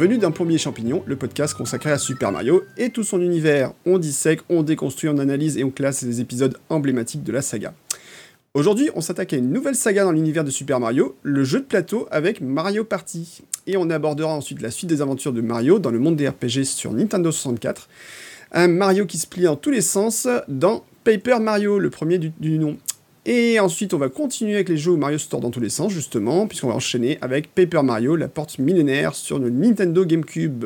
[0.00, 3.74] Bienvenue dans Plombier Champignon, le podcast consacré à Super Mario et tout son univers.
[3.84, 7.74] On dissèque, on déconstruit, on analyse et on classe les épisodes emblématiques de la saga.
[8.54, 11.66] Aujourd'hui, on s'attaque à une nouvelle saga dans l'univers de Super Mario, le jeu de
[11.66, 13.42] plateau avec Mario Party.
[13.66, 16.64] Et on abordera ensuite la suite des aventures de Mario dans le monde des RPG
[16.64, 17.90] sur Nintendo 64.
[18.52, 22.58] Un Mario qui se plie en tous les sens dans Paper Mario, le premier du
[22.58, 22.78] nom.
[23.32, 25.92] Et ensuite, on va continuer avec les jeux Mario se tord dans tous les sens,
[25.92, 30.64] justement, puisqu'on va enchaîner avec Paper Mario, la porte millénaire sur le Nintendo GameCube.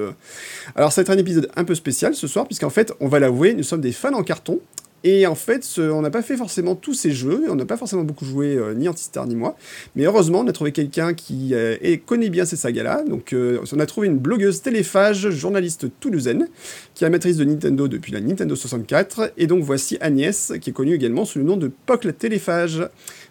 [0.75, 3.19] Alors, ça va être un épisode un peu spécial ce soir, puisqu'en fait, on va
[3.19, 4.61] l'avouer, nous sommes des fans en carton,
[5.07, 8.05] et en fait, on n'a pas fait forcément tous ces jeux, on n'a pas forcément
[8.05, 9.55] beaucoup joué, euh, ni Antistar ni moi,
[9.95, 13.05] mais heureusement, on a trouvé quelqu'un qui euh, connaît bien ces sagas-là.
[13.07, 16.49] Donc, euh, on a trouvé une blogueuse téléphage, journaliste toulousaine,
[16.95, 19.33] qui est maîtrise de Nintendo depuis la Nintendo 64.
[19.37, 22.83] Et donc, voici Agnès, qui est connue également sous le nom de Poc la téléphage.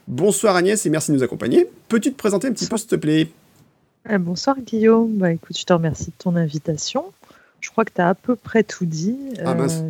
[0.07, 1.67] Bonsoir Agnès et merci de nous accompagner.
[1.89, 3.29] Peux-tu te présenter un petit peu, s'il te plaît?
[4.19, 5.13] Bonsoir Guillaume.
[5.13, 7.05] Bah, écoute, je te remercie de ton invitation.
[7.61, 9.17] Je crois que tu as à peu près tout dit.
[9.43, 9.81] Ah mince.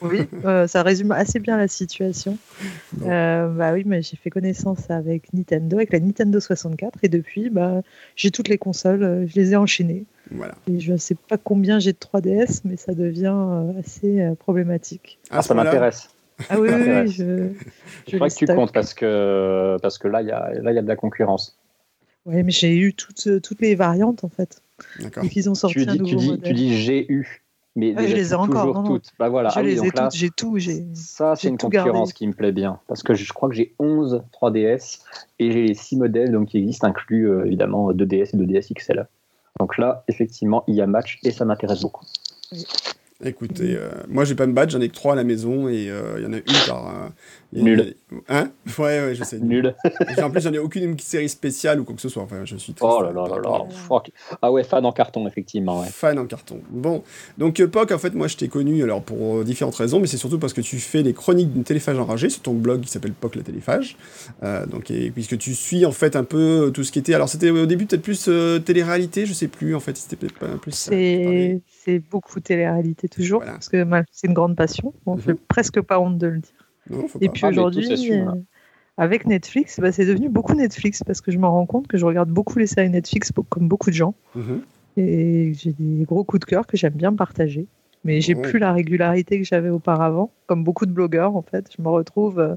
[0.00, 2.38] Oui, euh, ça résume assez bien la situation.
[3.04, 7.50] Euh, bah oui, mais j'ai fait connaissance avec Nintendo, avec la Nintendo 64, et depuis,
[7.50, 7.82] bah,
[8.16, 10.04] j'ai toutes les consoles, euh, je les ai enchaînées.
[10.30, 10.54] Voilà.
[10.70, 13.36] Et je ne sais pas combien j'ai de 3DS, mais ça devient
[13.78, 15.18] assez problématique.
[15.30, 16.08] Ah, ça m'intéresse.
[16.48, 17.48] Ah oui, oui, je.
[18.08, 20.74] Je crois que tu comptes parce que, parce que là, il y a, là, il
[20.74, 21.58] y a de la concurrence.
[22.24, 24.62] Oui, mais j'ai eu toutes, toutes les variantes en fait.
[25.00, 25.24] D'accord.
[25.24, 26.48] Et qu'ils ont sorti Tu un dis, nouveau tu dis, modèle.
[26.48, 27.41] tu dis j'ai eu,
[27.74, 28.88] mais Ah, je les ai encore, toujours non, non.
[28.96, 29.10] toutes.
[29.18, 29.48] Bah voilà.
[29.50, 30.84] Je Ah oui, les ai là, toutes, j'ai tout, j'ai.
[30.94, 32.12] ça, c'est une concurrence gardé.
[32.12, 35.00] qui me plaît bien parce que je crois que j'ai 11 3DS
[35.38, 39.06] et j'ai les 6 modèles donc qui existent, inclus euh, évidemment 2DS et 2DS XL.
[39.60, 42.04] Donc là, effectivement, il y a match et ça m'intéresse beaucoup.
[43.24, 45.88] Écoutez, euh, moi j'ai pas de badge, j'en ai que trois à la maison et
[45.88, 47.10] euh, il y en a une par.
[47.52, 47.94] Nul.
[48.28, 48.50] Hein?
[48.78, 49.38] Ouais, ouais, je sais.
[49.38, 49.74] Nul.
[50.22, 52.22] En plus, j'en ai aucune série spéciale ou quoi que ce soit.
[52.22, 52.90] Enfin, je suis triste.
[52.98, 53.64] Oh là là là là.
[53.70, 54.10] Fuck.
[54.40, 55.80] Ah ouais, fan en carton, effectivement.
[55.80, 55.86] Ouais.
[55.88, 56.60] Fan en carton.
[56.70, 57.02] Bon,
[57.38, 60.06] donc euh, Poc, en fait, moi je t'ai connu alors pour euh, différentes raisons, mais
[60.06, 62.88] c'est surtout parce que tu fais les chroniques d'une téléphage enragée sur ton blog qui
[62.90, 63.96] s'appelle Poc la téléphage.
[64.42, 67.14] Euh, donc, et, puisque tu suis en fait un peu tout ce qui était.
[67.14, 70.38] Alors, c'était au début peut-être plus euh, télé-réalité, je sais plus en fait, c'était peut-être
[70.38, 70.72] pas plus.
[70.72, 73.52] C'est beaucoup télé-réalité toujours, Voilà.
[73.54, 74.94] parce que c'est une grande passion.
[75.06, 75.20] On Mhm.
[75.20, 76.52] fait presque pas honte de le dire.
[76.90, 78.34] Non, Et puis Ah, aujourd'hui, hein.
[78.36, 78.40] euh,
[78.98, 82.04] avec Netflix, bah, c'est devenu beaucoup Netflix, parce que je me rends compte que je
[82.04, 84.60] regarde beaucoup les séries Netflix, comme beaucoup de gens, Mhm.
[84.96, 87.66] et j'ai des gros coups de cœur que j'aime bien partager.
[88.04, 88.42] Mais j'ai Ouais.
[88.42, 91.70] plus la régularité que j'avais auparavant, comme beaucoup de blogueurs en fait.
[91.76, 92.56] Je me retrouve euh,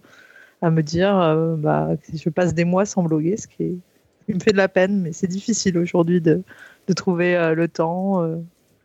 [0.61, 3.77] à me dire, euh, bah, que je passe des mois sans bloguer, ce qui, est-
[4.21, 6.43] ce qui me fait de la peine, mais c'est difficile aujourd'hui de,
[6.87, 8.23] de trouver euh, le temps,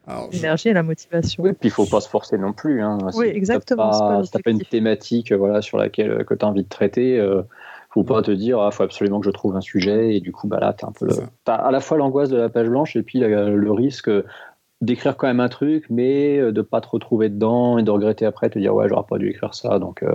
[0.07, 1.43] je- l'énergie et la motivation.
[1.45, 2.83] Oui, puis il faut pas se forcer non plus.
[2.83, 2.99] Hein.
[3.15, 6.49] Oui, Si exactement, Si t'as pas une thématique voilà, sur laquelle euh, que tu as
[6.49, 7.43] envie de traiter, euh,
[7.91, 10.47] faut pas te dire ah faut absolument que je trouve un sujet et du coup
[10.47, 11.31] bah là t'as un peu le- C'est ça.
[11.45, 14.09] t'as à la fois l'angoisse de la page blanche et puis le risque
[14.81, 18.27] d'écrire quand même un truc mais euh, de pas te retrouver dedans et de regretter
[18.27, 20.15] après te dire ouais j'aurais pas dû écrire ça donc euh,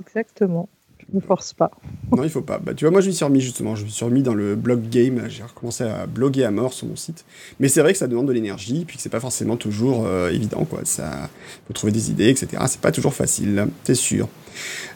[0.00, 0.68] Exactement.
[1.12, 1.70] Me force pas.
[2.12, 2.58] Non, il faut pas.
[2.58, 3.76] Bah, tu vois, moi, je me suis remis justement.
[3.76, 5.22] Je me suis remis dans le blog game.
[5.28, 7.24] J'ai recommencé à bloguer à mort sur mon site.
[7.60, 10.30] Mais c'est vrai que ça demande de l'énergie, puis que c'est pas forcément toujours euh,
[10.30, 10.80] évident, quoi.
[10.84, 11.28] Ça,
[11.66, 12.62] faut trouver des idées, etc.
[12.66, 14.28] C'est pas toujours facile, c'est sûr.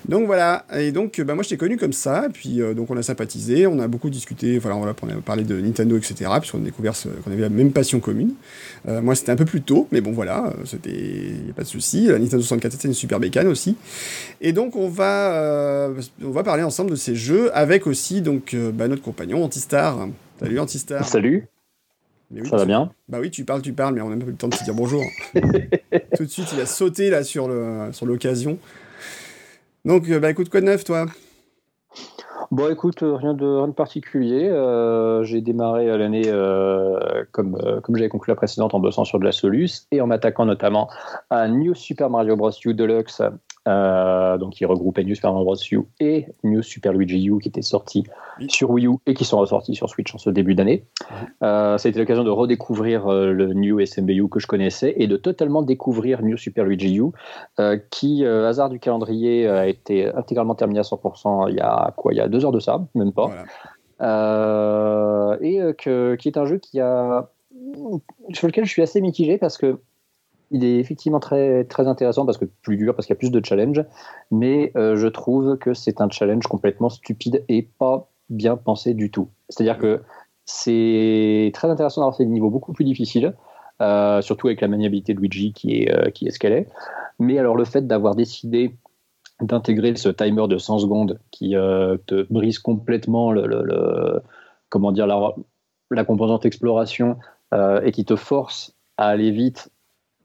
[0.08, 0.64] Donc voilà.
[0.76, 2.26] Et donc, bah, moi, je t'ai connu comme ça.
[2.26, 4.58] Et puis, euh, donc, on a sympathisé, on a beaucoup discuté.
[4.58, 6.30] Voilà, on a parlé de Nintendo, etc.
[6.38, 8.34] Puisqu'on a découvert qu'on avait la même passion commune.
[8.86, 11.62] Euh, moi, c'était un peu plus tôt, mais bon, voilà, euh, c'était, y a pas
[11.62, 12.06] de souci.
[12.06, 13.76] La Nintendo 64, c'était une super bécane aussi.
[14.41, 18.54] Et donc on va, euh, on va parler ensemble de ces jeux avec aussi donc
[18.75, 20.08] bah, notre compagnon Antistar.
[20.38, 21.06] Salut Antistar.
[21.06, 21.46] salut
[22.30, 24.20] Mais oui, ça va bien Bah oui, tu parles, tu parles, mais on n'a même
[24.20, 25.02] pas eu le temps de te dire bonjour.
[26.16, 28.58] Tout de suite, il a sauté là sur l'occasion.
[29.84, 31.06] Donc euh, bah écoute quoi de neuf toi?
[32.50, 34.48] Bon, écoute, euh, rien de, particulier.
[34.48, 36.32] Euh, j'ai démarré l'année,
[37.30, 40.46] comme, comme j'avais conclu la précédente, en bossant sur de la Solus et en m'attaquant
[40.46, 40.88] notamment
[41.28, 42.50] à New Super Mario Bros.
[42.64, 43.20] U Deluxe,
[43.69, 45.56] euh, donc qui regroupait New Super Mario Bros.
[45.73, 48.05] U et New Super Luigi U qui étaient sortis
[48.41, 48.47] Oui.
[48.49, 50.85] sur Wii U et qui sont ressortis sur Switch en ce début d'année.
[51.43, 55.06] Euh, ça a été l'occasion de redécouvrir euh, le New SMBU que je connaissais et
[55.06, 57.12] de totalement découvrir New Super Luigi U,
[57.91, 62.15] qui, hasard du calendrier, a été intégralement terminé à 100% il y a quoi?
[62.15, 63.31] Il y a deux heures de ça, même pas.
[64.00, 65.38] Voilà.
[65.43, 67.29] Et que, qui est un jeu qui a,
[68.32, 69.79] sur lequel je suis assez mitigé parce que
[70.50, 73.30] il est effectivement très, très intéressant parce que plus dur, parce qu'il y a plus
[73.30, 73.84] de challenge,
[74.30, 79.10] mais euh, je trouve que c'est un challenge complètement stupide et pas bien pensé du
[79.10, 79.28] tout.
[79.48, 80.02] C'est-à-dire que
[80.44, 83.34] c'est très intéressant d'avoir ces niveaux beaucoup plus difficiles,
[83.82, 86.68] euh, surtout avec la maniabilité de Luigi qui est, euh, qui est ce qu'elle est.
[87.18, 88.76] Mais alors le fait d'avoir décidé
[89.40, 94.20] d'intégrer ce timer de 100 secondes qui te brise complètement le-
[94.68, 95.32] comment dire la,
[95.92, 97.18] la composante exploration
[97.52, 99.70] et qui te force à aller vite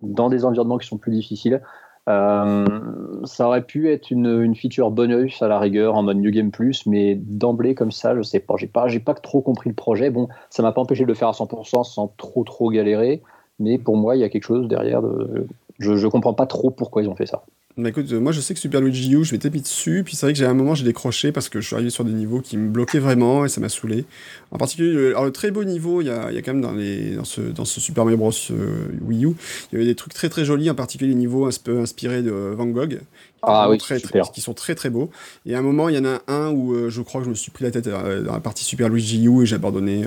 [0.04, 1.62] dans des environnements qui sont plus difficiles.
[2.10, 2.66] Euh,
[3.24, 6.86] ça aurait pu être une, feature bonus à la rigueur en mode New Game Plus,
[6.86, 8.56] mais d'emblée comme ça, je sais pas.
[8.58, 10.10] J'ai pas, pas trop compris le projet.
[10.10, 13.22] Bon, ça m'a pas empêché de le faire à 100% sans trop trop galérer,
[13.60, 15.02] mais pour moi, il y a quelque chose derrière.
[15.02, 15.48] De,
[15.80, 17.44] je, je comprends pas trop pourquoi ils ont fait ça.
[17.76, 20.16] Bah écoute, euh, moi je sais que Super Luigi U, je m'étais mis dessus, puis
[20.16, 22.12] c'est vrai que j'ai un moment j'ai décroché parce que je suis arrivé sur des
[22.12, 24.06] niveaux qui me bloquaient vraiment et ça m'a saoulé.
[24.52, 26.62] En particulier, le, alors, le très beau niveau, il y a, y a quand même
[26.62, 28.32] dans, les, dans, ce, dans ce Super Mario Bros.
[28.52, 29.30] Euh, Wii U,
[29.72, 32.22] il y avait des trucs très très jolis, en particulier les niveaux un peu inspirés
[32.22, 33.00] de Van Gogh,
[33.44, 35.10] ah, oui, très, très, qui sont très très beaux.
[35.46, 37.30] Et à un moment, il y en a un où euh, je crois que je
[37.30, 40.06] me suis pris la tête dans la partie Super Luigi U et j'ai abandonné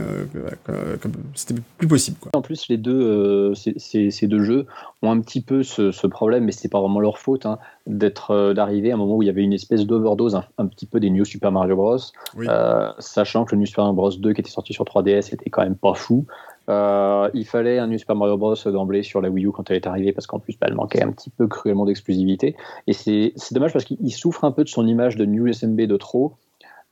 [1.01, 2.17] comme c'était plus possible.
[2.21, 2.33] Quoi.
[2.35, 4.67] En plus, les deux, ces, ces, deux jeux
[5.03, 7.47] ont un petit peu ce, ce problème, mais c'est pas vraiment leur faute.
[7.47, 10.67] Hein d'être euh, d'arriver à un moment où il y avait une espèce d'overdose un,
[10.67, 11.99] petit peu des New Super Mario Bros.
[12.39, 15.51] Euh, sachant que le New Super Mario Bros 2 qui était sorti sur 3DS était
[15.51, 16.27] quand même pas fou.
[16.69, 19.77] Euh, il fallait un New Super Mario Bros d'emblée sur la Wii U quand elle
[19.77, 22.57] est arrivée parce qu'en plus bah, elle manquait un petit peu cruellement d'exclusivité.
[22.87, 25.97] Et c'est dommage parce qu'il souffre un peu de son image de New SMB de
[25.97, 26.35] trop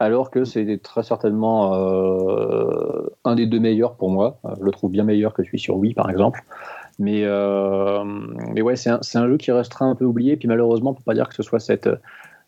[0.00, 1.72] alors que c'est très certainement
[3.24, 4.38] un des deux meilleurs pour moi.
[4.58, 6.44] Je le trouve bien meilleur que celui sur Wii par exemple.
[6.98, 10.36] Mais, euh, mais ouais, c'est un, un, jeu qui restera un peu oublié.
[10.36, 11.88] Puis malheureusement, peut pas dire que ce soit cette,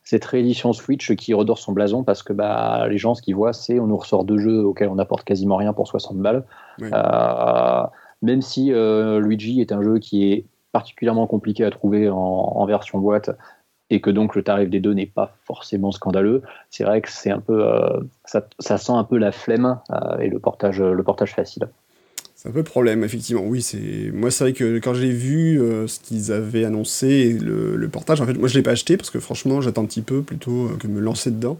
[0.06, 3.52] cette réédition Switch qui redore son blason parce que bah, les gens, ce qu'ils voient,
[3.52, 6.44] c'est on nous ressort deux jeux auxquels on n'apporte quasiment rien pour 60 balles.
[6.80, 7.82] Euh,
[8.22, 12.66] même si euh, Luigi est un jeu qui est particulièrement compliqué à trouver en, en,
[12.66, 13.30] version boîte
[13.90, 17.32] et que donc le tarif des deux n'est pas forcément scandaleux, c'est vrai que c'est
[17.32, 19.80] un peu, euh, ça, ça, sent un peu la flemme
[20.20, 21.68] et le portage, le portage facile.
[22.46, 23.42] C'est un peu le problème, effectivement.
[23.44, 27.74] Oui, c'est moi, c'est vrai que quand j'ai vu euh, ce qu'ils avaient annoncé, le,
[27.74, 30.00] le, portage, en fait, moi, je l'ai pas acheté parce que franchement, j'attends un petit
[30.00, 31.58] peu plutôt euh, que de me lancer dedans.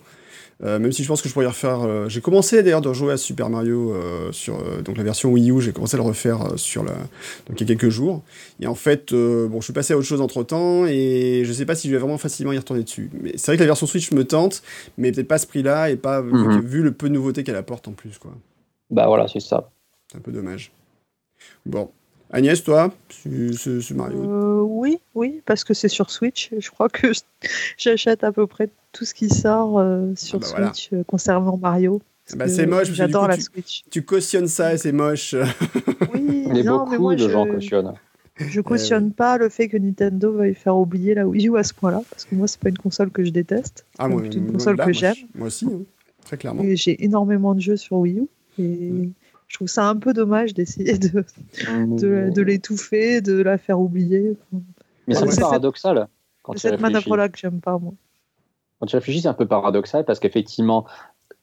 [0.65, 1.83] Euh, même si je pense que je pourrais y refaire.
[1.83, 5.51] Euh, j'ai commencé d'ailleurs de rejouer à Super Mario euh, sur donc la version Wii
[5.51, 5.61] U.
[5.61, 8.23] J'ai commencé à le refaire sur la donc il y a quelques jours.
[8.61, 11.67] Et en fait, bon, je suis passé à autre chose entre temps et je sais
[11.67, 13.11] pas si je vais vraiment facilement y retourner dessus.
[13.21, 14.63] Mais c'est vrai que la version Switch me tente,
[14.97, 16.61] mais peut-être pas à ce prix-là et pas mhm.
[16.61, 18.33] vu, le peu de nouveautés qu'elle apporte en plus, quoi.
[18.91, 19.71] Bah voilà, c'est ça.
[20.11, 20.73] C'est un peu dommage.
[21.67, 21.91] Bon.
[22.31, 26.51] Agnès, toi, ce, Mario euh, Oui, oui, parce que c'est sur Switch.
[26.59, 27.13] Je crois que
[27.79, 31.57] j'achète à peu près tout ce qui sort euh, sur ah bah Switch euh, concernant
[31.57, 32.03] Mario.
[32.35, 32.93] Bah c'est moche.
[32.93, 33.85] J'adore la Switch.
[33.91, 35.35] Tu cautionnes ça et c'est moche.
[36.15, 37.31] Oui, mais non, beaucoup mais moi, de je...
[37.31, 37.95] gens cautionnent.
[38.37, 41.73] Je cautionne pas le fait que Nintendo veuille faire oublier la Wii U à ce
[41.73, 43.87] point-là, parce que moi, c'est pas une console que je déteste.
[43.99, 45.15] Ah, c'est une console que j'aime.
[45.35, 45.83] Moi aussi, hein,
[46.25, 46.63] très clairement.
[46.73, 48.29] J'ai énormément de jeux sur Wii U.
[48.59, 49.11] Et
[49.49, 51.25] je trouve ça un peu dommage d'essayer de,
[51.69, 54.37] de, de l'étouffer, de la faire oublier.
[55.07, 56.09] Mais c'est un paradoxal.
[56.55, 57.93] C'est cette manœuvre-là que j'aime pas, moi.
[58.79, 60.87] Quand tu réfléchis, c'est un peu paradoxal parce qu'effectivement,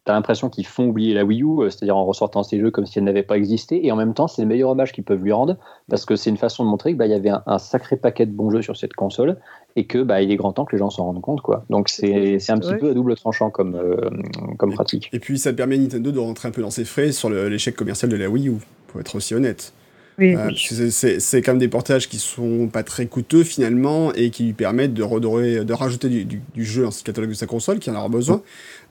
[0.05, 2.71] tu as l'impression qu'ils font oublier la Wii U, euh, c'est-à-dire en ressortant ces jeux
[2.71, 5.03] comme si elle n'avait pas existé, et en même temps, c'est le meilleur hommage qu'ils
[5.03, 5.57] peuvent lui rendre,
[5.89, 8.31] parce que c'est une façon de montrer qu'il bah, y avait un, sacré paquet de
[8.31, 9.39] bons jeux sur cette console,
[9.75, 11.42] et que bah, il est grand temps que les gens s'en rendent compte.
[11.42, 11.65] Quoi.
[11.69, 14.09] Donc c'est un petit peu à double tranchant comme, euh,
[14.57, 15.09] comme pratique.
[15.13, 17.75] Et puis ça permet à Nintendo de rentrer un peu dans ses frais sur l'échec
[17.75, 19.73] commercial de la Wii U, pour être aussi honnête.
[20.19, 24.53] Euh, c'est quand même des portages qui sont pas très coûteux finalement et qui lui
[24.53, 27.89] permettent de redorer, de rajouter du, du, jeu dans ce catalogue de sa console qui
[27.89, 28.41] en aura besoin.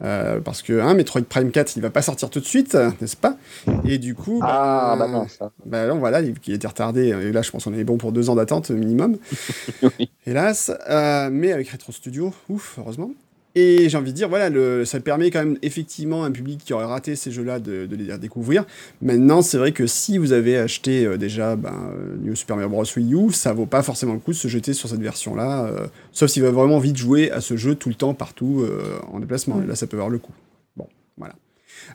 [0.03, 3.17] Euh, parce que hein, Metroid Prime 4 il va pas sortir tout de suite, n'est-ce
[3.17, 3.37] pas?
[3.85, 5.51] Et du coup, ah, bah, bah non, ça.
[5.65, 7.09] Bah non, voilà, il, il était retardé.
[7.09, 9.17] Et là, je pense qu'on est bon pour deux ans d'attente minimum.
[9.83, 10.11] oui.
[10.27, 13.13] Hélas, euh, mais avec Retro Studio, ouf, heureusement.
[13.55, 16.63] Et j'ai envie de dire, voilà, le, ça permet quand même effectivement à un public
[16.65, 18.65] qui aurait raté ces jeux-là de, de, les découvrir.
[19.03, 22.71] Maintenant, c'est vrai que si vous avez acheté euh, déjà ben, euh, New Super Mario
[22.71, 22.85] Bros.
[22.97, 25.87] Wii U, ça vaut pas forcément le coup de se jeter sur cette version-là, euh,
[26.13, 29.21] sauf s'il va vraiment vite jouer à ce jeu tout le temps, partout, euh, en
[29.21, 29.57] déplacement.
[29.57, 29.67] Mmh.
[29.67, 30.33] Là, ça peut avoir le coup.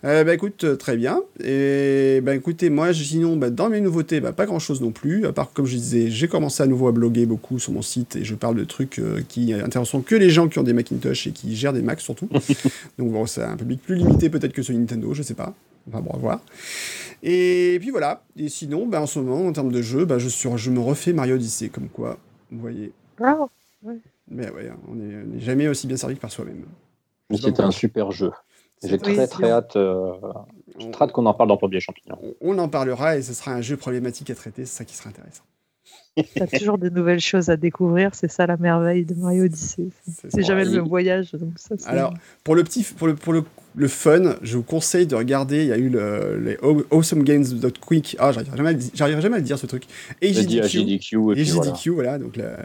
[0.03, 1.21] Euh, bah écoute, euh, très bien.
[1.43, 5.25] Et bah écoutez, moi, sinon, bah, dans mes nouveautés, bah, pas grand chose non plus.
[5.25, 8.15] À part, comme je disais, j'ai commencé à nouveau à bloguer beaucoup sur mon site
[8.15, 11.27] et je parle de trucs euh, qui intéressent que les gens qui ont des Macintosh
[11.27, 12.29] et qui gèrent des Macs surtout.
[12.97, 15.53] Donc bon, c'est un public plus limité peut-être que sur Nintendo, je sais pas.
[15.89, 16.41] Enfin bon, à voir.
[17.23, 18.23] Et puis voilà.
[18.37, 20.79] Et sinon, bah, en ce moment, en termes de jeu, bah, je, sur, je me
[20.79, 22.17] refais Mario Odyssey, comme quoi,
[22.51, 22.91] vous voyez.
[23.21, 23.37] Ah,
[23.83, 23.97] ouais.
[24.29, 26.65] Mais ouais, on n'est jamais aussi bien servi que par soi-même.
[27.33, 28.31] C'était un super jeu.
[28.83, 30.13] J'ai très très hâte, euh,
[31.01, 32.17] hâte qu'on en parle dans Pompier Champignon.
[32.41, 35.09] On en parlera et ce sera un jeu problématique à traiter, c'est ça qui sera
[35.09, 35.43] intéressant.
[36.17, 39.45] Il y a toujours de nouvelles choses à découvrir, c'est ça la merveille de Mario
[39.45, 39.89] Odyssey.
[40.29, 41.31] C'est jamais le même voyage.
[41.33, 43.43] Donc ça, Alors, pour le petit, pour le, pour le
[43.77, 45.61] le fun, je vous conseille de regarder.
[45.61, 46.57] Il y a eu le, les
[46.91, 48.15] Awesome Games.quick.
[48.17, 49.83] Ah, j'arriverai jamais, à, jamais à le dire ce truc.
[50.23, 50.79] AGDQ.
[51.37, 52.17] AGDQ, voilà.
[52.17, 52.57] Donc la,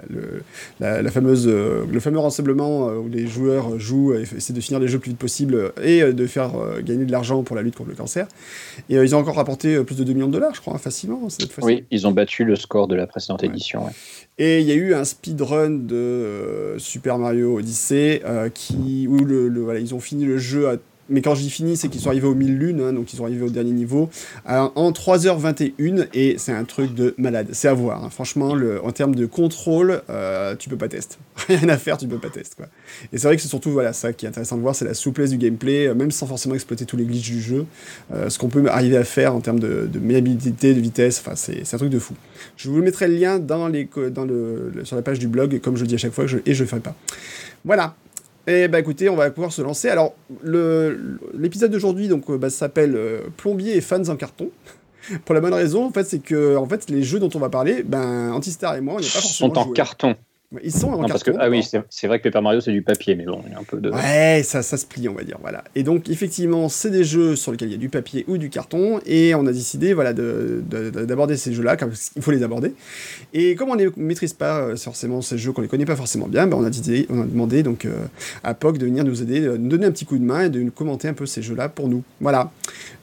[0.80, 4.60] la, la, fameuse, euh, le fameux rassemblement euh, où les joueurs jouent et essaient de
[4.62, 6.52] finir les jeux le plus vite possible et de faire
[6.82, 8.26] gagner de l'argent pour la lutte contre le cancer.
[8.88, 11.52] Et ils ont encore rapporté plus de 2 millions de dollars, je crois, facilement cette
[11.52, 11.66] fois-ci.
[11.66, 13.84] Oui, ils ont battu le score de la précédente édition.
[14.38, 18.22] Et il y a eu un speedrun de Super Mario Odyssey
[18.54, 20.76] qui, où le, voilà, ils ont fini le jeu à
[21.08, 23.16] mais quand je dis fini, c'est qu'ils sont arrivés aux 1000 lunes, hein, donc ils
[23.16, 24.08] sont arrivés au dernier niveau,
[24.46, 27.48] en 3h21, et c'est un truc de malade.
[27.52, 28.04] C'est à voir.
[28.04, 28.10] Hein.
[28.10, 31.16] Franchement, en termes de contrôle, euh, tu peux pas tester.
[31.48, 32.62] Rien à faire, tu peux pas tester.
[33.12, 34.94] Et c'est vrai que c'est surtout voilà, ça qui est intéressant de voir, c'est la
[34.94, 37.66] souplesse du gameplay, euh, même sans forcément exploiter tous les glitches du jeu,
[38.12, 41.78] euh, ce qu'on peut arriver à faire en termes de, de de vitesse, c'est un
[41.78, 42.14] truc de fou.
[42.56, 45.76] Je vous mettrai le lien dans les, dans le, sur la page du blog, comme
[45.76, 46.94] je le dis à chaque fois, et je le ferai pas.
[47.64, 47.94] Voilà,
[48.46, 49.88] et bah écoutez, on va pouvoir se lancer.
[49.88, 50.14] Alors,
[51.34, 54.50] l'épisode d'aujourd'hui donc bah, s'appelle euh, Plombier et fans en carton.
[55.24, 57.48] Pour la bonne raison, en fait, c'est que en fait, les jeux dont on va
[57.48, 59.54] parler, ben, Antistar et moi, on n'est pas forcément.
[59.54, 60.16] sont en carton.
[60.62, 63.14] Ils sont en parce que, Ah oui, c'est vrai que Paper Mario, c'est du papier,
[63.14, 63.90] mais bon, il y a un peu de.
[63.90, 65.38] Ouais, ça, ça se plie, on va dire.
[65.40, 65.64] Voilà.
[65.74, 68.50] Et donc, effectivement, c'est des jeux sur lesquels il y a du papier ou du
[68.50, 72.74] carton, et on a décidé voilà, d'aborder ces jeux-là, comme il faut les aborder.
[73.32, 75.96] Et comme on ne maîtrise pas euh, forcément ces jeux, qu'on ne les connaît pas
[75.96, 76.70] forcément bien, ben on, a
[77.10, 77.94] on a demandé donc, euh,
[78.44, 80.50] à POC de venir nous aider, de nous donner un petit coup de main et
[80.50, 82.02] de nous commenter un peu ces jeux-là pour nous.
[82.20, 82.50] Voilà.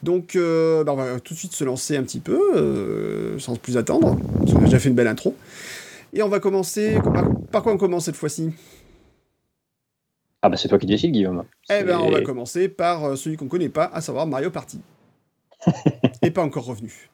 [0.03, 3.77] Donc, euh, ben on va tout de suite se lancer un petit peu, sans plus
[3.77, 5.36] attendre, parce qu'on a déjà fait une belle intro.
[6.13, 6.97] Et on va commencer.
[7.51, 8.51] Par, quoi on commence cette fois-ci?
[10.41, 11.43] Ah bah c'est toi qui décides, Guillaume.
[11.69, 14.79] Eh ben on va commencer par euh, celui qu'on connaît pas, à savoir Mario Party.
[16.21, 17.09] Et pas encore revenu.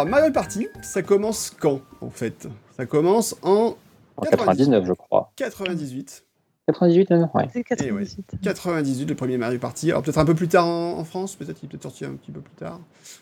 [0.00, 2.48] Alors, Mario Party, ça commence quand, en fait?
[2.74, 3.76] Ça commence en...
[4.22, 5.30] 99, je crois.
[5.36, 6.24] 98.
[6.68, 7.48] 98, non ouais.
[7.62, 8.24] 98.
[8.42, 9.90] 98, le premier Mario Party.
[9.90, 12.30] Alors, peut-être un peu plus tard en, France, peut-être qu'il est peut-être sorti un petit
[12.30, 12.80] peu plus tard.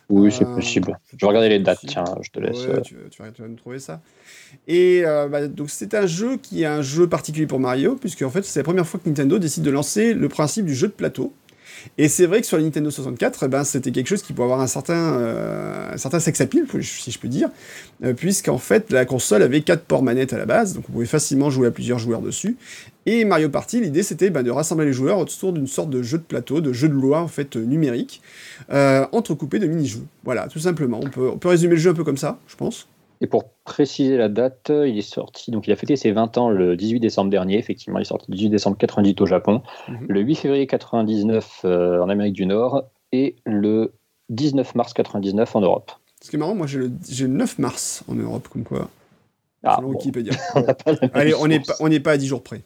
[0.08, 0.96] Oui, c'est euh, possible.
[1.10, 2.64] Je vais regarder les dates, tiens, je te laisse.
[2.64, 4.00] Ouais, tu, tu, vas, nous trouver ça.
[4.68, 8.22] Et euh, bah, donc, c'est un jeu qui est un jeu particulier pour Mario, puisque
[8.22, 10.86] en fait, c'est la première fois que Nintendo décide de lancer le principe du jeu
[10.86, 11.32] de plateau.
[11.96, 14.44] Et c'est vrai que sur la Nintendo 64, eh ben, c'était quelque chose qui pouvait
[14.44, 17.48] avoir un certain, euh, sex appeal, si je peux dire,
[18.04, 21.06] euh, puisqu'en fait, la console avait quatre ports manettes à la base, donc on pouvait
[21.06, 22.56] facilement jouer à plusieurs joueurs dessus.
[23.06, 26.18] Et Mario Party, l'idée c'était ben, de rassembler les joueurs autour d'une sorte de jeu
[26.18, 28.20] de plateau, de jeu de loi en fait numérique,
[28.70, 30.04] euh, entrecoupé de mini-jeux.
[30.24, 31.00] Voilà, tout simplement.
[31.16, 32.86] On peut résumer le jeu un peu comme ça, je pense.
[33.20, 36.50] Et pour préciser la date, il est sorti, donc il a fêté ses 20 ans
[36.50, 40.06] le 18 décembre dernier, effectivement, il est sorti le 18 décembre 98 au Japon, mhm.
[40.08, 43.92] le 8 février 99 euh, en Amérique du Nord et le
[44.28, 45.92] 19 mars 99 en Europe.
[46.20, 46.90] Ce qui est marrant, moi j'ai le,
[47.26, 48.88] 9 mars en Europe, comme quoi.
[49.64, 50.34] Ah, selon Wikipédia.
[50.54, 50.64] on
[51.14, 52.62] Allez, on n'est pas, pas à 10 jours près.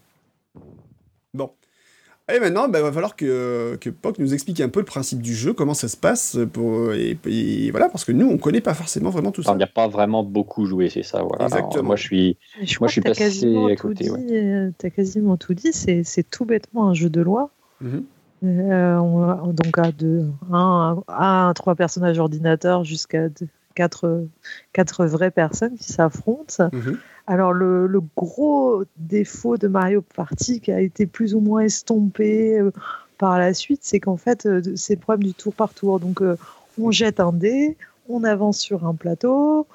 [2.32, 5.20] Et maintenant, il bah, va falloir que, que POC nous explique un peu le principe
[5.20, 8.74] du jeu, comment ça se passe, pour, et, voilà, parce que nous, on connaît pas
[8.74, 9.52] forcément vraiment tout ça.
[9.52, 11.22] Il n'y a pas vraiment beaucoup joué, c'est ça.
[11.22, 11.46] Voilà.
[11.46, 11.82] Exactement.
[11.82, 14.08] moi, je suis, je moi, je suis passé à côté.
[14.08, 17.50] Euh, tu as quasiment tout dit, c'est tout bêtement un jeu de loi.
[17.80, 18.04] Mhm.
[18.44, 23.28] Euh, donc à, deux, un, à trois personnages ordinateurs jusqu'à
[23.74, 24.26] quatre,
[24.72, 26.68] quatre vraies personnes qui s'affrontent.
[26.72, 26.98] Mhm.
[27.26, 32.72] Alors le, gros défaut de Mario Party qui a été plus ou moins estompé euh,
[33.18, 36.00] par la suite, c'est qu'en fait euh, c'est le problème du tour par tour.
[36.00, 36.36] Donc euh,
[36.80, 37.76] on jette un dé,
[38.08, 39.66] on avance sur un plateau,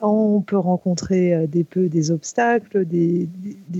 [0.00, 3.28] on peut rencontrer des peu des obstacles, des,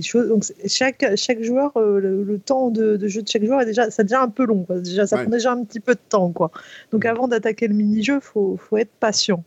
[0.01, 0.29] choses.
[0.29, 4.15] Donc chaque, chaque joueur, le, temps de, jeu de chaque joueur est déjà, ça devient
[4.15, 4.65] un peu long.
[4.69, 6.49] Déjà, ça prend déjà un petit peu de temps, quoi.
[6.91, 9.43] Donc avant d'attaquer le mini-jeu, faut, faut être patient.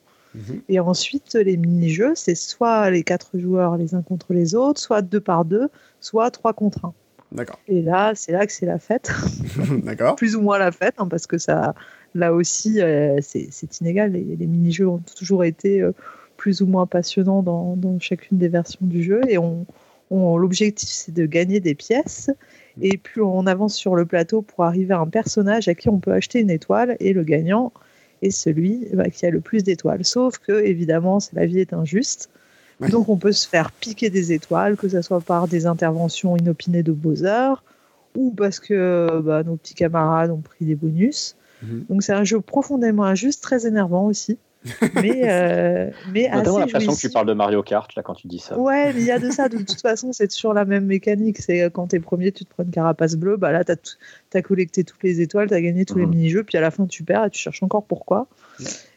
[0.69, 5.03] Et ensuite, les mini-jeux, c'est soit les quatre joueurs les uns contre les autres, soit
[5.03, 5.69] deux par deux,
[6.01, 6.95] soit trois contre un.
[7.33, 7.59] D'accord.
[7.69, 9.11] Et là, c'est là que c'est la fête.
[9.85, 10.17] D'accord.
[10.17, 11.75] Plus ou moins la fête, hein, parce que ça,
[12.15, 14.13] là aussi, euh, c'est inégal.
[14.13, 15.93] Les, les mini-jeux ont toujours été euh,
[16.37, 19.21] plus ou moins passionnants dans, dans, chacune des versions du jeu.
[19.29, 19.67] Et on,
[20.11, 22.31] on l'objectif, c'est de gagner des pièces.
[22.81, 25.99] Et plus on avance sur le plateau pour arriver à un personnage à qui on
[25.99, 27.73] peut acheter une étoile, et le gagnant
[28.23, 30.05] est celui bah, qui a le plus d'étoiles.
[30.05, 32.31] Sauf que, évidemment, la vie est injuste.
[32.81, 32.89] Ouais.
[32.89, 36.83] Donc on peut se faire piquer des étoiles, que ce soit par des interventions inopinées
[36.83, 37.55] de Bowser,
[38.17, 41.37] ou parce que bah, nos petits camarades ont pris des bonus.
[41.65, 41.87] -hmm.
[41.89, 44.39] Donc c'est un jeu profondément injuste, très énervant aussi.
[44.95, 48.39] Mais euh, mais Notamment l'impression que tu parles de Mario Kart là quand tu dis
[48.39, 48.59] ça.
[48.59, 49.49] Ouais, mais il y a de ça.
[49.49, 51.39] De toute façon, c'est toujours la même mécanique.
[51.39, 53.37] C'est quand t'es premier, tu te prends une carapace bleue.
[53.37, 53.77] Bah là, t'as
[54.35, 56.01] as collecté toutes les étoiles, t'as gagné tous mm -hmm.
[56.01, 58.27] les mini-jeux, puis à la fin, tu perds et tu cherches encore pourquoi.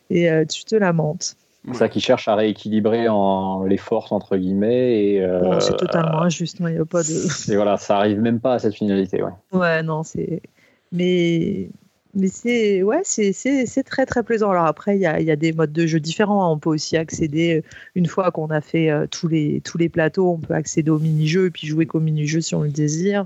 [0.10, 1.38] Et euh, tu te lamentes.
[1.68, 5.24] C'est ça qui cherche à rééquilibrer en les forces entre guillemets et.
[5.24, 6.58] Euh, bon, c'est totalement injuste.
[6.60, 7.52] Il n'y a pas de.
[7.52, 9.32] Et voilà, ça arrive même pas à cette finalité, ouais.
[9.54, 10.42] Ouais, non, c'est.
[10.92, 11.70] Mais
[12.14, 14.52] mais c'est ouais, c'est très très plaisant.
[14.52, 16.52] Alors après, il y a, y a, des modes de jeu différents.
[16.52, 17.64] On peut aussi accéder
[17.96, 21.00] une fois qu'on a fait euh, tous les tous les plateaux, on peut accéder au
[21.00, 23.26] mini-jeu et puis jouer qu'au mini-jeu si on le désire.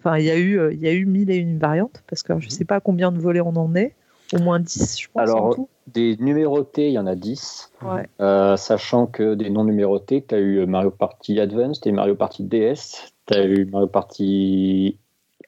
[0.00, 2.38] Enfin, il y a eu il y a eu mille et une variantes parce que
[2.40, 3.94] je sais pas combien de volets on en est.
[4.32, 5.22] Au moins 10, je pense.
[5.22, 5.68] Alors, en tout.
[5.86, 7.70] des numérotés, il y en a 10.
[7.82, 8.08] Ouais.
[8.20, 11.94] Euh, sachant que des non numérotés, tu as eu Mario Party Advance, tu as eu
[11.94, 14.98] Mario Party DS, tu as eu Mario Party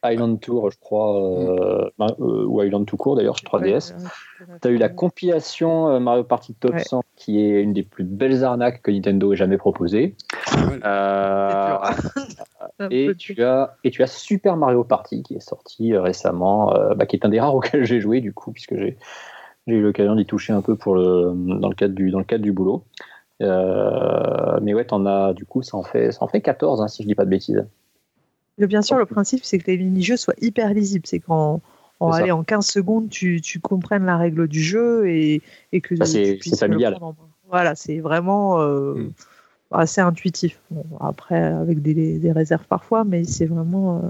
[0.03, 2.07] Island Tour, je crois, euh, mm.
[2.21, 3.93] euh, ou Island tout court d'ailleurs, sur 3DS.
[3.93, 4.07] Ouais,
[4.61, 6.83] tu as eu la compilation euh, Mario Party Top ouais.
[6.83, 10.15] 100, qui est une des plus belles arnaques que Nintendo ait jamais proposées.
[12.89, 17.15] et, tu as, et tu as Super Mario Party, qui est sorti récemment, bah, qui
[17.15, 18.97] est un des rares auxquels j'ai joué, du coup, puisque j'ai
[19.67, 22.43] eu l'occasion d'y toucher un peu pour le, dans, le cadre du, dans le cadre
[22.43, 22.83] du boulot.
[23.39, 27.03] mais ouais, en as, du coup, ça en fait, ça en fait 14, hein, si
[27.03, 27.65] je dis pas de bêtises.
[28.67, 31.07] Bien sûr, le principe, c'est que les mini-jeux soient hyper lisibles.
[31.07, 31.61] C'est qu'en
[31.99, 35.41] en, allez, en 15 secondes, tu, tu, comprennes la règle du jeu et,
[35.71, 36.97] et que c'est familial.
[37.49, 39.13] Voilà, c'est vraiment euh, mm.
[39.71, 40.59] assez intuitif.
[40.71, 44.09] Bon, après, avec des, des, réserves parfois, mais c'est vraiment, euh,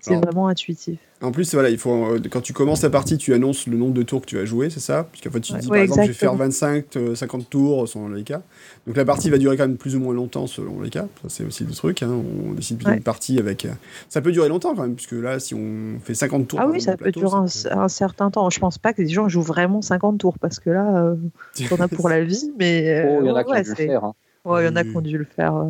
[0.00, 0.98] c'est vraiment intuitif.
[1.20, 4.04] En plus, voilà, il faut, quand tu commences la partie, tu annonces le nombre de
[4.04, 5.02] tours que tu vas jouer, c'est ça?
[5.10, 6.04] Puisqu'en fait, tu te dis, ouais, par exactement.
[6.04, 8.42] exemple, je vais faire 25, 50 euh, tours selon les cas.
[8.86, 11.08] Donc la partie va durer quand même plus ou moins longtemps selon les cas.
[11.22, 12.04] Ça, c'est aussi le truc.
[12.04, 12.10] Hein.
[12.48, 12.98] On décide plutôt ouais.
[12.98, 13.66] une partie avec.
[14.08, 16.60] Ça peut durer longtemps quand même, puisque là, si on fait 50 tours.
[16.62, 18.48] Ah oui, ça peut durer un, un, certain temps.
[18.48, 21.16] Je pense pas que les gens jouent vraiment 50 tours, parce que là, euh,
[21.72, 23.04] on a pour la vie, mais.
[23.08, 24.04] oh, il y en a qui ont dû le faire.
[24.04, 24.14] Hein.
[24.46, 25.66] Il y en a qui ont dû le faire.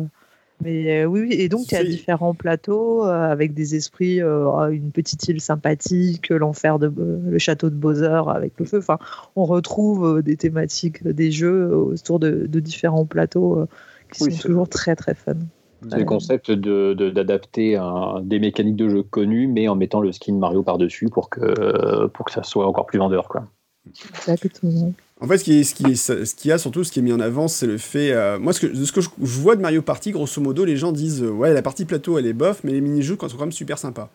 [0.61, 4.21] Mais euh, oui, oui, et donc il y a différents plateaux euh, avec des esprits,
[4.21, 8.79] euh, une petite île sympathique, l'enfer de le château de Bowser avec le feu.
[8.79, 8.99] Enfin,
[9.37, 13.65] on retrouve des thématiques des jeux autour de, de différents plateaux
[14.11, 15.35] qui oui, sont toujours très très fun.
[15.89, 20.35] C'est le concept d'adapter de, des mécaniques de jeu connues, mais en mettant le skin
[20.35, 23.29] Mario par-dessus pour que, pour que ça soit encore plus vendeur.
[23.29, 23.47] Quoi.
[23.87, 24.91] Exactement.
[25.21, 27.01] En fait, ce qui, est, ce, qui est, ce qui a surtout, ce qui est
[27.01, 28.11] mis en avant, c'est le fait.
[28.13, 30.77] Euh, moi, ce que, ce que je, je, vois de Mario Party, grosso modo, les
[30.77, 33.39] gens disent euh, Ouais, la partie plateau, elle est bof, mais les mini-jeux sont quand
[33.39, 34.09] même super sympas.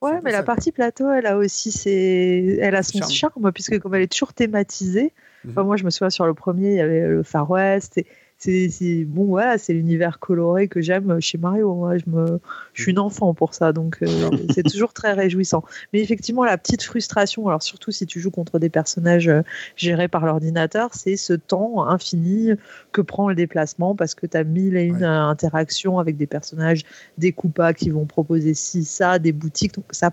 [0.00, 2.58] Ouais, mais la partie plateau, elle a aussi ses...
[2.60, 5.12] elle a son charme, charme puisque comme elle est toujours thématisée.
[5.44, 5.50] Mm -hmm.
[5.50, 7.98] enfin, moi, je me souviens sur le premier, il y avait le Far West.
[7.98, 8.06] Et
[8.38, 11.74] c'est bon voilà c'est l'univers coloré que j'aime chez Mario.
[11.74, 12.40] Moi je me
[12.72, 15.64] je suis une enfant pour ça donc euh, c'est toujours très réjouissant.
[15.92, 19.42] Mais effectivement la petite frustration alors surtout si tu joues contre des personnages euh,
[19.74, 22.52] gérés par l'ordinateur c'est ce temps infini
[22.92, 25.04] que prend le déplacement parce que tu as mille et une ouais.
[25.04, 26.84] interactions avec des personnages
[27.18, 29.74] des coupas qui vont proposer ci ça des boutiques.
[29.74, 30.12] Donc ça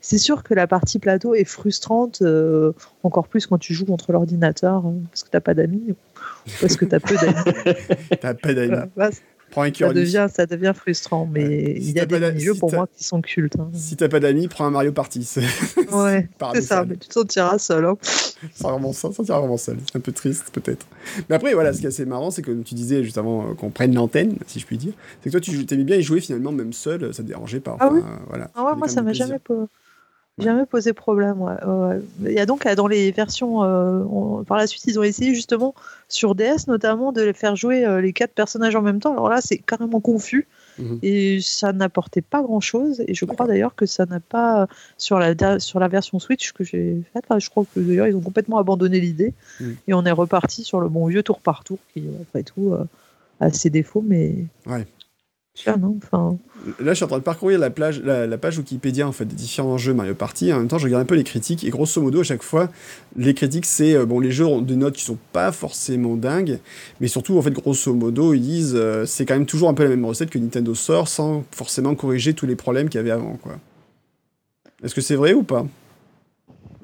[0.00, 4.12] c'est sûr que la partie plateau est frustrante euh, encore plus quand tu joues contre
[4.12, 5.94] l'ordinateur parce que t'as pas d'amis
[6.60, 7.76] parce que t'as peu d'amis.
[8.20, 8.88] t'as peu d'amis.
[8.94, 9.10] Voilà.
[9.50, 11.78] Prends un ça devient, ça devient frustrant, mais ouais.
[11.80, 13.56] si il y a des jeux si pour moi qui sont cultes.
[13.58, 13.70] Hein.
[13.72, 15.20] Si t'as pas d'amis, prends un Mario Party.
[15.92, 17.84] ouais, c'est ça, mais tu te sentiras seul.
[17.84, 17.96] Hein.
[18.52, 19.78] Ça vraiment ça, ça vraiment seul.
[19.86, 20.86] C'est un peu triste, peut-être.
[21.28, 23.54] Mais après, voilà, ce qui est assez marrant, c'est que tu disais juste avant euh,
[23.54, 26.20] qu'on prenne l'antenne, si je puis dire, c'est que toi, tu aimais bien y jouer
[26.20, 27.74] finalement, même seul, ça te dérangeait pas.
[27.74, 29.68] Enfin, ah oui voilà, ah ouais, moi, ça m'a jamais pas
[30.38, 31.40] jamais posé problème.
[31.40, 32.00] Ouais.
[32.24, 35.34] Il y a donc dans les versions, euh, on, par la suite, ils ont essayé
[35.34, 35.74] justement
[36.08, 39.12] sur DS notamment de faire jouer euh, les quatre personnages en même temps.
[39.12, 40.46] Alors là, c'est carrément confus
[40.78, 40.98] mm -hmm.
[41.02, 43.02] et ça n'apportait pas grand chose.
[43.08, 44.68] Et je crois d'ailleurs que ça n'a pas
[44.98, 47.24] sur la sur la version Switch que j'ai faite.
[47.38, 49.72] Je crois que d'ailleurs ils ont complètement abandonné l'idée mm.
[49.88, 52.84] et on est reparti sur le bon vieux tour par tour qui après tout euh,
[53.40, 54.86] a ses défauts, mais ouais.
[56.80, 59.94] Là, je suis en train de parcourir la, page Wikipédia en fait, des différents jeux
[59.94, 60.52] Mario Party.
[60.52, 61.64] En même temps, je regarde un peu les critiques.
[61.64, 62.68] Et grosso modo, à chaque fois,
[63.16, 66.58] les critiques, c'est euh, bon, les jeux ont des notes qui sont pas forcément dingues.
[67.00, 69.84] Mais surtout, en fait, grosso modo, ils disent euh, c'est quand même toujours un peu
[69.84, 73.10] la même recette que Nintendo sort sans forcément corriger tous les problèmes qu'il y avait
[73.10, 73.38] avant.
[74.82, 75.66] Est-ce que c'est vrai ou pas?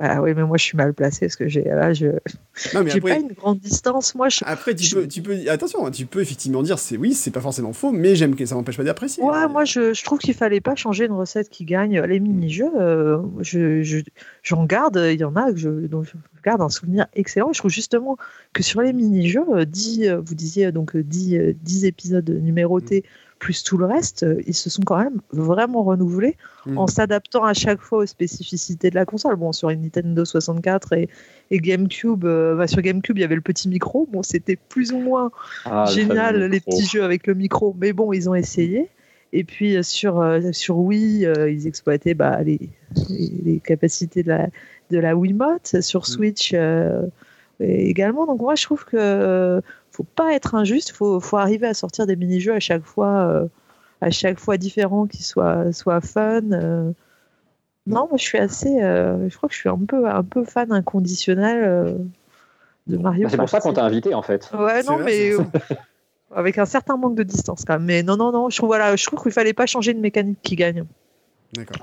[0.05, 2.09] Ah oui, mais moi je suis mal placé parce que j'ai là je
[2.57, 4.17] j'ai pas une grande distance.
[4.17, 4.41] Moi, je...
[4.45, 7.73] après tu peux, tu peux attention, tu peux effectivement dire c'est oui, c'est pas forcément
[7.73, 9.23] faux, mais j'aime que ça m'empêche pas d'apprécier.
[9.23, 12.73] Ouais, moi je, je trouve qu'il fallait pas changer une recette qui gagne les mini-jeux.
[12.81, 14.03] Euh, je
[14.43, 17.53] j'en garde, il y en a que je donc je garde un souvenir excellent.
[17.53, 18.17] Je trouve justement
[18.53, 23.05] que sur les mini-jeux, 10, euh, vous disiez donc 10, 10 épisodes numérotés.
[23.07, 26.79] Mm plus tout le reste, euh, ils se sont quand même vraiment renouvelés mm.
[26.79, 29.35] en s'adaptant à chaque fois aux spécificités de la console.
[29.35, 31.09] Bon, sur une Nintendo 64 et,
[31.51, 34.09] GameCube, euh, bah, sur GameCube, il y avait le petit micro.
[34.13, 35.33] Bon, c'était plus ou moins
[35.65, 38.89] ah, génial les petits jeux avec le micro, mais bon, ils ont essayé.
[39.33, 42.61] Et puis euh, sur, sur Wii, ils exploitaient bah, les,
[43.09, 44.51] les, capacités de la,
[44.93, 45.81] de la Wiimote.
[45.81, 46.05] Sur mm.
[47.61, 48.27] Également.
[48.27, 49.63] Donc moi, je trouve que
[49.93, 53.47] faut pas être injuste, faut, faut arriver à sortir des mini-jeux à chaque fois, euh,
[54.01, 56.41] à chaque fois différents, qui soient, soient fun.
[56.53, 56.91] Euh.
[57.87, 60.45] Non, moi je suis assez, euh, je crois que je suis un peu, un peu
[60.45, 61.99] fan inconditionnel
[62.87, 63.29] de Mario.
[63.29, 64.51] C'est pour ça qu'on t'a invité en fait.
[64.57, 65.33] Ouais, non, mais
[66.35, 67.85] avec un certain manque de distance quand même.
[67.85, 70.39] Mais non, non, non, je trouve, voilà, je trouve qu'il fallait pas changer de mécanique
[70.43, 70.85] qui gagne.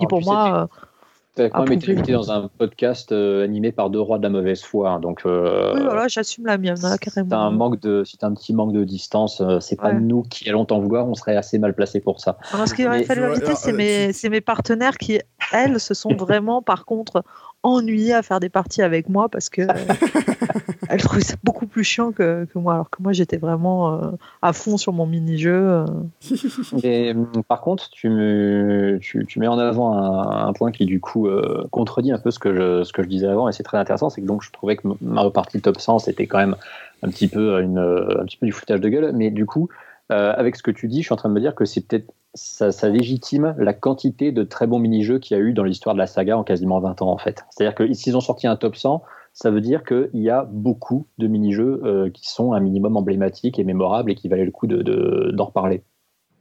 [0.01, 0.88] Et pour moi, tu
[1.37, 4.29] as quand même été invité dans un podcast euh, animé par deux rois de la
[4.29, 4.89] mauvaise foi.
[4.89, 7.29] Hein, donc, euh, oui, voilà, j'assume la mienne, carrément.
[7.29, 10.49] Si un, manque de, si un petit manque de distance, euh, c'est pas nous qui
[10.49, 12.37] allons t'en vouloir, on serait assez mal placé pour ça.
[12.53, 15.19] Alors, ce qu'il aurait fallu inviter, c'est mes, mes partenaires qui,
[15.51, 17.23] elles, se sont vraiment, par contre,
[17.63, 19.61] ennuyées à faire des parties avec moi parce que
[20.89, 24.11] elle trouvait ça beaucoup plus chiant que, que moi, alors que moi j'étais vraiment euh,
[24.41, 25.53] à fond sur mon mini-jeu.
[25.53, 25.85] Euh.
[26.83, 27.13] Et,
[27.47, 31.67] par contre, tu, me, tu, tu, mets en avant un, point qui du coup euh,
[31.71, 34.09] contredit un peu ce que, je, ce que je disais avant, et c'est très intéressant,
[34.09, 36.55] c'est que donc je trouvais que ma repartie top 100 c'était quand même
[37.03, 39.69] un petit, peu une, un petit peu du foutage de gueule, mais du coup,
[40.09, 42.11] avec ce que tu dis, je suis en train de me dire que c'est peut-être
[42.35, 45.95] ça, ça, légitime la quantité de très bons mini-jeux qu'il y a eu dans l'histoire
[45.95, 47.43] de la saga en quasiment 20 ans en fait.
[47.49, 51.07] C'est-à-dire que s'ils ont sorti un top 100, ça veut dire qu'il y a beaucoup
[51.17, 54.67] de mini-jeux euh, qui sont un minimum emblématiques et mémorables et qui valaient le coup
[54.67, 55.83] d'en de, d'en reparler.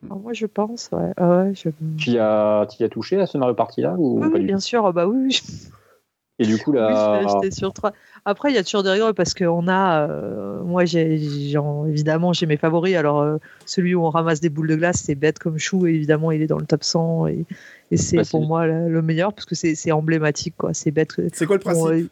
[0.02, 1.12] Moi, je pense, ouais.
[1.16, 1.52] Ah ouais
[1.96, 5.07] Tu y as, as touché à ce Mario Party-là ou Oui, bien sûr, ah bah
[5.07, 5.40] oui.
[6.38, 7.22] Et du coup, là.
[7.42, 7.92] Oui, sur trois.
[8.24, 10.09] Après, il y a toujours des rigoles parce qu'on a.
[10.09, 11.14] Euh, moi, j'ai,
[11.88, 12.96] évidemment, j'ai mes favoris.
[12.96, 15.87] Alors, euh, celui où on ramasse des boules de glace, c'est bête comme chou.
[15.87, 17.29] Et évidemment, il est dans le top 100.
[17.29, 17.44] Et,
[17.90, 20.55] et c'est bah, pour moi le meilleur parce que c'est, emblématique.
[20.57, 20.74] Quoi.
[20.74, 21.20] C'est bête.
[21.33, 22.11] C'est quoi le principe?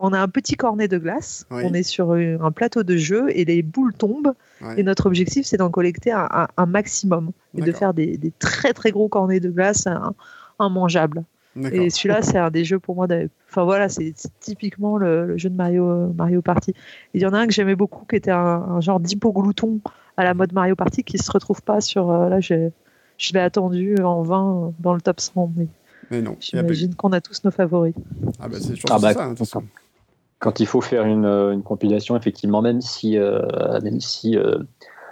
[0.00, 3.44] on a un petit cornet de glace, on est sur un plateau de jeu et
[3.44, 4.34] les boules tombent.
[4.76, 9.08] Et notre objectif, c'est d'en collecter un, maximum et de faire des, très très gros
[9.08, 9.88] cornets de glace
[10.60, 11.24] immangeables.
[11.72, 13.06] Et celui-là, c'est un des jeux pour moi.
[13.48, 16.74] Enfin voilà, c'est typiquement le, jeu de Mario, Mario Party.
[17.14, 19.80] Il y en a un que j'aimais beaucoup qui était un, genre d'hypoglouton
[20.16, 22.10] à la mode Mario Party qui se retrouve pas sur.
[22.10, 22.70] Euh, là, je
[23.32, 25.52] l'ai attendu en vain dans le top 100.
[26.10, 26.36] Mais, non.
[26.40, 27.94] J'imagine qu'on a tous nos favoris.
[28.40, 29.62] Ah bah c'est ah bah, ça, hein,
[30.38, 34.58] quand il faut faire une, euh, une compilation, effectivement, même si, euh, même si euh,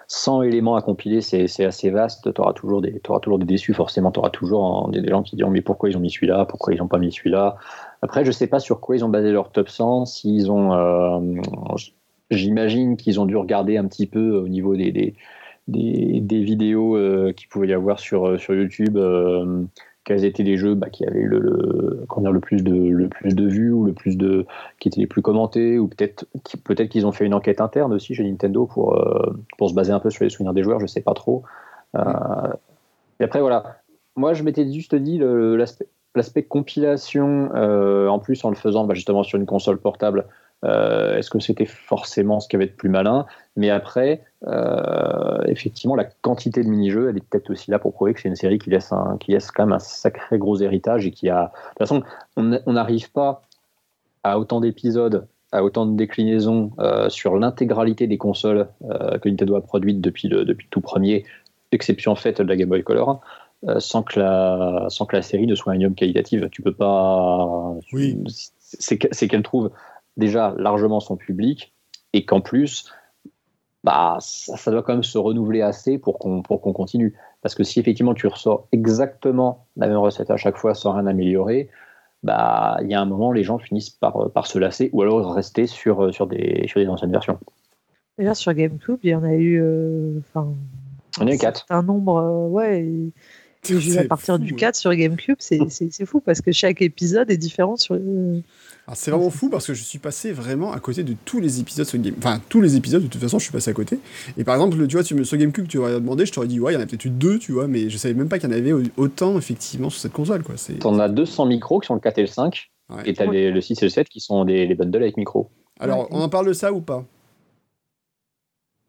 [0.09, 3.75] 100 éléments à compiler, c'est assez vaste, tu auras, toujours des, auras toujours des déçus,
[3.75, 6.75] forcément, tu auras toujours des, gens qui diront mais pourquoi ils ont mis celui-là, pourquoi
[6.75, 7.57] ils n'ont pas mis celui-là?
[8.03, 10.73] Après, je ne sais pas sur quoi ils ont basé leur top 100, s'ils ont...
[10.73, 11.41] Euh,
[12.31, 15.15] j'imagine qu'ils ont dû regarder un petit peu au niveau des, des,
[15.69, 16.97] des, vidéos
[17.35, 18.99] qu'il pouvait y avoir sur, sur YouTube
[20.07, 22.07] quels étaient les jeux bah, qui avaient le,
[22.41, 24.47] plus de, vues ou le plus de
[24.79, 26.25] qui étaient les plus commentés ou peut-être
[26.89, 29.99] qu'ils ont fait une enquête interne aussi chez Nintendo pour euh, pour se baser un
[29.99, 31.43] peu sur les souvenirs des joueurs je sais pas trop.
[31.97, 32.03] Euh,
[33.21, 33.79] et après voilà.
[34.15, 35.21] Moi je m'étais juste dit
[36.15, 40.27] l'aspect compilation euh, en plus en le faisant bah, justement sur une console portable
[40.65, 43.27] euh, est-ce que c'était forcément ce qui avait de plus malin?
[43.57, 48.15] Mais après, euh, effectivement, la quantité de mini-jeux, elle est peut-être aussi là pour prouver
[48.15, 51.07] que c'est une série qui laisse, un, qui laisse quand même un sacré gros héritage
[51.07, 51.45] et qui a.
[51.45, 52.03] De toute façon,
[52.37, 53.43] on n'arrive pas
[54.25, 58.69] à autant d'épisodes, à autant de déclinaisons euh, sur l'intégralité des consoles
[59.23, 61.25] que Nintendo a produites depuis le, depuis tout premier,
[61.71, 63.21] exception faite de la Game Boy Color.
[63.79, 66.49] sans, que la, sans que la série ne soit un minimum qualitative.
[66.51, 67.75] Tu peux pas.
[67.93, 68.19] Oui.
[68.59, 69.71] C'est qu'elle trouve
[70.17, 71.75] déjà largement son public
[72.13, 72.91] et qu'en plus,
[73.85, 77.15] bah, ça, doit quand même se renouveler assez pour qu'on qu'on continue.
[77.43, 81.07] Parce que si effectivement tu ressors exactement la même recette à chaque fois sans rien
[81.07, 81.71] améliorer,
[82.23, 85.33] bah, il y a un moment, les gens finissent par, par se lasser ou alors
[85.33, 87.39] rester sur, sur, des, sur des anciennes versions.
[88.19, 89.61] D'ailleurs, sur GameCube, il y en a eu.
[89.61, 90.49] Euh, enfin,
[91.21, 91.67] On est 4.
[91.69, 92.83] un nombre, euh, ouais.
[92.83, 93.13] et-
[93.71, 94.59] et je- à partir fou, du ouais.
[94.59, 97.95] 4 sur GameCube, c'est c'est- c'est fou parce que chaque épisode est différent sur.
[97.95, 101.59] Alors, c'est vraiment fou parce que je suis passé vraiment à côté de tous les
[101.61, 102.15] épisodes sur Game.
[102.19, 103.99] Enfin, tous les épisodes, de toute façon, je suis passé à côté.
[104.39, 106.61] Et par exemple, tu vois, tu me- sur GameCube, tu aurais demandé, je t'aurais dit,
[106.61, 108.39] ouais, il y en a peut-être eu deux, tu vois, mais je savais même pas
[108.39, 110.55] qu'il y en avait au- autant, effectivement, sur cette console, quoi.
[110.57, 110.75] C'est.
[110.79, 113.03] T'en as 200 micros qui sont le 4 et le 5, Ouais.
[113.07, 115.51] et t'as les- le 6 et le 7 qui sont des, les bundles avec micro.
[115.81, 116.07] Alors, Ouais.
[116.13, 116.99] on en parle de ça ou pas?
[116.99, 117.05] Les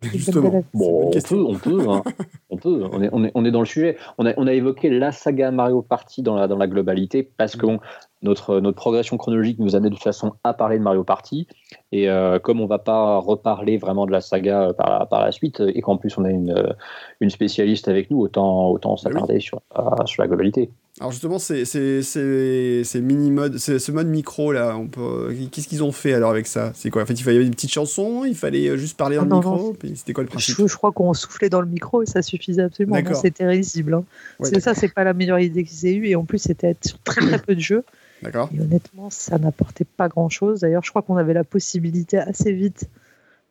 [0.02, 0.64] Justement.
[0.74, 2.04] Bon, on peut, on peut, hein.
[2.50, 2.84] on peut.
[2.92, 3.98] On est, on, est, on est dans le sujet.
[4.18, 7.56] On a, on a évoqué la saga Mario Party dans la, dans la globalité parce
[7.56, 7.80] que bon,
[8.22, 11.48] notre, notre progression chronologique nous amenait de toute façon à parler de Mario Party.
[11.92, 15.22] Et euh, comme on va pas reparler vraiment de la saga euh, par la, par
[15.22, 16.74] la suite, et qu'en plus on a une, euh,
[17.20, 20.70] une spécialiste avec nous, autant, autant s'attarder sur, euh, sur la globalité.
[21.00, 24.76] Alors justement, c'est c'est c'est c'est mini mode, c'est ce mode micro là.
[24.76, 26.72] On peut, qu'est-ce qu'ils ont fait alors avec ça?
[26.74, 27.04] C'est quoi?
[27.04, 29.30] En fait, il fallait des petites chansons, il fallait euh, juste parler dans Ah le
[29.30, 29.74] non, micro.
[29.74, 30.56] puis C'était quoi le principe?
[30.58, 32.96] Je, je crois qu'on soufflait dans le micro et ça suffisait absolument.
[32.96, 33.16] D'accord.
[33.18, 33.94] C'était risible.
[33.94, 34.06] hein.
[34.40, 36.76] Ouais, c'est ça, c'est pas la meilleure idée qu'ils aient eue et en plus c'était
[36.84, 37.84] sur très très peu de jeux.
[38.24, 38.50] D'accord.
[38.56, 40.62] Et honnêtement, ça n'apportait pas grand chose.
[40.62, 42.86] D'ailleurs, je crois qu'on avait la possibilité assez vite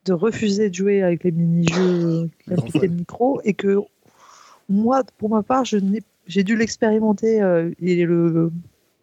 [0.05, 3.79] de refuser de jouer avec les mini-jeux qui le micro et que
[4.69, 8.53] moi, pour ma part, je n'ai- j'ai dû l'expérimenter euh, et le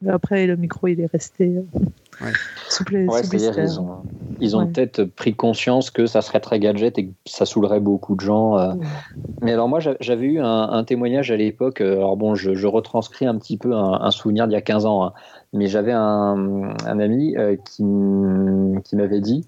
[0.07, 1.79] après le micro il est resté euh,
[2.21, 2.31] Ouais.
[2.69, 4.05] sous, pla- Ouais, sous ils ont,
[4.39, 4.67] ils ont Ouais.
[4.67, 8.57] peut-être pris conscience que ça serait très gadget et que ça saoulerait beaucoup de gens.
[8.57, 8.73] euh.
[8.73, 8.85] Ouais.
[9.41, 11.81] Mais alors moi, j'a- j'avais eu un, un témoignage à l'époque.
[11.81, 14.61] euh, Alors bon, je, je retranscris un petit peu un, un souvenir d'il y a
[14.61, 15.03] 15 ans.
[15.05, 15.13] hein.
[15.53, 17.83] Mais j'avais un, un ami euh, qui,
[18.83, 19.47] qui m'avait dit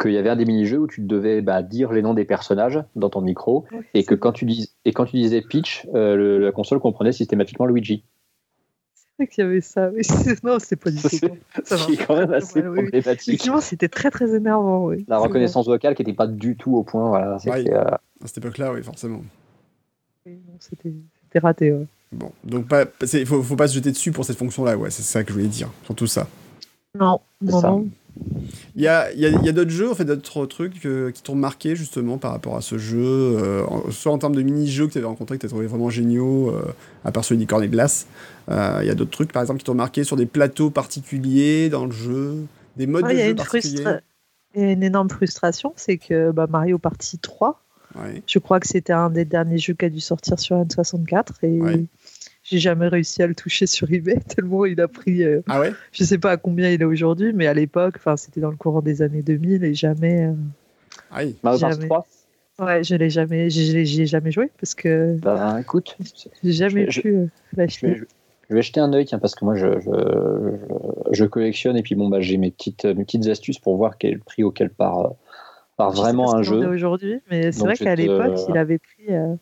[0.00, 2.78] qu'il y avait un des mini-jeux où tu devais bah, dire les noms des personnages
[2.96, 6.16] dans ton micro et que c'est quand tu, dis, et quand tu disais Peach, euh,
[6.16, 8.04] le- la console comprenait systématiquement Luigi.
[9.18, 9.90] vrai qu'il y avait ça.
[9.90, 11.08] Mais c'est- non, c'est pas du tout.
[11.08, 12.82] C'est- quand même assez Ouais, oui.
[12.82, 13.28] problématique.
[13.28, 14.86] Effectivement, c'était très très énervant.
[14.86, 15.04] Oui.
[15.08, 17.08] La C'est reconnaissance vocale qui n'était pas du tout au point.
[17.08, 17.72] Voilà, c'était, Ouais.
[17.74, 19.22] euh, À cette époque-là, oui, forcément.
[20.60, 21.72] C'était raté.
[21.72, 21.86] ouais.
[22.12, 25.02] Bon, donc pas, il faut, faut pas se jeter dessus pour cette fonction-là, ouais, c'est
[25.02, 26.28] ça que je voulais dire, sur tout ça.
[26.98, 27.68] Non, C'est non, ça.
[27.70, 27.88] non.
[28.76, 31.22] Il y a, y a- y a d'autres jeux, en fait, d'autres trucs euh, qui
[31.22, 34.86] t'ont marqué justement par rapport à ce jeu, euh, en- soit en termes de mini-jeux
[34.86, 36.62] que tu avais rencontrés, que tu as trouvé vraiment géniaux, euh,
[37.04, 38.06] à part ceux Unicorn et Glace.
[38.50, 41.68] Euh, Il y a d'autres trucs, par exemple, qui t'ont marqué sur des plateaux particuliers
[41.68, 42.44] dans le jeu,
[42.76, 43.84] des modes Ouais, de y jeu particuliers.
[44.54, 47.60] il y a une énorme frustration, c'est que bah, Mario Party 3,
[47.96, 48.22] Ouais.
[48.26, 51.60] je crois que c'était un des derniers jeux qui a dû sortir sur N64 et
[51.60, 51.84] Ouais.
[52.44, 55.72] J'ai jamais réussi à le toucher sur eBay tellement il a pris, euh, Ah ouais?
[55.92, 58.56] je sais pas à combien il est aujourd'hui, mais à l'époque, enfin c'était dans le
[58.56, 60.32] courant des années 2000 et jamais, euh,
[61.10, 61.36] Ah oui.
[61.42, 61.88] Mario Party Jamais.
[61.88, 62.06] 3
[62.60, 65.96] ouais, je l'ai jamais, j'y ai jamais joué parce que Bah écoute,
[66.44, 67.96] j'ai jamais Je- pu euh, je vais, l'acheter.
[68.50, 69.66] je vais jeter un œil tiens, parce que moi je,
[71.12, 74.10] je, collectionne et puis bon bah j'ai mes petites, mes petites astuces pour voir quel
[74.10, 75.12] est le prix auquel part,
[75.76, 76.68] part Je sais vraiment pas un jeu.
[76.68, 79.06] aujourd'hui, mais c'est vrai qu'à l'époque, il avait pris.
[79.10, 79.34] euh,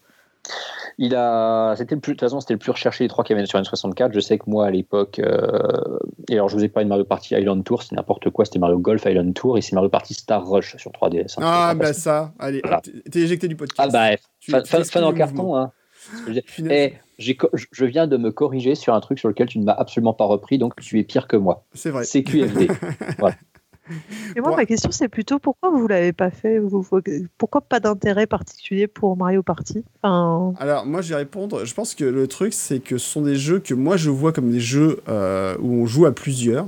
[0.98, 3.32] Il a, c'était le plus, de toute façon, c'était le plus recherché des trois qui
[3.32, 4.12] avaient sur N64.
[4.12, 7.04] Je sais que moi, à l'époque, euh, et alors je vous ai parlé de Mario
[7.04, 10.14] Party Island Tour, c'est n'importe quoi, c'était Mario Golf Island Tour, et c'est Mario Party
[10.14, 11.34] Star Rush sur 3DS.
[11.38, 12.80] hein, Ah bah ça, allez, Voilà.
[13.10, 13.92] t'es- éjecté du Ah podcast.
[13.92, 14.52] bah, Tu-
[14.90, 15.72] fan, en carton, hein.
[16.26, 16.40] Je.
[16.40, 16.92] Punaise.
[16.94, 20.12] Eh, je viens de me corriger sur un truc sur lequel tu ne m'as absolument
[20.14, 21.64] pas repris, donc tu es pire que moi.
[21.74, 22.02] C'est vrai.
[22.04, 22.66] C'est QFD.
[24.36, 24.56] Et moi, Bon.
[24.56, 26.58] ma question, c'est plutôt pourquoi vous l'avez pas fait?
[26.58, 26.86] Vous-
[27.38, 29.84] Pourquoi pas d'intérêt particulier pour Mario Party?
[30.02, 33.22] Enfin, Alors moi je vais répondre, je pense que le truc c'est que ce sont
[33.22, 36.66] des jeux que moi je vois comme des jeux euh, où on joue à plusieurs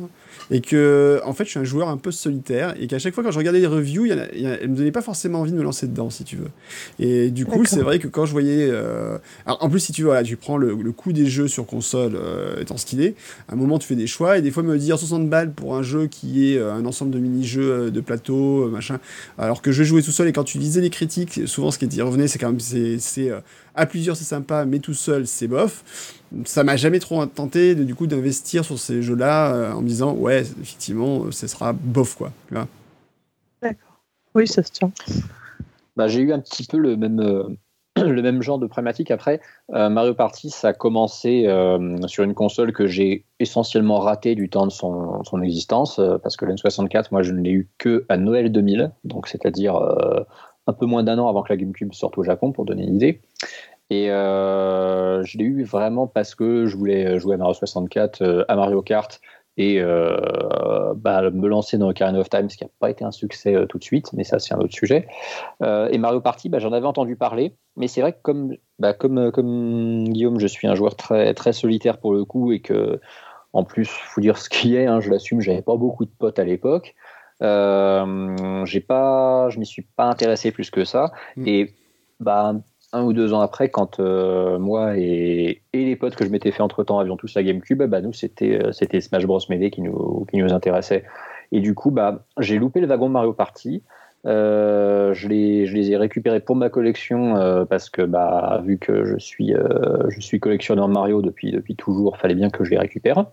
[0.50, 3.22] et que en fait je suis un joueur un peu solitaire et qu'à chaque fois
[3.24, 5.86] quand je regardais les reviews, a- elles me donnaient pas forcément envie de me lancer
[5.86, 6.50] dedans si tu veux.
[6.98, 8.68] Et du coup c'est vrai que quand je voyais...
[8.70, 11.48] euh, alors, en plus si tu veux, voilà, tu prends le, le coût des jeux
[11.48, 13.14] sur console euh, étant ce qu'il est,
[13.48, 15.76] à un moment tu fais des choix et des fois me dire 60 balles pour
[15.76, 18.98] un jeu qui est euh, un ensemble de mini-jeux de plateau, machin,
[19.38, 21.86] alors que je jouais tout seul et quand tu lisais les critiques, souvent ce qui
[21.86, 22.98] y revenait c'est quand même c'est
[23.74, 26.20] à plusieurs c'est sympa mais tout seul c'est bof.
[26.44, 29.88] Ça m'a jamais trop tenté de, du coup d'investir sur ces jeux-là euh, en me
[29.88, 32.32] disant ouais effectivement euh, ce sera bof quoi.
[33.62, 34.00] D'accord.
[34.34, 34.90] Oui, ça se tient.
[35.96, 37.44] Bah, j'ai eu un petit peu le même, euh,
[37.96, 39.10] le même genre de problématique.
[39.10, 39.40] Après,
[39.72, 44.48] euh, Mario Party, ça a commencé euh, sur une console que j'ai essentiellement ratée du
[44.48, 48.04] temps de son, son existence, euh, parce que l'N64, moi, je ne l'ai eu que
[48.08, 50.24] à Noël 2000, donc c'est-à-dire euh,
[50.66, 52.96] un peu moins d'un an avant que la GameCube sorte au Japon, pour donner une
[52.96, 53.20] idée.
[53.90, 58.44] Et euh, je l'ai eu vraiment parce que je voulais jouer à Mario 64, euh,
[58.48, 59.20] à Mario Kart,
[59.56, 63.12] et euh, bah, me lancer dans Ocarina of Time, ce qui n'a pas été un
[63.12, 65.06] succès tout de suite, mais ça c'est un autre sujet.
[65.62, 69.30] Et Mario Party, bah, j'en avais entendu parler, mais c'est vrai que comme, bah, comme,
[69.30, 73.00] comme Guillaume, je suis un joueur très, très solitaire pour le coup, et que
[73.52, 76.40] en plus, faut dire ce qui est, hein, je l'assume, j'avais pas beaucoup de potes
[76.40, 76.96] à l'époque.
[77.42, 81.12] Euh, j'ai pas, je m'y suis pas intéressé plus que ça.
[81.36, 81.48] Mm.
[81.48, 81.74] Et
[82.20, 82.54] bah,
[82.92, 86.52] un ou deux ans après, quand euh, moi et, et, les potes que je m'étais
[86.52, 89.40] fait entre temps avions tous la GameCube, bah, nous, c'était, euh, c'était Smash Bros.
[89.48, 91.04] Melee qui nous, qui nous intéressait.
[91.52, 93.82] Et du coup, bah, j'ai loupé le wagon Mario Party.
[94.26, 99.18] Euh, je, les, ai récupérés pour ma collection euh, parce que bah, vu que je
[99.18, 103.26] suis, euh, je suis collectionneur Mario depuis, depuis toujours, fallait bien que je les récupère.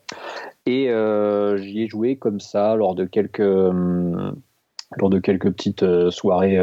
[0.66, 0.88] Et
[1.58, 3.42] j'y ai joué comme ça lors de quelques,
[5.24, 6.60] quelques petites soirées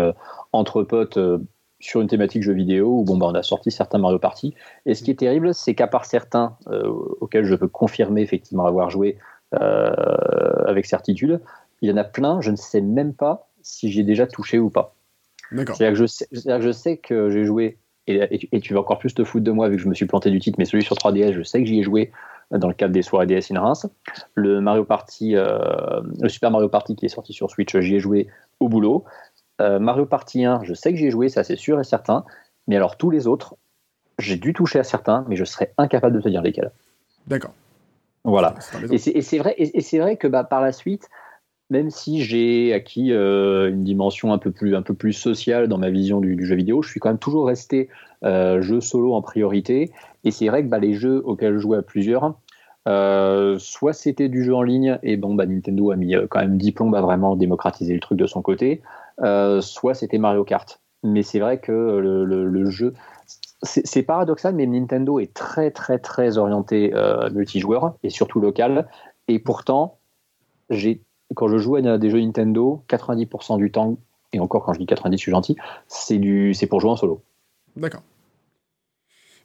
[0.53, 1.19] entre potes
[1.81, 4.55] sur une thématique jeu vidéo où bah, on a sorti certains Mario Party.
[4.87, 6.57] Et ce qui est terrible, c'est qu'à part certains
[7.21, 9.19] auxquels je peux confirmer effectivement avoir joué
[9.51, 11.41] avec certitude,
[11.81, 14.71] il y en a plein, je ne sais même pas si j'ai déjà touché ou
[14.71, 14.95] pas.
[15.51, 19.15] C'est-à-dire que, je sais, que je sais que j'ai joué, et, tu vas encore plus
[19.15, 20.97] te foutre de moi vu que je me suis planté du titre, mais celui sur
[20.97, 22.11] 3DS, je sais que j'y ai joué
[22.51, 23.87] dans le cadre des soirées DS in Reims.
[24.35, 28.01] Le Mario Party, euh, le Super Mario Party qui est sorti sur Switch, j'y ai
[28.01, 28.29] joué
[28.61, 29.05] au boulot.
[29.61, 32.25] Euh, Mario Party 1, je sais que j'y ai joué, ça c'est sûr et certain.
[32.67, 33.57] Mais alors tous les autres,
[34.19, 36.71] j'ai dû toucher à certains, mais je serais incapable de te dire lesquels.
[37.27, 37.53] D'accord.
[38.25, 38.55] Voilà.
[38.91, 41.09] Et c'est vrai, et c'est vrai que bah, par la suite,
[41.71, 45.79] même si j'ai acquis euh, une dimension un peu plus un peu plus sociale dans
[45.79, 47.89] ma vision du, jeu vidéo, je suis quand même toujours resté
[48.25, 49.93] euh, jeu solo en priorité.
[50.25, 52.35] Et c'est vrai que bah, les jeux auxquels je jouais à plusieurs,
[52.87, 56.57] euh, soit c'était du jeu en ligne et bon bah Nintendo a mis quand même
[56.57, 58.81] 10 plombs à vraiment démocratiser le truc de son côté,
[59.61, 60.81] soit c'était Mario Kart.
[61.05, 62.95] Mais c'est vrai que le, le jeu
[63.63, 66.93] c'est paradoxal, mais Nintendo est très très très orienté
[67.33, 68.89] multijoueur et surtout local.
[69.27, 69.99] Et pourtant,
[70.71, 71.03] j'ai
[71.35, 73.97] quand je joue à des jeux Nintendo, 90% du temps,
[74.33, 76.97] et encore quand je dis 90, je suis gentil, c'est du, c'est pour jouer en
[76.97, 77.23] solo.
[77.77, 78.03] D'accord.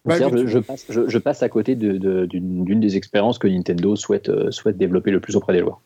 [0.05, 4.51] Bah, je, passe, je, passe, à côté d'une de, des expériences que Nintendo souhaite, euh,
[4.51, 5.79] souhaite développer le plus auprès des joueurs.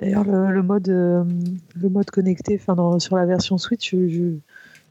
[0.00, 1.24] D'ailleurs, le, mode, euh,
[1.74, 4.36] le mode connecté dans, sur la version Switch, je,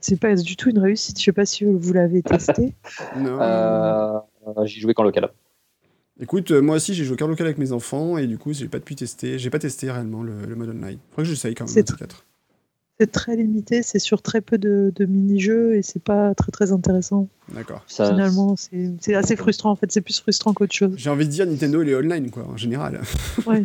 [0.02, 1.18] c'est pas du tout une réussite.
[1.18, 2.74] Je sais pas si vous l'avez testé.
[3.18, 3.40] non.
[3.40, 4.20] Euh,
[4.66, 5.30] J'y joué qu'en local.
[6.20, 8.70] Écoute, euh, moi aussi j'ai joué au local avec mes enfants et du coup j'ai
[8.70, 10.98] pas pu tester, j'ai pas testé réellement le, mode online.
[11.10, 11.86] Faudrait que j'essaye quand même.
[12.98, 17.28] C'est très limité, c'est sur très peu de, mini-jeux et c'est pas très très intéressant.
[17.54, 17.84] D'accord.
[17.88, 20.94] Finalement, c'est assez frustrant en fait, c'est plus frustrant qu'autre chose.
[20.96, 23.02] J'ai envie de dire Nintendo il est online quoi, en général.
[23.46, 23.64] Ouais.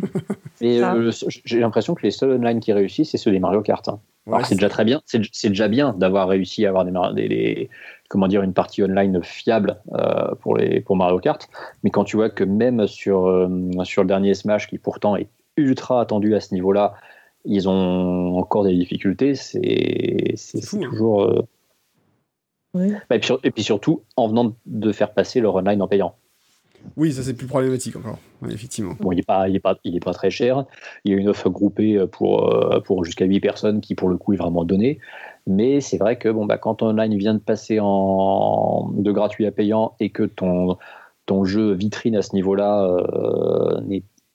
[0.63, 3.87] Euh, j'ai l'impression que les seuls online qui réussissent, c'est ceux des Mario Kart.
[3.87, 3.99] Hein.
[4.43, 7.69] c'est déjà très bien, c'est déjà bien d'avoir réussi à avoir des, des,
[8.11, 11.49] comment dire, une partie online fiable euh, pour, les, pour Mario Kart.
[11.81, 13.49] Mais quand tu vois que même sur, euh,
[13.85, 16.93] sur le dernier Smash, qui pourtant est ultra attendu à ce niveau-là,
[17.45, 20.79] ils ont encore des difficultés, c'est hein.
[20.81, 21.23] toujours.
[21.23, 21.47] Euh,
[22.73, 26.15] bah, et, puis, surtout, en venant de faire passer leur online en payant.
[26.97, 28.93] Oui, ça c'est plus problématique encore, effectivement.
[28.99, 30.65] Bon, il n'est pas, il est pas, il est pas très cher.
[31.05, 34.33] Il y a une offre groupée pour, pour jusqu'à 8 personnes qui, pour le coup,
[34.33, 34.99] est vraiment donnée.
[35.47, 39.45] Mais c'est vrai que bon, bah, quand ton online vient de passer en, de gratuit
[39.45, 40.77] à payant et que ton,
[41.25, 43.81] ton jeu vitrine à ce niveau-là euh,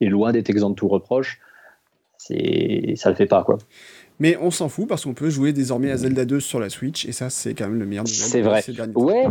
[0.00, 1.40] est, loin d'être exempt de tout reproche,
[2.18, 3.44] c'est, ça le fait pas.
[3.44, 3.58] quoi.
[4.18, 7.04] Mais on s'en fout parce qu'on peut jouer désormais à Zelda 2 sur la Switch
[7.06, 8.64] et ça, c'est quand même le meilleur C'est vrai.
[8.94, 9.26] Ouais,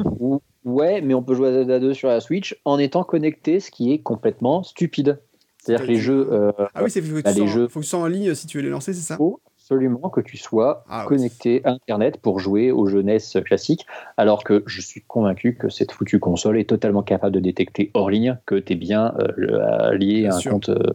[0.65, 3.71] ouais, mais on peut jouer à Zelda 2 sur la Switch en étant connecté, ce
[3.71, 5.19] qui est complètement stupide.
[5.57, 6.27] C'est-à-dire que les jeux.
[6.31, 7.67] Euh, ah oui, c'est faut, bah, les jeux...
[7.67, 9.17] faut que tu sois en ligne si tu veux les lancer, c'est ça?
[9.57, 14.61] Absolument que tu sois ah connecté à Internet pour jouer aux jeunesses classiques, alors que
[14.67, 18.53] je suis convaincu que cette foutue console est totalement capable de détecter hors ligne que
[18.53, 20.93] tu es bien euh, lié à un compte, euh,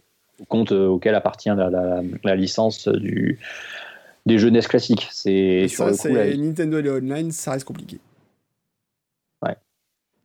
[0.48, 3.40] compte euh, auquel appartient la, licence du,
[4.26, 5.08] des jeunesses classiques.
[5.10, 5.66] C'est
[6.38, 7.98] Nintendo et Online, ça reste compliqué.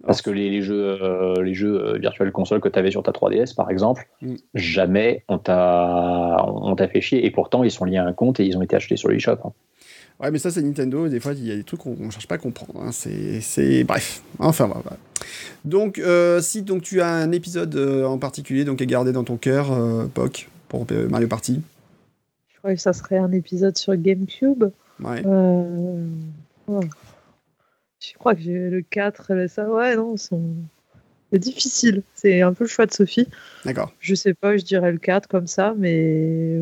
[0.05, 3.11] Parce que les, jeux, euh, les jeux euh, virtual console que tu avais sur ta
[3.11, 4.35] 3DS, par exemple, mm.
[4.53, 7.25] jamais on t'a, on t'a fait chier.
[7.25, 9.37] Et pourtant, ils sont liés à un compte et ils ont été achetés sur l'eShop.
[9.43, 9.51] Hein.
[10.19, 11.09] Ouais, mais ça, c'est Nintendo.
[11.09, 12.79] Des fois, il y a des trucs qu'on ne cherche pas à comprendre.
[12.79, 12.91] Hein.
[12.91, 14.21] C'est, Bref.
[14.39, 14.97] Enfin, voilà.
[15.65, 19.37] Donc, euh, si donc, tu as un épisode en particulier donc, à garder dans ton
[19.37, 19.75] cœur,
[20.13, 21.61] POC, pour Mario Party
[22.53, 24.65] Je crois que ça serait un épisode sur GameCube.
[25.03, 25.23] Ouais.
[28.11, 32.03] Je crois que j'ai le 4, ça, ouais, non, c'est difficile.
[32.13, 33.27] C'est un peu le choix de Sophie.
[33.65, 33.91] D'accord.
[33.99, 36.59] Je sais pas, je dirais le 4 comme ça, mais.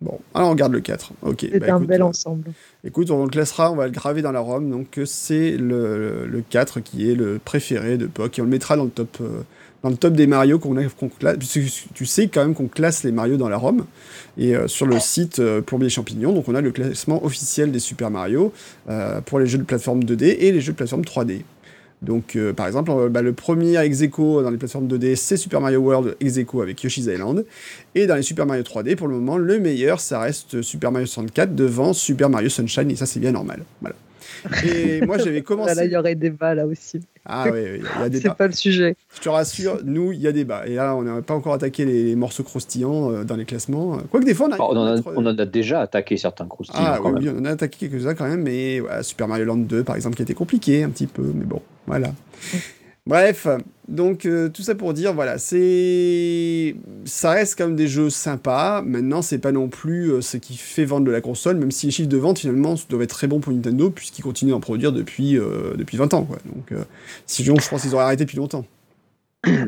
[0.00, 1.12] Bon, alors on garde le 4.
[1.22, 1.46] Ok.
[1.52, 2.52] C'est bah, un bel euh, ensemble.
[2.84, 4.70] écoute, on le classera, on va le graver dans la ROM.
[4.70, 8.38] Donc c'est le, le, 4 qui est le préféré de POC.
[8.38, 9.42] Et on le mettra dans le top, euh,
[9.82, 10.74] dans le top des Mario qu'on
[11.08, 11.36] classe.
[11.94, 13.84] Tu sais quand même qu'on classe les Mario dans la ROM.
[14.38, 17.78] Et euh, sur le site euh, Plombier Champignon, donc on a le classement officiel des
[17.78, 18.52] Super Mario
[18.88, 21.42] euh, pour les jeux de plateforme 2D et les jeux de plateforme 3D.
[22.02, 26.16] Donc, par exemple, bah, le premier ex dans les plateformes 2D, c'est Super Mario World
[26.18, 27.44] ex avec Yoshi's Island.
[27.94, 31.06] Et dans les Super Mario 3D, pour le moment, le meilleur, ça reste Super Mario
[31.06, 33.64] 64 devant Super Mario Sunshine, et ça, c'est bien normal.
[33.82, 33.96] Voilà.
[34.64, 35.74] Et moi, j'avais commencé.
[35.74, 37.00] Là, il y aurait débat là aussi.
[37.24, 38.96] Ah oui, il y a des C'est pas le sujet.
[39.14, 40.66] Je te rassure, nous, il y a débat.
[40.66, 43.98] Et là, on n'a pas encore attaqué les morceaux croustillants euh, dans les classements.
[44.10, 46.82] Quoique des fois, on, a, on, en a, on, en a, déjà attaqué certains croustillants.
[46.84, 47.36] Ah quand oui, même.
[47.36, 48.42] on en a attaqué quelques-uns quand même.
[48.42, 51.32] Mais ouais, Super Mario Land 2, par exemple, qui a été compliqué un petit peu.
[51.34, 52.12] Mais bon, voilà.
[53.06, 53.48] Bref,
[53.88, 58.82] donc euh, tout ça pour dire, voilà, c'est, ça reste quand même des jeux sympas.
[58.82, 61.86] Maintenant, c'est pas non plus euh, ce qui fait vendre de la console, même si
[61.86, 64.92] les chiffres de vente finalement doivent être très bons pour Nintendo puisqu'ils continuent d'en produire
[64.92, 66.38] depuis euh, depuis 20 ans, quoi.
[66.44, 66.84] Donc, euh,
[67.26, 68.64] si je pense qu'ils auraient arrêté depuis longtemps.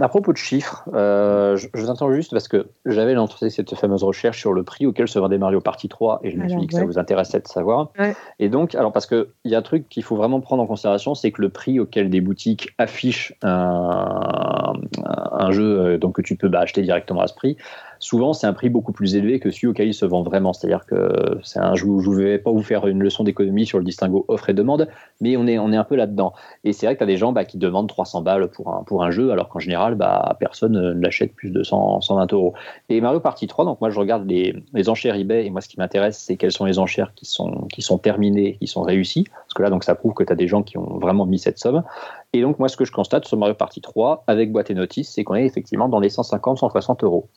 [0.01, 3.75] À propos de chiffres, euh, je, je vous entends juste parce que j'avais lancé cette
[3.75, 6.59] fameuse recherche sur le prix auquel se vendait Mario Party 3 et je me suis
[6.59, 6.81] dit que ouais.
[6.81, 7.91] ça vous intéressait de savoir.
[7.99, 8.15] Ouais.
[8.39, 11.15] Et donc, alors parce qu'il y a un truc qu'il faut vraiment prendre en considération,
[11.15, 14.75] c'est que le prix auquel des boutiques affichent un,
[15.07, 17.57] un jeu euh, donc que tu peux bah, acheter directement à ce prix,
[18.03, 20.53] souvent c'est un prix beaucoup plus élevé que celui auquel il se vend vraiment.
[20.53, 23.65] C'est-à-dire que c'est un jeu où je ne vais pas vous faire une leçon d'économie
[23.65, 24.89] sur le distinguo offre et demande,
[25.21, 26.33] mais on est, on est un peu là-dedans.
[26.65, 28.83] Et c'est vrai que tu as des gens bah, qui demandent 300 balles pour un,
[28.83, 32.55] pour un jeu, alors qu'en général, bah, personne ne l'achète plus de 100, 120 euros.
[32.89, 35.69] Et Mario Party 3, donc moi je regarde les, les enchères eBay, et moi ce
[35.69, 39.25] qui m'intéresse, c'est quelles sont les enchères qui sont, qui sont terminées, qui sont réussies,
[39.25, 41.39] parce que là, donc ça prouve que tu as des gens qui ont vraiment mis
[41.39, 41.85] cette somme.
[42.33, 45.09] Et donc moi ce que je constate sur Mario Party 3, avec boîte et notice,
[45.09, 47.29] c'est qu'on est effectivement dans les 150-160 euros.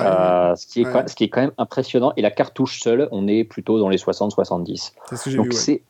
[0.00, 2.12] Ah, Euh, ce, qui est quand- ce qui est quand même impressionnant.
[2.16, 4.92] Et la cartouche seule, on est plutôt dans les 60-70.
[5.10, 5.52] c'est ce que j'ai Donc ouais.
[5.52, 5.82] c'est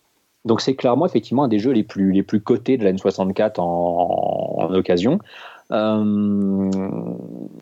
[0.44, 3.58] donc c'est clairement effectivement un des jeux les plus les plus cotés de la N64
[3.60, 5.18] en, en occasion,
[5.70, 6.70] Euh,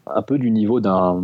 [0.06, 1.22] un peu du niveau d'un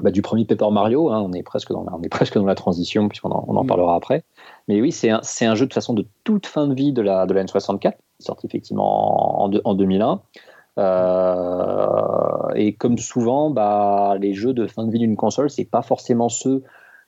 [0.00, 1.10] bah, du premier Paper Mario.
[1.10, 3.56] hein, on est presque dans la, on est presque dans la transition puisqu'on en, on
[3.56, 3.66] en Mm.
[3.66, 4.22] parlera après.
[4.68, 7.26] Mais oui, c'est un, un jeu de façon de toute fin de vie de la
[7.26, 10.20] de la N64, sorti effectivement en, en 2001.
[10.78, 15.82] Euh, et comme souvent, bah, les jeux de fin de vie d'une console, c'est pas
[15.82, 16.62] forcément ceux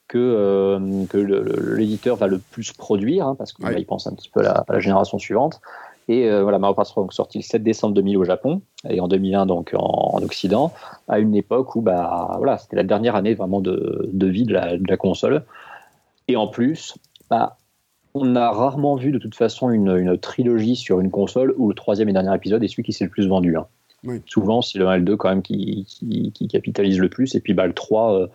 [0.09, 3.85] que, euh, que l'éditeur va le plus produire, hein, parce qu'il Ouais.
[3.85, 5.61] pense un petit peu à la, à la génération suivante.
[6.09, 8.99] Et euh, voilà, Mario Party 3 est sorti le 7 décembre 2000 au Japon et
[9.01, 10.73] en 2001 donc en, en Occident,
[11.07, 14.53] à une époque où bah voilà, c'était la dernière année vraiment de, de vie de
[14.53, 15.45] la, de la console.
[16.27, 16.97] Et en plus,
[17.29, 17.59] bah,
[18.15, 21.75] on a rarement vu de toute façon une, une trilogie sur une console où le
[21.75, 23.57] troisième et dernier épisode est celui qui s'est le plus vendu.
[23.57, 23.67] hein.
[24.05, 24.23] Oui.
[24.27, 27.35] Souvent, c'est le 1 et le 2 quand même qui, qui, qui capitalise le plus.
[27.35, 28.27] Et puis bah, le 3, euh,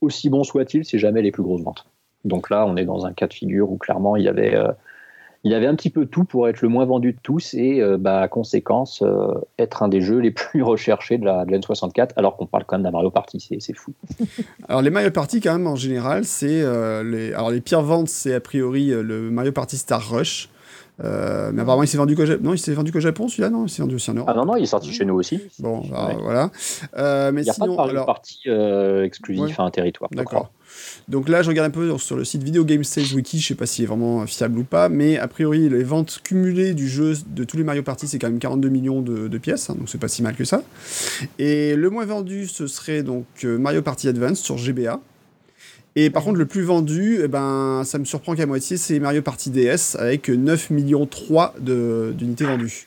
[0.00, 1.86] aussi bon soit-il, c'est jamais les plus grosses ventes.
[2.24, 4.72] Donc là, on est dans un cas de figure où clairement il y avait, euh,
[5.44, 7.96] il avait un petit peu tout pour être le moins vendu de tous et euh,
[7.98, 11.58] bah, à conséquence euh, être un des jeux les plus recherchés de la, de la
[11.58, 13.92] N64, alors qu'on parle quand même d'un Mario Party, c'est fou.
[14.68, 18.08] Alors les Mario Party quand même en général, c'est euh, les alors les pires ventes,
[18.08, 20.48] c'est a priori le Mario Party Star Rush.
[21.02, 22.42] Euh, mais apparemment il s'est vendu qu'au Japon.
[22.44, 24.28] Non, il s'est vendu qu'au Japon celui-là non, il s'est vendu aussi en Europe.
[24.30, 25.40] Ah non, non, il est sorti chez nous aussi.
[25.58, 26.16] Bon, alors, Ouais.
[26.22, 26.50] voilà.
[26.98, 29.54] Euh, mais Il n'y a pas de sinon, Mario alors, Party euh, exclusif Ouais.
[29.58, 30.10] à un territoire.
[30.12, 30.52] D'accord.
[31.08, 33.54] Donc là, je regarde un peu sur le site Video Game Sales Wiki, je sais
[33.54, 37.14] pas s'il est vraiment fiable ou pas, mais a priori, les ventes cumulées du jeu
[37.26, 39.98] de tous les Mario Party, c'est quand même 42 millions de, pièces, hein, donc c'est
[39.98, 40.62] pas si mal que ça.
[41.38, 45.00] Et le moins vendu, ce serait donc euh, Mario Party Advance sur GBA.
[45.94, 49.20] Et par contre, le plus vendu, eh ben, ça me surprend qu'à moitié, c'est Mario
[49.20, 52.86] Party DS avec 9 millions 3 de- d'unités vendues.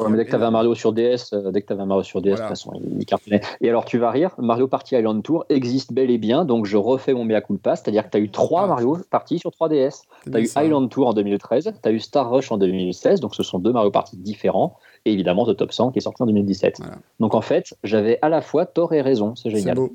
[0.00, 1.84] Ouais, mais dès que tu avais un Mario sur DS, euh, dès que tu un
[1.86, 2.36] Mario sur DS, Voilà.
[2.36, 3.40] de toute façon, il, cartonnait.
[3.60, 6.76] Et alors, tu vas rire, Mario Party Island Tour existe bel et bien, donc je
[6.76, 8.66] refais mon mea culpa, c'est-à-dire que tu as eu trois Ah.
[8.68, 10.02] Mario Party sur 3DS.
[10.24, 10.64] C'est Tu as eu ça.
[10.64, 13.72] Island Tour en 2013, tu as eu Star Rush en 2016, donc ce sont deux
[13.72, 16.76] Mario Party différents, et évidemment The Top 100 qui est sorti en 2017.
[16.78, 16.94] Voilà.
[17.20, 19.76] Donc en fait, j'avais à la fois tort et raison, c'est C'est génial.
[19.76, 19.90] beau.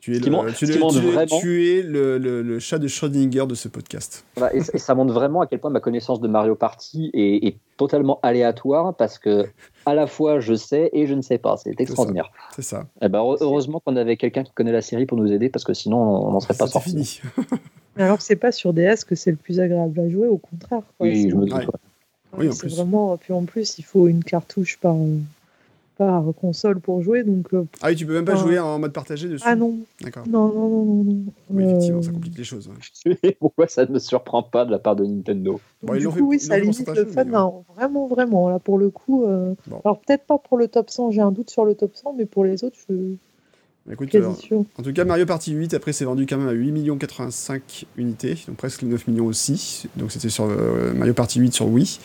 [0.00, 2.18] Tu es, le, montre- tu, ce es- qui montre tu es- vraiment- tu es le,
[2.18, 4.24] le- le chat de Schrödinger de ce podcast.
[4.36, 7.46] Voilà, et, et ça montre vraiment à quel point ma connaissance de Mario Party est,
[7.48, 9.46] est totalement aléatoire, parce que
[9.86, 12.30] à la fois je sais et je ne sais pas, c'est extraordinaire.
[12.54, 12.86] C'est ça.
[13.02, 15.64] Eh ben, heure- heureusement qu'on avait quelqu'un qui connaît la série pour nous aider, parce
[15.64, 16.90] que sinon on n'en serait pas C'est sorti.
[16.90, 17.20] fini.
[17.96, 20.38] Mais alors que c'est pas sur DS que c'est le plus agréable à jouer, au
[20.38, 20.82] contraire.
[20.96, 21.06] quoi.
[21.08, 21.52] Oui, je me doute.
[21.54, 21.66] Ouais.
[21.66, 21.72] ouais.
[22.38, 22.76] Oui, en c'est plus.
[22.76, 23.16] vraiment.
[23.16, 24.94] Puis en plus, il faut une cartouche par,
[25.98, 27.52] par console pour jouer, donc.
[27.52, 29.44] euh, Ah oui, tu peux même pas jouer en mode partagé dessus.
[29.46, 30.22] Ah non, D'accord.
[30.26, 31.04] non, non, non, non.
[31.04, 31.24] non.
[31.50, 32.68] Oui, effectivement, ça Euh, complique les choses.
[32.68, 33.32] ouais.
[33.40, 35.60] Pourquoi ça ne me surprend pas de la part de Nintendo?
[35.82, 37.24] Bon, ils du coup, fait- oui, ça limite le fun,
[37.74, 38.48] vraiment, vraiment.
[38.48, 39.80] Là, pour le coup, euh, Bon.
[39.84, 42.24] alors peut-être pas pour le top 100, j'ai un doute sur le top 100, mais
[42.26, 43.18] pour les autres, je suis
[43.90, 44.22] Écoute, euh,
[44.78, 48.36] en tout cas, Mario Party 8, après, c'est vendu quand même à 8 85 unités,
[48.46, 49.88] donc presque les 9 millions aussi.
[49.96, 51.98] Donc c'était sur euh, Mario Party 8 sur Wii.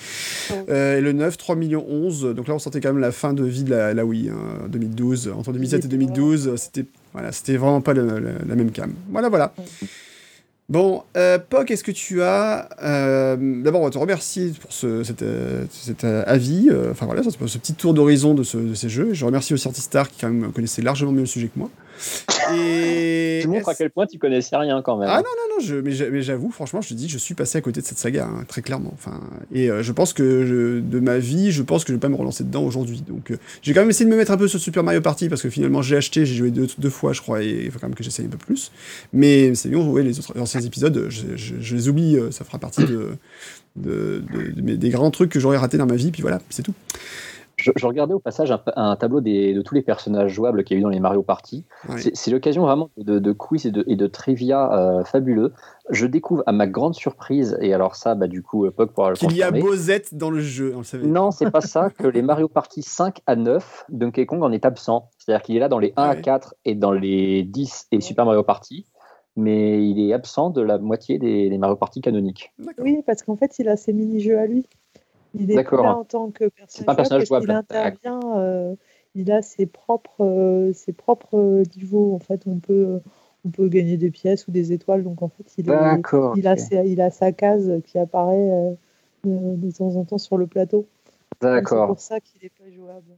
[0.69, 2.33] Euh, et le 9, 3 millions 11.
[2.35, 4.67] Donc là, on sentait quand même la fin de vie de la, la Wii, hein,
[4.69, 5.33] 2012.
[5.35, 8.93] Entre 2007 et était 2012, c'était voilà, c'était vraiment pas le- le- la même cam.
[9.11, 9.53] Voilà, voilà.
[10.69, 12.69] Bon, euh, Poc, est-ce que tu as...
[12.81, 17.21] euh, D'abord, on va te remercier pour ce, cet, euh, cet, euh, avis, enfin voilà,
[17.23, 19.13] ce, petit tour d'horizon de, ce- de ces jeux.
[19.13, 21.69] Je remercie aussi Artistar qui quand connaissait largement mieux le sujet que moi.
[22.53, 25.07] Et Tu montres à quel point tu connaissais rien quand même.
[25.09, 27.35] Ah non, non, non, je, mais j'a- mais j'avoue, franchement, je te dis, je suis
[27.35, 28.91] passé à côté de cette saga, hein, très clairement.
[28.93, 29.21] Enfin,
[29.53, 32.09] et euh, je pense que je- de ma vie, je pense que je vais pas
[32.09, 33.01] me relancer dedans aujourd'hui.
[33.07, 35.29] Donc, euh, j'ai quand même essayé de me mettre un peu sur Super Mario Party
[35.29, 37.79] parce que finalement, j'ai acheté, j'ai joué deux, deux fois, je crois, et il faut
[37.79, 38.71] quand même que j'essaye un peu plus.
[39.13, 42.43] Mais c'est bon, ouais, les autres anciens épisodes, je, je- je les oublie, euh, ça
[42.43, 43.11] fera partie de,
[43.75, 46.39] de- de- de mes- des grands trucs que j'aurais ratés dans ma vie, puis voilà,
[46.49, 46.73] c'est tout.
[47.63, 50.75] Je, je regardais au passage un, un tableau des- de tous les personnages jouables qu'il
[50.75, 51.65] y a eu dans les Mario Party.
[51.97, 55.53] C'est- l'occasion vraiment de, de quiz et de, et de trivia euh, fabuleux.
[55.89, 59.11] Je découvre à ma grande surprise, et alors ça, bah, du coup, euh, Puck pourra
[59.11, 59.51] le Qu'il y a.
[59.51, 61.05] Bozette dans le jeu, on le savait.
[61.07, 64.65] Non, c'est pas ça, que les Mario Party 5 à 9, Donkey Kong en est
[64.65, 65.09] absent.
[65.17, 66.21] C'est-à-dire qu'il est là dans les 1 Ah à ouais.
[66.21, 68.85] 4 et dans les 10 et Super Mario Party,
[69.35, 72.53] mais il est absent de la moitié des, des Mario Party canoniques.
[72.77, 74.65] Oui, parce qu'en fait, il a ses mini-jeux à lui.
[75.33, 75.79] Il est D'accord.
[75.79, 78.75] plus là en tant que personnage, pas un personnage jouable, qu'il intervient, euh,
[79.15, 82.13] il a ses propres, euh, ses propres euh, niveaux.
[82.13, 82.99] En fait, on peut,
[83.45, 85.03] on peut gagner des pièces ou des étoiles.
[85.03, 86.35] Donc, en fait, il, est- D'accord.
[86.37, 88.75] il, a, ses- il a sa case qui apparaît euh,
[89.25, 90.79] de temps en temps sur le plateau.
[90.79, 90.87] Donc,
[91.41, 91.87] C'est D'accord.
[91.87, 93.17] pour ça qu'il n'est pas jouable.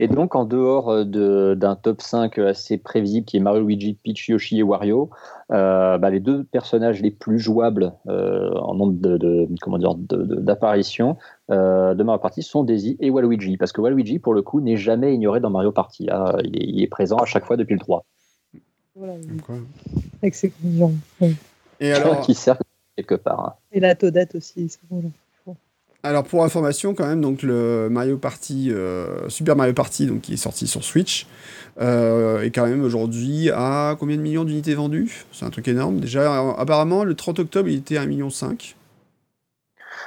[0.00, 3.94] Et donc, en dehors euh, de- d'un top 5 assez prévisible qui est Mario, Luigi,
[3.94, 5.10] Peach, Yoshi et Wario,
[5.52, 9.94] euh, bah, les deux personnages les plus jouables euh, en nombre de, de- comment dire,
[9.94, 11.16] de- de- d'apparitions
[11.50, 13.56] euh, de Mario Party sont Daisy et Waluigi.
[13.56, 16.08] Parce que Waluigi, pour le coup, n'est jamais ignoré dans Mario Party.
[16.10, 18.04] Ah, il, est, il est présent à chaque fois depuis le 3.
[18.96, 19.14] Voilà,
[20.22, 20.92] avec ses conditions.
[21.80, 22.56] Et alors, qui sert
[22.96, 23.40] quelque part.
[23.40, 23.52] hein.
[23.72, 24.68] Et la Toadette aussi.
[24.68, 25.08] c'est bon, là.
[26.06, 30.34] Alors pour information quand même, donc le Mario Party, euh, Super Mario Party, donc qui
[30.34, 31.26] est sorti sur Switch,
[31.80, 35.24] euh, est quand même aujourd'hui à combien de millions d'unités vendues?
[35.32, 35.98] C'est un truc énorme.
[35.98, 38.28] Déjà, euh, apparemment, le 30 octobre, il était à 1,5 million.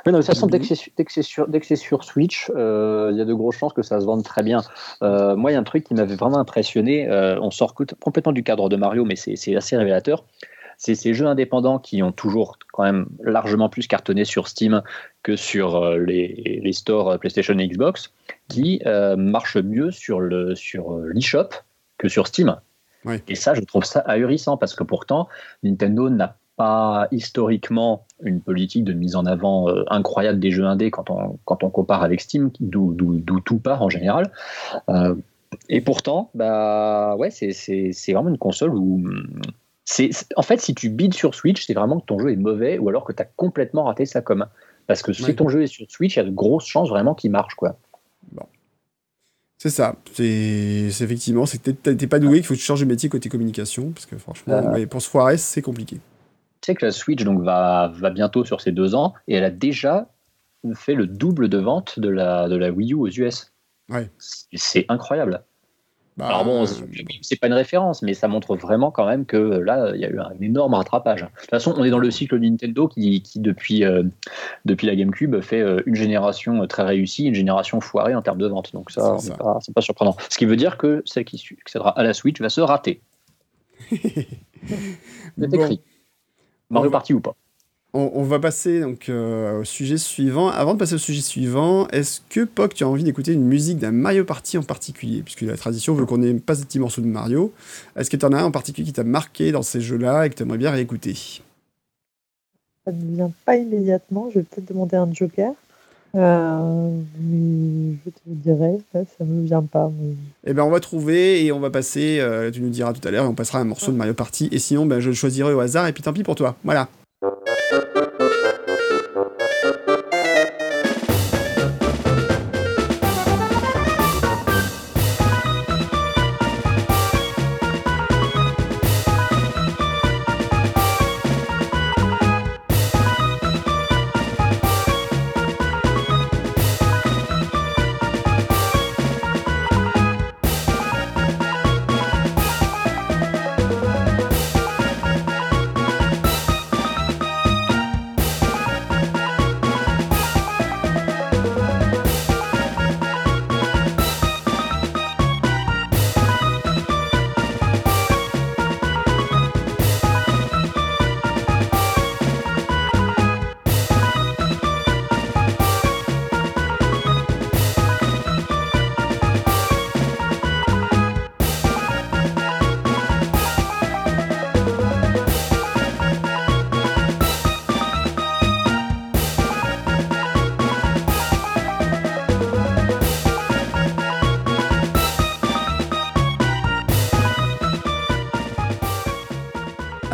[0.05, 0.51] Mais non, façon, Mhm.
[0.51, 3.99] dès que c'est sur, sur Switch, euh, il y a de grosses chances que ça
[3.99, 4.61] se vende très bien.
[5.03, 7.09] Euh, moi, il y a un truc qui m'avait vraiment impressionné.
[7.09, 10.23] euh, on sort co- complètement du cadre de Mario, mais c'est c'est assez révélateur.
[10.79, 14.81] C'est ces jeux indépendants qui ont toujours quand même largement plus cartonné sur Steam
[15.23, 18.13] que sur euh, les, les stores euh, PlayStation et Xbox,
[18.47, 21.49] qui euh, marchent mieux sur le sur euh, l'eShop
[21.97, 22.55] que sur Steam.
[23.27, 25.27] Et ça, je trouve ça ahurissant parce que pourtant,
[25.63, 30.91] Nintendo n'a pas historiquement une politique de mise en avant euh, incroyable des jeux indés
[30.91, 34.31] quand on, quand on compare avec Steam, d'où tout part en général.
[34.89, 35.15] Euh,
[35.67, 39.03] et pourtant, bah ouais, c'est vraiment une console où.
[39.91, 42.77] C'est en fait, si tu bides sur Switch, c'est vraiment que ton jeu est mauvais
[42.77, 44.45] ou alors que tu as complètement raté sa com.
[44.85, 45.33] Parce que si Ouais.
[45.35, 47.55] ton jeu est sur Switch, il y a de grosses chances vraiment qu'il marche.
[47.55, 47.77] Quoi.
[49.57, 49.95] C'est ça.
[50.13, 50.23] C'est
[51.01, 54.05] effectivement, c'est t'es- pas doué, qu'il faut que tu changes de métier côté communication, parce
[54.05, 54.71] que franchement, Euh.
[54.73, 55.97] ouais, pour se foirer, c'est compliqué.
[56.61, 59.43] Tu sais que la Switch donc, va, va bientôt sur ses deux ans et elle
[59.43, 60.07] a déjà
[60.75, 63.51] fait le double de vente de la, de la Wii U aux US.
[63.89, 64.09] Ouais.
[64.17, 65.43] C'est incroyable.
[66.19, 66.65] Bah, Alors bon, euh,
[67.21, 70.05] c'est- pas une référence, mais ça montre vraiment quand même que euh, là, il y
[70.05, 71.21] a eu un énorme rattrapage.
[71.21, 74.03] De toute façon, on est dans le cycle Nintendo qui, qui depuis, euh,
[74.65, 78.73] depuis la GameCube, fait une génération très réussie, une génération foirée en termes de vente.
[78.73, 80.15] Donc ça, C'est pas- pas, surprenant.
[80.29, 83.01] Ce qui veut dire que celle qui succédera à la Switch va se rater.
[83.89, 84.27] C'est
[85.37, 85.47] bon.
[85.55, 85.81] écrit.
[86.69, 87.35] Mario On va- Party ou pas.
[87.93, 90.49] On, on va passer donc euh, au sujet suivant.
[90.49, 93.79] Avant de passer au sujet suivant, est-ce que Poc, tu as envie d'écouter une musique
[93.79, 95.23] d'un Mario Party en particulier?
[95.23, 97.51] Puisque la tradition veut qu'on ait pas ce petit morceau de Mario.
[97.95, 100.29] Est-ce que tu en as un en particulier qui t'a marqué dans ces jeux-là et
[100.29, 101.15] que tu aimerais bien réécouter?
[102.85, 104.29] Ça ne me vient pas immédiatement.
[104.29, 105.53] Je vais peut-être demander un joker.
[106.15, 109.91] Euh, mais je te dirai, ça me vient pas.
[109.99, 110.13] mais-
[110.45, 113.11] Eh ben on va trouver et on va passer, euh, tu nous diras tout à
[113.11, 114.49] l'heure, et on passera un morceau de Mario Party.
[114.51, 116.55] Et sinon, ben, je le choisirai au hasard et puis tant pis pour toi.
[116.63, 116.87] Voilà.
[117.21, 117.83] Música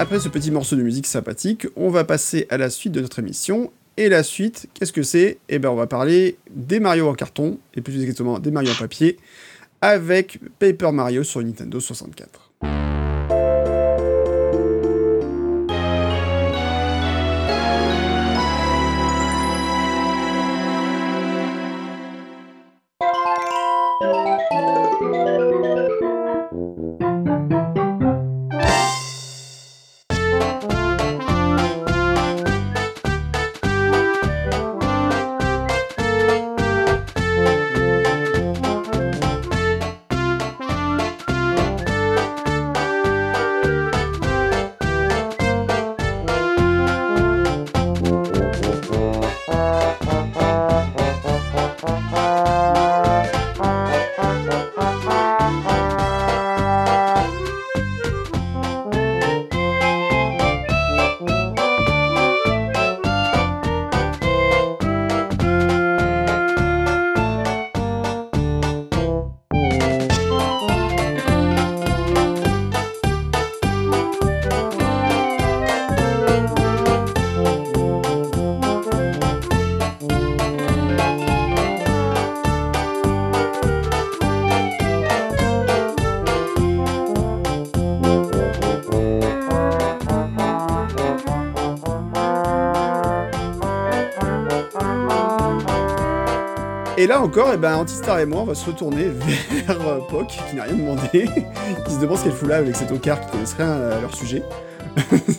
[0.05, 3.17] après ce petit morceau de musique sympathique, on va passer à la suite de notre
[3.17, 3.71] émission.
[3.97, 5.39] Et la suite, qu'est-ce que c'est?
[5.49, 8.75] Eh ben, on va parler des Mario en carton, et plus exactement des Mario en
[8.75, 9.17] papier,
[9.81, 12.51] avec Paper Mario sur Nintendo 64.
[97.05, 99.03] Et là encore, eh ben, Antistar et moi, on va se retourner
[99.67, 101.29] vers euh, qui n'a rien demandé,
[101.85, 104.15] qui se demande ce qu'elle fout là avec cet Ocar qui connaissent rien à leur
[104.15, 104.41] sujet.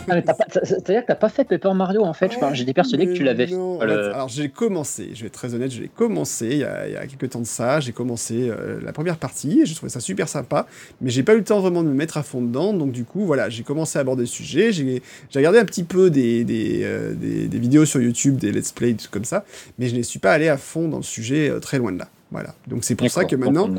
[0.08, 0.14] Ah,
[0.62, 2.32] c'est-à-dire que t'as pas fait Paper Mario en fait.
[2.36, 3.54] Enfin, J'étais persuadé que tu l'avais fait.
[3.54, 6.94] Alors j'ai commencé, je vais être très honnête, je l'ai commencé il y, a, il
[6.94, 7.80] y, a, quelques temps de ça.
[7.80, 10.66] J'ai commencé euh, la première partie j'ai trouvé ça super sympa,
[11.00, 12.72] mais j'ai pas eu le temps vraiment de me mettre à fond dedans.
[12.72, 14.72] Donc du coup, voilà, j'ai commencé à aborder le sujet.
[14.72, 15.02] J'ai
[15.34, 18.94] regardé un petit peu des, des, euh, des, des, vidéos sur YouTube, des let's play,
[18.94, 19.44] tout comme ça,
[19.78, 21.98] mais je ne suis pas allé à fond dans le sujet euh, très loin de
[21.98, 22.08] là.
[22.30, 22.54] Voilà.
[22.66, 23.70] Donc c'est pour ça que maintenant,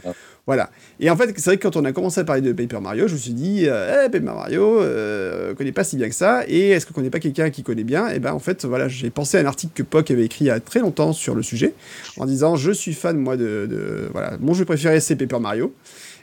[0.47, 0.71] voilà.
[1.01, 3.09] Et en fait, c'est vrai que quand on a commencé à parler de Paper Mario,
[3.09, 6.43] je me suis dit, euh, eh, Paper Mario, euh, connaît pas si bien que ça.
[6.47, 8.07] Et est-ce qu'on connaît pas quelqu'un qui connaît bien?
[8.07, 10.45] Et eh ben en fait, voilà, j'ai pensé à un article que Poc avait écrit
[10.45, 11.73] il y a très longtemps sur le sujet,
[12.15, 15.73] en disant, je suis fan moi de, voilà, mon jeu préféré c'est Paper Mario.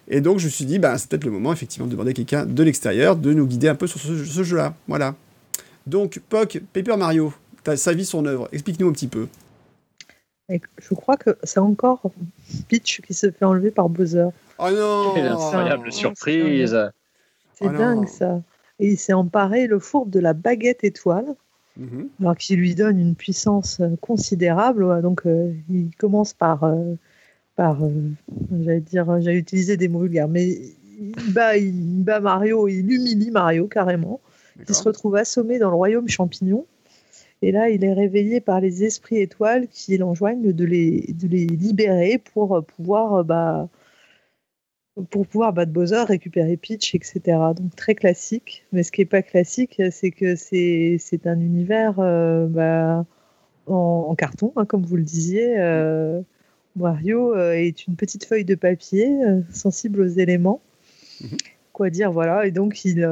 [0.08, 2.46] Et donc je me suis dit, bah, c'est peut-être le moment effectivement de demander quelqu'un
[2.46, 4.74] de l'extérieur de nous guider un peu sur ce, jeu-là.
[4.88, 5.14] Voilà.
[5.86, 7.34] Donc Poc, Paper Mario,
[7.76, 9.26] sa vie, son œuvre, explique-nous un petit peu.
[10.50, 12.02] Et je crois que c'est encore
[12.68, 14.28] Peach qui se fait enlever par Bowser.
[14.58, 16.76] Oh non Quelle incroyable surprise
[17.54, 18.42] C'est oh dingue ça.
[18.78, 21.34] Et il s'est emparé le fourbe de la baguette étoile,
[21.76, 22.08] mm -hmm.
[22.20, 25.00] alors qu'il lui donne une puissance considérable.
[25.00, 26.94] Donc euh, il commence par, euh,
[27.56, 27.90] par euh,
[28.64, 30.46] j'allais dire, j'allais utiliser des mots vulgaires, mais
[30.98, 34.20] il bat, il bat Mario, il humilie Mario carrément.
[34.68, 36.66] Il se retrouve assommé dans le royaume champignon.
[37.44, 41.44] Et là, il est réveillé par les esprits étoiles qui l'enjoignent de les, de les
[41.44, 43.68] libérer pour pouvoir, bah,
[45.10, 47.20] pour pouvoir battre Bowser, récupérer Peach, etc.
[47.54, 48.64] Donc très classique.
[48.72, 53.04] Mais ce qui n'est pas classique, c'est que c'est un univers euh, bah,
[53.66, 55.56] en, en, carton, hein, comme vous le disiez.
[55.58, 56.22] Euh,
[56.76, 59.14] Mario euh, est une petite feuille de papier
[59.50, 60.62] sensible aux éléments.
[61.20, 61.38] -hmm.
[61.74, 62.46] Quoi dire, voilà.
[62.46, 63.06] Et donc, il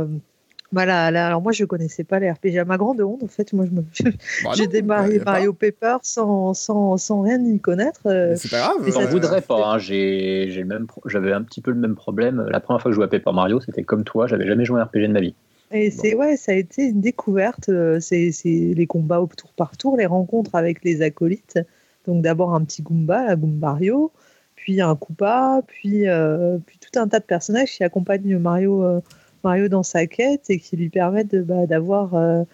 [0.73, 2.59] voilà, là, alors moi je connaissais pas les RPG.
[2.59, 3.83] À ma grande honte, en fait, moi je me...
[4.45, 8.01] bah j'ai démarré Mario Paper sans, sans, sans, rien y connaître.
[8.07, 8.91] Euh, c'est pas grave.
[8.91, 9.75] J'en voudrais pas.
[9.75, 9.79] Hein.
[9.79, 12.47] J'ai même, j'avais un petit peu le même problème.
[12.49, 14.27] La première fois que je jouais à Paper Mario, c'était comme toi.
[14.27, 15.35] J'avais jamais joué à un RPG de ma vie.
[15.73, 15.97] Et bon.
[16.01, 17.69] c'est ouais, ça a été une découverte.
[17.69, 21.59] euh, C'est les combats au tour par tour, les rencontres avec les acolytes.
[22.07, 24.11] Donc d'abord un petit Goomba, la Goombario,
[24.57, 28.83] puis un Koopa, puis, euh, puis tout un tas de personnages qui accompagnent Mario.
[28.85, 29.01] Euh,
[29.45, 32.45] Mario dans sa quête et qui lui permettent d'avoir de, bah, euh,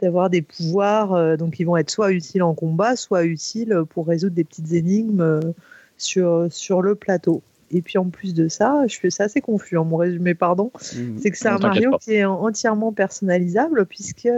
[0.00, 4.06] d'avoir des pouvoirs euh, donc qui vont être soit utiles en combat, soit utiles pour
[4.06, 5.40] résoudre des petites énigmes euh,
[5.98, 7.42] sur, sur le plateau.
[7.72, 10.70] Et puis en plus de ça, je fais ça assez confus en mon résumé, pardon.
[10.74, 11.18] Mmh.
[11.18, 11.98] C'est que c'est un Mario pas.
[11.98, 14.28] qui est entièrement personnalisable puisque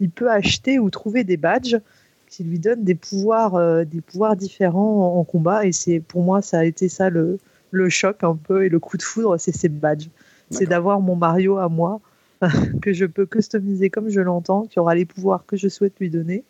[0.00, 1.76] il peut acheter ou trouver des badges
[2.28, 5.64] qui lui donnent des pouvoirs, euh, des pouvoirs différents en, en combat.
[5.66, 7.38] Et c'est pour moi ça a été ça le,
[7.70, 10.08] le choc un peu et le coup de foudre, c'est ces badges
[10.50, 12.00] c'est d'avoir mon Mario à moi
[12.82, 16.10] que je peux customiser comme je l'entends, qui aura les pouvoirs que je souhaite lui
[16.10, 16.44] donner.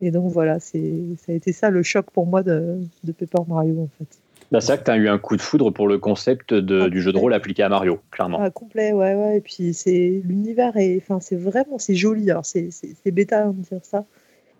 [0.00, 3.80] Et donc voilà, ça a été ça le choc pour moi de, de Paper Mario
[3.80, 4.18] en fait.
[4.50, 6.82] Bah, c'est vrai que tu as eu un coup de foudre pour le concept de,
[6.82, 8.38] ah, du jeu de rôle appliqué à Mario, clairement.
[8.42, 9.38] Ah, complet, ouais, ouais.
[9.38, 12.30] Et puis c'est l'univers est, enfin c'est vraiment, c'est joli.
[12.30, 12.70] Alors c'est
[13.06, 14.04] bêta de dire ça,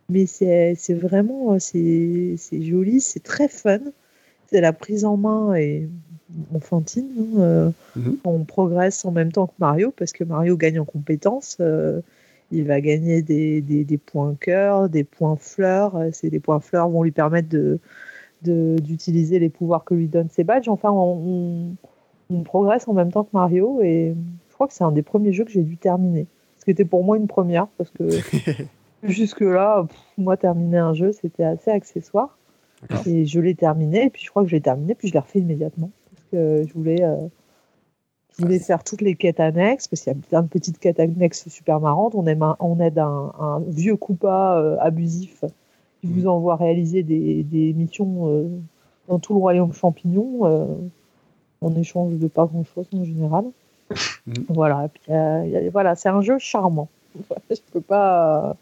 [0.09, 3.81] mais c'est vraiment, c'est joli, c'est très fun.
[4.47, 5.89] C'est la prise en main et
[6.55, 7.09] enfantine.
[7.39, 8.17] hein, Mhm.
[8.25, 11.57] On progresse en même temps que Mario parce que Mario gagne en compétences.
[11.61, 12.01] euh,
[12.55, 15.97] il va gagner des, des- des points cœur, des points fleurs.
[15.97, 17.79] euh, C'est les points fleurs vont lui permettre de
[18.43, 20.69] de- d'utiliser les pouvoirs que lui donnent ses badges.
[20.69, 21.77] Enfin, on,
[22.31, 24.15] on- on progresse en même temps que Mario et
[24.49, 26.27] je crois que c'est un des premiers jeux que j'ai dû terminer.
[26.59, 28.05] Ce qui était pour moi une première parce que
[29.03, 29.87] jusque-là,
[30.19, 32.37] moi, terminer un jeu, c'était assez accessoire.
[33.07, 35.21] Et je l'ai terminé, et puis je crois que je l'ai terminé, puis je l'ai
[35.21, 35.91] refait immédiatement.
[36.33, 37.29] Que je voulais, euh,
[38.37, 40.99] je voulais faire toutes les quêtes annexes, parce qu'il y a plein de petites quêtes
[40.99, 42.15] annexes super marrantes.
[42.15, 45.45] On aide un, on aide un, un vieux coupa euh, abusif
[46.01, 48.49] qui vous envoie réaliser des, des missions euh,
[49.09, 50.81] dans tout le royaume champignon,
[51.61, 53.45] en échange de pas grand-chose en général.
[54.27, 54.47] Mhm.
[54.49, 55.13] Voilà, puis,
[55.71, 56.89] voilà c'est un jeu charmant.
[57.51, 58.57] je peux pas.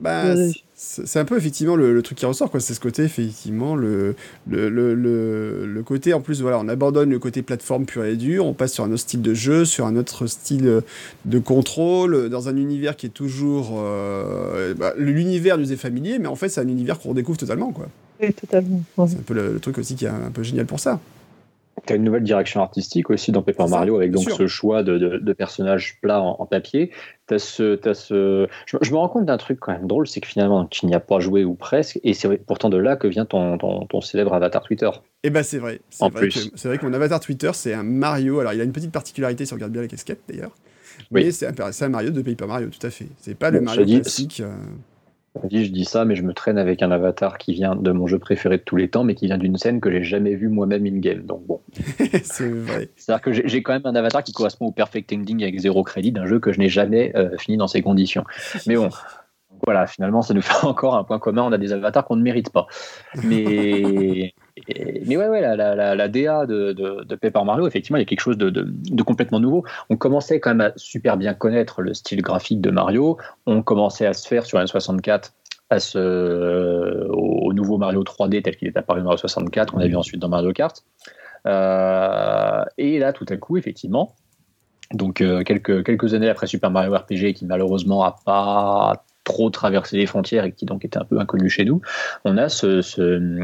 [0.00, 2.60] Bah, Euh, c'est un peu effectivement le, le truc qui ressort, quoi.
[2.60, 4.16] C'est ce côté, effectivement, le,
[4.48, 8.52] le, le, côté, en plus, voilà, on abandonne le côté plateforme pur et dur, on
[8.54, 10.82] passe sur un autre style de jeu, sur un autre style
[11.24, 13.74] de contrôle, dans un univers qui est toujours.
[13.78, 17.70] euh, bah, l'univers nous est familier, mais en fait, c'est un univers qu'on redécouvre totalement,
[17.72, 17.88] quoi.
[18.20, 18.82] Oui, totalement.
[18.96, 19.06] ouais.
[19.08, 21.00] C'est un peu le, le truc aussi qui est un, un peu génial pour ça.
[21.86, 24.36] Tu as une nouvelle direction artistique aussi dans Paper Mario avec donc sûr.
[24.36, 26.92] ce choix de, de- de personnages plats en, en papier.
[27.30, 27.36] Ce,
[27.94, 28.46] ce...
[28.66, 30.94] Je, je me rends compte d'un truc quand même drôle, c'est que finalement tu n'y
[30.94, 34.00] as pas joué ou presque, et c'est pourtant de là que vient ton, ton, ton
[34.00, 34.90] célèbre avatar Twitter.
[35.24, 35.80] Et bah c'est vrai.
[35.90, 38.40] C'est En vrai, c'est vrai que mon avatar Twitter, c'est un Mario.
[38.40, 40.52] Alors il a une petite particularité si on regarde bien la casquette d'ailleurs.
[41.10, 41.24] Oui.
[41.24, 43.08] Mais c'est un, c'est un Mario de Paper Mario, tout à fait.
[43.18, 44.40] C'est pas le Mario classique.
[44.44, 44.54] euh,
[45.42, 47.90] Je dis, je dis ça, mais je me traîne avec un avatar qui vient de
[47.90, 50.36] mon jeu préféré de tous les temps, mais qui vient d'une scène que j'ai jamais
[50.36, 51.22] vue moi-même in-game.
[51.22, 51.60] Donc bon.
[52.22, 52.88] c'est vrai.
[52.96, 55.82] C'est-à-dire que j'ai j'ai quand même un avatar qui correspond au perfect ending avec zéro
[55.82, 58.24] crédit d'un jeu que je n'ai jamais euh, fini dans ces conditions.
[58.66, 58.90] Mais bon,
[59.64, 61.42] voilà, finalement, ça nous fait encore un point commun.
[61.42, 62.66] On a des avatars qu'on ne mérite pas.
[63.22, 64.34] Mais,
[65.06, 69.02] mais ouais, la, DA de, de, Paper Mario, effectivement, il y a quelque chose de,
[69.02, 69.64] complètement nouveau.
[69.90, 73.18] On commençait quand même à super bien connaître le style graphique de Mario.
[73.46, 75.32] On commençait à se faire sur N64
[75.70, 79.78] à ce, au, au nouveau Mario 3D tel qu'il est apparu dans Mario 64, on
[79.78, 80.84] a vu ensuite dans Mario Kart.
[81.46, 84.14] Euh, et là, tout à coup, effectivement,
[84.92, 90.06] donc euh, quelques, années après Super Mario RPG, qui malheureusement a pas trop traversé les
[90.06, 91.80] frontières et qui donc était un peu inconnu chez nous,
[92.24, 93.42] on a ce, ce,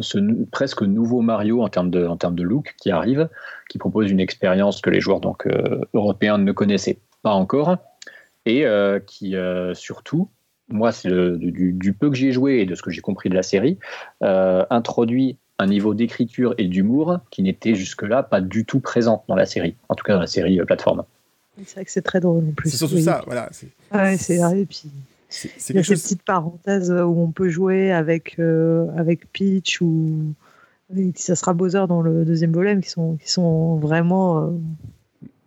[0.00, 0.18] ce
[0.50, 3.28] presque nouveau Mario en termes, de, en termes de look qui arrive,
[3.68, 7.76] qui propose une expérience que les joueurs donc, euh, européens ne connaissaient pas encore,
[8.46, 10.28] et euh, qui euh, surtout,
[10.68, 13.00] moi c'est le- du, du peu que j'y ai joué et de ce que j'ai
[13.00, 13.78] compris de la série,
[14.24, 19.36] euh, introduit un niveau d'écriture et d'humour qui n'était jusque-là pas du tout présent dans
[19.36, 21.04] la série, en tout cas dans la série euh, plateforme.
[21.64, 22.70] C'est vrai que c'est très drôle en plus.
[22.70, 23.02] C'est surtout Oui.
[23.02, 23.48] ça, voilà.
[23.92, 24.60] Ouais, c'est vrai.
[24.60, 24.90] Et puis,
[25.32, 26.02] c'est- c'est il y a quelque chose.
[26.02, 30.34] petites parenthèses où on peut jouer avec, euh, avec Peach ou
[31.14, 34.46] ça sera Bowser dans le deuxième volume qui sont, qui sont vraiment.
[34.46, 34.50] euh,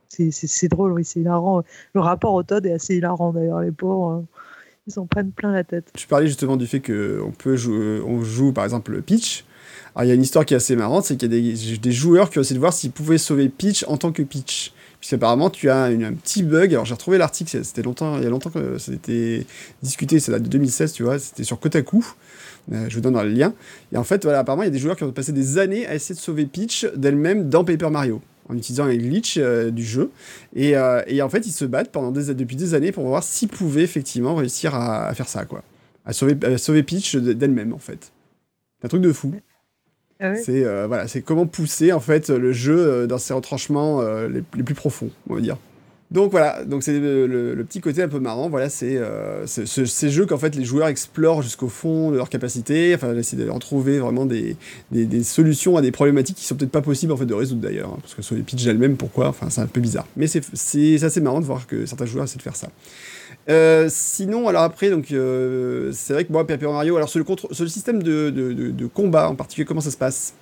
[0.09, 1.63] c'est drôle, oui, c'est hilarant.
[1.93, 4.11] Le rapport au Todd est assez hilarant d'ailleurs, les pauvres.
[4.11, 4.21] euh,
[4.87, 5.91] ils s'en prennent plein la tête.
[5.95, 9.43] Tu parlais justement du fait qu'on peut jouer, on joue par exemple Peach.
[9.95, 11.41] Alors il y a une histoire qui est assez marrante, c'est qu'il y a
[11.73, 14.21] des, des joueurs qui ont essayé de voir s'ils pouvaient sauver Peach en tant que
[14.21, 14.73] Peach.
[15.05, 16.73] Puisqu'apparemment tu as un petit bug.
[16.73, 19.45] Alors j'ai retrouvé l'article, c'était longtemps, il y a longtemps que ça a été
[19.83, 22.03] discuté, ça date de 2016, tu vois, c'était sur Kotaku.
[22.71, 23.53] Euh, je vous donne le lien.
[23.93, 25.85] Et en fait, voilà, apparemment il y a des joueurs qui ont passé des années
[25.85, 29.83] à essayer de sauver Peach d'elle-même dans Paper Mario en utilisant un glitch euh, du
[29.83, 30.09] jeu.
[30.55, 33.21] Et, euh, et en fait, ils se battent pendant des, depuis des années pour voir
[33.21, 35.61] s'ils pouvaient effectivement réussir à, faire ça, quoi.
[36.03, 38.11] À sauver, Peach de- d'elle-même, en fait.
[38.79, 39.35] C'est un truc de fou.
[40.19, 43.99] Ah C'est euh, voilà, c'est comment pousser en fait le jeu euh, dans ses retranchements
[44.01, 45.57] euh, les, plus profonds, on va dire.
[46.11, 48.47] Donc voilà, donc c'est le, petit côté un peu marrant.
[48.47, 48.97] Voilà, c'est
[49.45, 53.13] c'est- ce- ces jeux qu'en fait les joueurs explorent jusqu'au fond de leur capacité, enfin
[53.17, 54.55] essayer de retrouver vraiment des,
[54.91, 57.89] des, solutions à des problématiques qui sont peut-être pas possibles en fait de résoudre d'ailleurs,
[57.89, 59.27] hein, parce que sur les pitchs elles-mêmes, pourquoi?
[59.29, 60.07] Enfin c'est un peu bizarre.
[60.15, 62.69] Mais c'est c'est assez marrant de voir que certains joueurs essaient de faire ça.
[63.49, 67.25] Euh, sinon, alors après, donc euh, c'est vrai que moi, Paper Mario, alors sur le,
[67.25, 70.33] contre- sur le système de, de, de- de combat en particulier, comment ça se passe?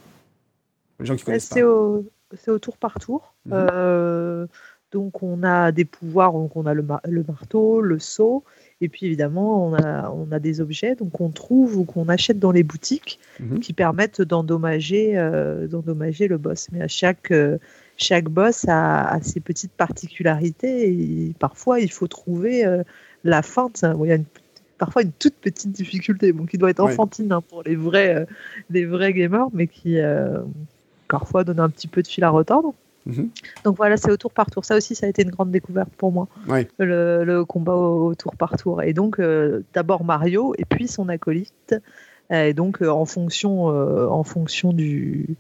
[0.99, 3.33] Les gens qui connaissent C'est au, tour par tour.
[3.45, 3.51] Mhm.
[3.55, 4.47] Euh,
[4.91, 8.43] donc on a des pouvoirs, donc on a le, mar- le marteau, le seau,
[8.79, 12.37] et puis évidemment on a, on a des objets donc on trouve ou qu'on achète
[12.39, 13.59] dans les boutiques Mhm.
[13.59, 15.15] qui permettent d'endommager
[15.69, 16.67] d'endommager le boss.
[16.71, 17.33] Mais à chaque,
[17.97, 22.83] chaque boss a, a ses petites particularités et parfois il faut trouver euh,
[23.23, 23.83] la feinte.
[23.95, 24.25] Bon, il y a une-
[24.77, 26.91] parfois une toute petite difficulté, bon, qui doit être Ouais.
[26.91, 28.25] enfantine hein, pour les vrais, euh,
[28.69, 30.39] les vrais gamers, mais qui euh,
[31.07, 32.73] parfois donne un petit peu de fil à retordre.
[33.05, 33.29] Mhm.
[33.65, 34.65] Donc voilà, c'est au tour par tour.
[34.65, 36.67] Ça aussi, ça a été une grande découverte pour moi, Ouais.
[36.79, 38.81] le, le combat au, au tour par tour.
[38.81, 39.19] Et donc,
[39.73, 41.75] d'abord Mario, et puis son acolyte.
[42.29, 45.35] Et donc, euh, en fonction, euh, en fonction du,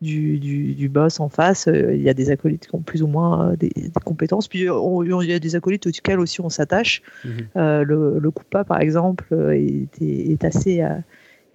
[0.00, 3.54] du, du, boss en face, il y a des acolytes qui ont plus ou moins
[3.58, 3.70] des,
[4.04, 4.48] compétences.
[4.48, 7.02] Puis il y a des acolytes auxquels aussi on s'attache.
[7.24, 7.48] Mhm.
[7.54, 10.82] le, le Koopa, par exemple, est, est assez,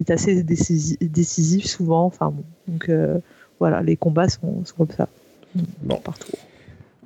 [0.00, 2.04] est assez décisif, souvent.
[2.04, 2.32] Enfin,
[2.68, 2.90] donc
[3.58, 5.08] voilà, les combats sont, sont comme ça.
[5.82, 5.96] Bon.
[5.96, 6.32] Partout.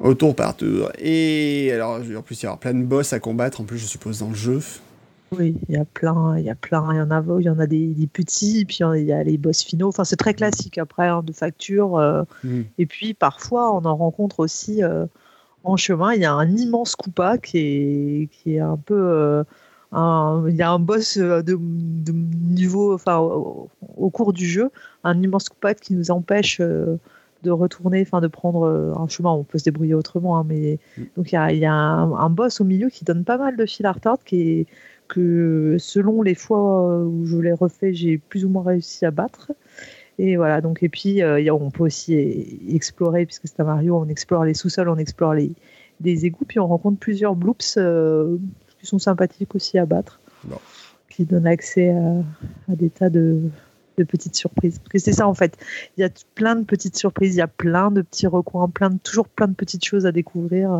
[0.00, 0.84] Autour partout.
[0.98, 3.86] Et alors, en plus, il y aura plein de boss à combattre, en plus, je
[3.86, 4.60] suppose, dans le jeu.
[5.32, 7.50] Oui, il y a plein, il y a plein, il y en a, il y
[7.50, 9.88] en a des, petits, puis il y a les boss finaux.
[9.88, 11.98] Enfin, c'est très classique après hein, de facture.
[11.98, 12.24] Euh.
[12.42, 12.62] Hmm.
[12.78, 15.06] Et puis parfois, on en rencontre aussi euh,
[15.62, 16.14] en chemin.
[16.14, 19.44] Il y a un immense Koopa qui est, qui est un peu, euh,
[20.48, 24.70] il y a un boss de, niveau, enfin, au, cours du jeu,
[25.04, 29.30] un immense Koopa qui nous empêche de retourner, enfin de prendre un chemin.
[29.30, 31.02] On peut se débrouiller autrement, hein, mais hmm.
[31.16, 33.92] donc il y a, un, boss au milieu qui donne pas mal de fil à
[33.92, 34.66] retordre, qui est
[35.10, 39.52] que selon les fois où je l'ai refait, j'ai plus ou moins réussi à battre.
[40.18, 42.14] Et voilà, donc, et puis euh, on peut aussi
[42.68, 45.52] explorer, puisque c'est un Mario, on explore les sous-sols, on explore les,
[46.00, 48.36] des égouts, puis on rencontre plusieurs bloops euh,
[48.78, 50.20] qui sont sympathiques aussi à battre,
[51.08, 53.40] qui donnent accès à, des tas de,
[54.08, 54.78] petites surprises.
[54.78, 55.58] Parce que c'est ça en fait,
[55.96, 58.90] il y a plein de petites surprises, il y a plein de petits recoins, plein
[58.90, 60.70] de, toujours plein de petites choses à découvrir.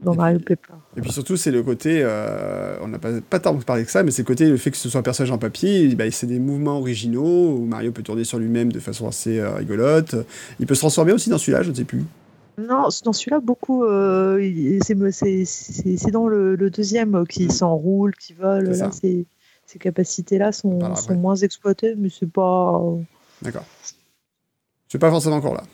[0.00, 0.56] Dans et Mario puis,
[0.96, 4.02] Et puis surtout, c'est le côté, euh, on n'a pas, pas tant parlé que ça,
[4.02, 6.26] mais c'est le côté, le fait que ce soit un personnage en papier, bah, c'est
[6.26, 10.14] des mouvements originaux où Mario peut tourner sur lui-même de façon assez euh, rigolote.
[10.60, 12.04] Il peut se transformer aussi dans celui-là, je ne sais plus.
[12.56, 13.84] Non, dans celui-là, beaucoup.
[13.84, 14.40] Euh,
[14.82, 18.70] c'est dans le, deuxième qui s'enroule, qui vole.
[18.70, 19.26] Là, ces,
[19.66, 22.82] ces capacités-là sont, sont moins exploitées, mais c'est pas.
[23.42, 23.64] D'accord.
[24.88, 25.64] C'est pas forcément encore là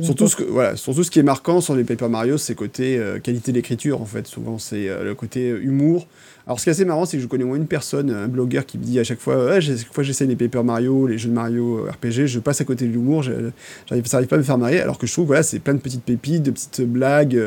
[0.00, 2.98] surtout, ce que, voilà, surtout ce qui est marquant sur les Paper Mario, c'est côté
[2.98, 4.26] euh, qualité d'écriture en fait.
[4.26, 6.06] Souvent, c'est euh, le côté euh, humour.
[6.46, 8.66] Alors, ce qui est assez marrant, c'est que je connais moins une personne, un blogueur,
[8.66, 11.28] qui me dit à chaque fois, à chaque fois j'essaie les Paper Mario, les jeux
[11.28, 14.44] de Mario RPG, je passe à côté de l'humour, j'arrive, ça n'arrive pas à me
[14.44, 14.80] faire marrer.
[14.80, 17.38] Alors que je trouve, voilà, c'est plein de petites pépites, de petites blagues,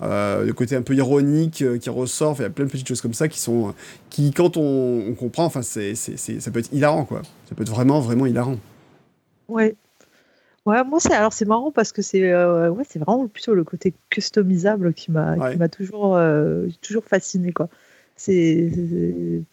[0.00, 2.36] de côté un peu ironique qui ressort.
[2.38, 3.74] Il y a plein de petites choses comme ça qui sont,
[4.08, 7.22] qui quand on, on comprend, enfin, c'est, c'est, ça peut être hilarant quoi.
[7.48, 8.56] Ça peut être vraiment, vraiment hilarant.
[9.48, 9.76] Ouais,
[10.66, 13.64] Ouais, moi c'est alors c'est marrant parce que c'est euh, ouais, c'est vraiment plutôt le
[13.64, 17.68] côté customisable qui m'a m'a toujours euh, toujours fasciné quoi.
[18.16, 18.70] C'est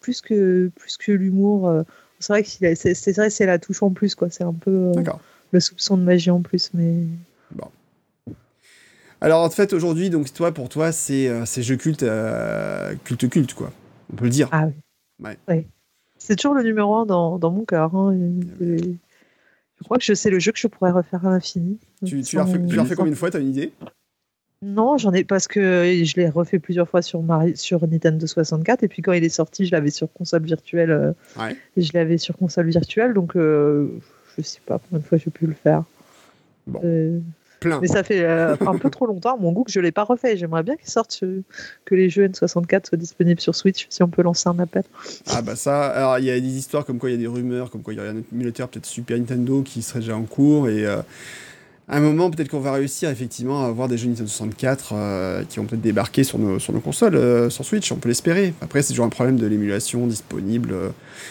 [0.00, 1.68] plus que plus que l'humour.
[1.68, 1.82] Euh,
[2.18, 4.28] c'est vrai que c'est vrai c'est la touche en plus quoi.
[4.28, 4.92] C'est un peu
[5.50, 7.06] le soupçon de magie en plus, mais.
[7.52, 7.68] Bon.
[9.22, 12.04] Alors en fait aujourd'hui donc toi pour toi c'est c'est jeu culte
[13.04, 13.72] culte culte quoi.
[14.12, 14.48] On peut le dire.
[14.52, 15.30] Ah oui.
[15.48, 15.66] Ouais.
[16.18, 17.94] C'est toujours le numéro un dans, dans mon cœur.
[17.94, 18.14] Hein,
[19.78, 21.78] je crois que je sais le jeu que je pourrais refaire à l'infini.
[22.04, 23.72] Tu, tu l'as refait, fait combien de fois T'as une idée?
[24.60, 27.22] Non, j'en ai parce que je l'ai refait plusieurs fois sur,
[27.54, 30.90] sur Nintendo 64 et puis quand il est sorti, je l'avais sur console virtuelle.
[30.90, 31.12] Euh,
[31.76, 33.88] et je l'avais sur console virtuelle, donc euh,
[34.36, 35.84] je sais pas combien de fois j'ai pu le faire.
[36.66, 36.80] Bon.
[36.82, 37.20] Euh,
[37.64, 40.04] mais ça fait euh, un peu trop longtemps, mon goût, que je ne l'ai pas
[40.04, 40.36] refait.
[40.36, 41.22] J'aimerais bien qu'il sorte,
[41.84, 44.84] que les jeux N64 soient disponibles sur Switch, si on peut lancer un appel.
[45.28, 47.26] Ah bah ça, alors il y a des histoires comme quoi il y a des
[47.26, 50.24] rumeurs, comme quoi il y aurait un émulateur peut-être Super Nintendo qui serait déjà en
[50.24, 50.86] cours et...
[50.86, 51.02] Euh,
[51.90, 55.42] à un moment, peut-être qu'on va réussir effectivement à avoir des jeux Nintendo 64 euh,
[55.48, 58.52] qui vont peut-être débarquer sur nos, sur nos consoles, sur Switch, on peut l'espérer.
[58.60, 60.74] Après, c'est toujours un problème de l'émulation disponible.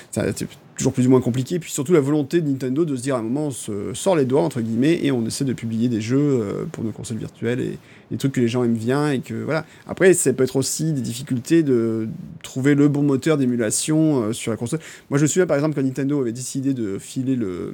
[0.10, 0.48] c'est
[0.78, 1.60] toujours plus ou moins compliqué.
[1.60, 4.16] Puis surtout la volonté de Nintendo de se dire à un moment on se sort
[4.16, 7.18] les doigts entre guillemets et on essaie de publier des jeux euh, pour nos consoles
[7.18, 7.78] virtuelles et
[8.12, 9.66] des trucs que les gens aiment bien et que voilà.
[9.88, 12.08] Après ça peut être aussi des difficultés de
[12.44, 14.80] trouver le bon moteur d'émulation euh, sur la console.
[15.10, 17.74] Moi je me souviens par exemple quand Nintendo avait décidé de filer le,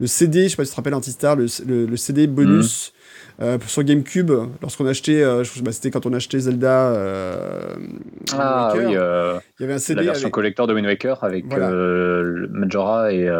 [0.00, 2.92] le CD, je sais pas si tu te rappelles Antistar, le, le, CD bonus.
[3.40, 6.88] Euh, sur GameCube, lorsqu'on achetait, euh, bah, c'était quand on achetait Zelda.
[6.90, 7.76] Euh,
[8.32, 8.92] ah oui, il
[9.60, 10.00] y avait un CD.
[10.00, 13.30] La version collector de Wind Waker avec Majora et,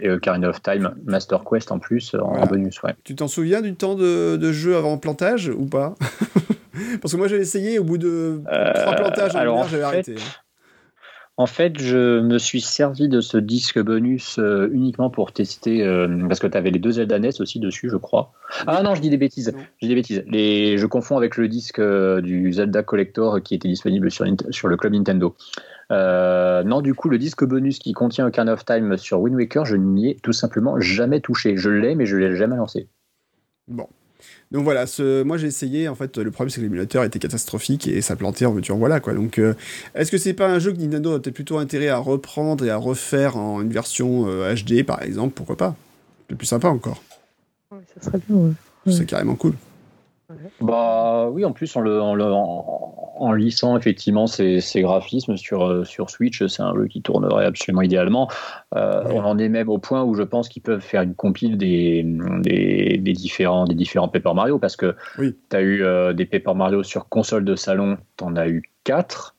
[0.00, 2.82] et Ocarina of Time, Master Quest en plus, en bonus.
[2.82, 2.94] Ouais.
[3.04, 5.94] Tu t'en souviens du temps de, de jeu avant plantage ou pas?
[7.00, 8.42] Parce que moi j'avais essayé, au bout de
[8.74, 10.16] trois plantages, j'avais arrêté.
[11.40, 16.06] En fait, je me suis servi de ce disque bonus euh, uniquement pour tester, euh,
[16.28, 18.34] parce que tu avais les deux Zelda NES aussi dessus, je crois.
[18.66, 19.54] Ah non, je dis des bêtises.
[19.78, 20.22] Je dis des bêtises.
[20.26, 24.68] Les, je confonds avec le disque euh, du Zelda Collector qui était disponible sur, sur
[24.68, 25.34] le club Nintendo.
[25.88, 29.76] non, du coup, le disque bonus qui contient Ocarina of Time sur Wind Waker, je
[29.76, 31.56] n'y ai tout simplement jamais touché.
[31.56, 32.86] Je l'ai, mais je ne l'ai jamais lancé.
[33.66, 33.88] Bon.
[34.50, 37.86] Donc voilà, ce, moi j'ai essayé, en fait, le problème c'est que l'émulateur était catastrophique
[37.86, 39.14] et ça plantait en voiture, voilà quoi.
[39.14, 39.54] Donc euh,
[39.94, 42.70] est-ce que c'est pas un jeu que Nintendo a peut-être plutôt intérêt à reprendre et
[42.70, 45.76] à refaire en une version HD euh, par exemple, pourquoi pas?
[46.28, 47.02] C'est plus sympa encore.
[47.70, 48.52] Ça serait bien,
[48.88, 49.54] C'est carrément cool.
[50.60, 52.14] Bah oui, en plus, en le, en
[53.20, 58.30] en lissant effectivement ces, graphismes sur, sur Switch, c'est un jeu qui tournerait absolument idéalement.
[58.72, 62.02] On en est même au point où je pense qu'ils peuvent faire une compile des,
[62.02, 67.10] des, différents, des différents Paper Mario parce que tu as eu des Paper Mario sur
[67.10, 69.36] console de salon, tu en as eu 4.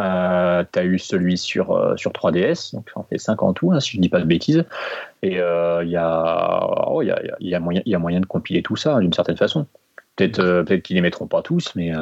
[0.00, 3.52] Euh, tu as eu celui sur, euh, sur 3DS, donc ça en fait 5 en
[3.52, 4.64] tout, hein, si je ne dis pas de bêtises.
[5.22, 8.26] Et il euh, y, a, oh, y, a, y, a moyen, y a moyen de
[8.26, 9.66] compiler tout ça d'une certaine façon.
[10.16, 11.92] Peut-être euh, peut qu'ils les mettront pas tous, mais.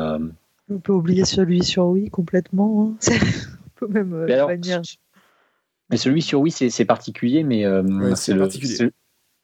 [0.71, 2.95] On peut oublier celui sur Wii complètement.
[3.03, 3.13] Hein.
[3.67, 4.25] On peut même.
[4.27, 4.51] Mais, alors,
[5.91, 7.65] mais celui sur Wii, c'est particulier, mais
[8.15, 8.49] c'est le,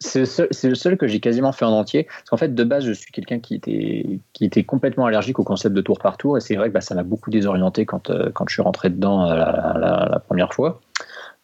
[0.01, 2.05] c'est le, seul que j'ai quasiment fait en entier.
[2.05, 5.45] Parce qu'en fait, de base, je suis quelqu'un qui était, qui était complètement allergique au
[5.45, 6.37] concept de tour par tour.
[6.37, 8.91] Et c'est vrai que bah, ça m'a beaucoup désorienté quand, euh, quand je suis rentré
[8.91, 10.81] dedans euh, la, première fois.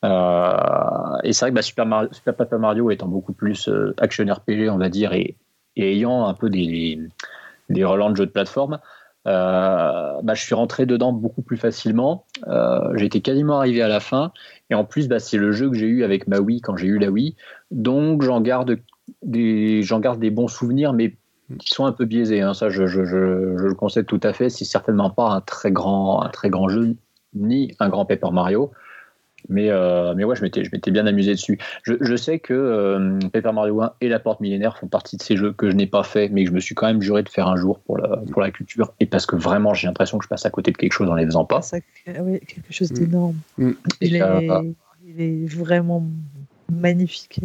[0.05, 3.68] Euh, et c'est vrai que bah, Super, Mario, Super Paper Mario étant beaucoup plus
[3.99, 5.37] action RPG, on va dire, et,
[5.77, 6.99] ayant un peu des,
[7.68, 8.79] des relents de jeux de plateforme,
[9.25, 12.27] bah, je suis rentré dedans beaucoup plus facilement.
[12.95, 14.33] j'ai été quasiment arrivé à la fin.
[14.70, 16.87] Et en plus, bah, c'est le jeu que j'ai eu avec ma Wii quand j'ai
[16.87, 17.37] eu la Wii.
[17.70, 18.79] Donc j'en garde
[19.22, 21.14] des, garde des bons souvenirs, mais
[21.59, 22.41] qui sont un peu biaisés.
[22.41, 22.55] Hein.
[22.55, 24.49] Ça, je, le concède tout à fait.
[24.49, 26.97] C'est certainement pas un très grand, un très grand jeu,
[27.35, 28.70] ni un grand Paper Mario.
[29.49, 31.59] Mais, euh, mais ouais, je m'étais, je m'étais bien amusé dessus.
[31.82, 35.22] Je, je sais que euh, Paper Mario 1 et La Porte Millénaire font partie de
[35.22, 37.22] ces jeux que je n'ai pas fait, mais que je me suis quand même juré
[37.22, 40.18] de faire un jour pour la, pour la culture, et parce que vraiment j'ai l'impression
[40.18, 41.62] que je passe à côté de quelque chose en les faisant pas.
[41.62, 42.95] Ça, oui, quelque chose mm.
[42.95, 43.36] d'énorme.
[43.59, 43.70] Mm.
[44.01, 44.22] Il, est,
[45.07, 46.05] il, est, vraiment
[46.72, 47.40] magnifique.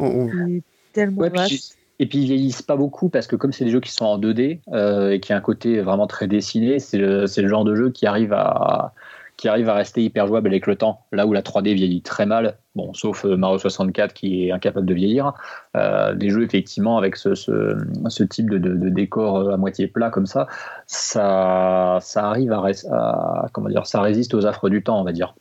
[0.00, 1.76] Il est tellement vaste.
[1.98, 4.18] Et puis ils vieillissent pas beaucoup parce que comme c'est des jeux qui sont en
[4.18, 7.76] 2D euh, et qui a un côté vraiment très dessiné, c'est le, le, genre de
[7.76, 8.92] jeu qui arrive à,
[9.36, 11.04] qui arrive à rester hyper jouable avec le temps.
[11.12, 14.86] Là où la 3D vieillit très mal, bon, sauf euh, Mario 64 qui est incapable
[14.86, 15.32] de vieillir,
[15.76, 20.46] euh, des jeux effectivement avec ce, type de, décor euh, à moitié plat comme ça,
[20.86, 23.50] ça, ça arrive à, à,
[23.84, 25.34] ça résiste aux affres du temps, on va dire.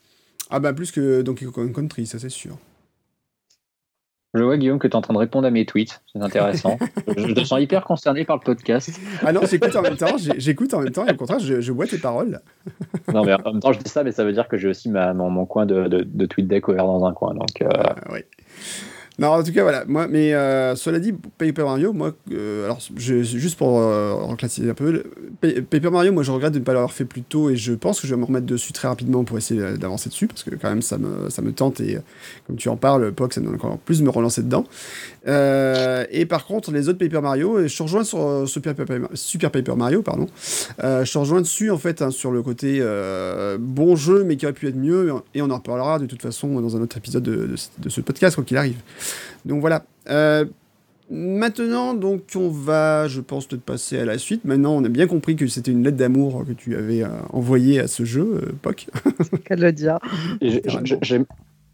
[0.49, 2.57] Ah bah plus que Donkey Kong Country, ça c'est sûr.
[4.33, 6.01] Je vois, Guillaume, que tu es en train de répondre à mes tweets.
[6.13, 6.77] C'est intéressant.
[7.17, 8.97] je te sens hyper concerné par le podcast.
[9.25, 10.15] Ah non, j'écoute en même temps.
[10.37, 12.39] J'écoute en même temps et au contraire, je, vois tes paroles.
[13.13, 14.89] non, mais en même temps, je dis ça, mais ça veut dire que j'ai aussi
[14.89, 17.33] ma, mon, coin de, de, de, tweet deck ouvert dans un coin.
[17.33, 18.21] Donc, euh, ah, oui.
[19.19, 19.83] Non, en tout cas, voilà.
[19.87, 24.73] Moi, mais euh, cela dit, Paper Mario, moi, euh, alors, juste pour euh, reclasser un
[24.73, 25.03] peu,
[25.41, 27.99] Paper Mario, moi, je regrette de ne pas l'avoir fait plus tôt et je pense
[27.99, 30.69] que je vais me remettre dessus très rapidement pour essayer d'avancer dessus parce que quand
[30.69, 31.99] même, ça me, ça me tente et
[32.47, 34.65] comme tu en parles, POC, ça me donne encore plus me relancer dedans.
[35.27, 39.75] et par contre, les autres Paper Mario, je te rejoins sur Super Paper, Super Paper
[39.75, 40.27] Mario, pardon.
[40.79, 42.81] je te rejoins dessus, en fait, hein, sur le côté
[43.59, 46.59] bon jeu, mais qui aurait pu être mieux et on en reparlera de toute façon
[46.61, 47.49] dans un autre épisode de,
[47.79, 48.77] de ce podcast, quoi qu'il arrive.
[49.45, 49.85] Donc voilà.
[50.09, 50.45] Euh,
[51.09, 54.45] maintenant, donc, on va, je pense, te passer à la suite.
[54.45, 57.79] Maintenant, on a bien compris que c'était une lettre d'amour que tu avais euh, envoyée
[57.79, 58.87] à ce jeu, euh, POC.
[59.19, 59.99] C'est qu'elle le dire.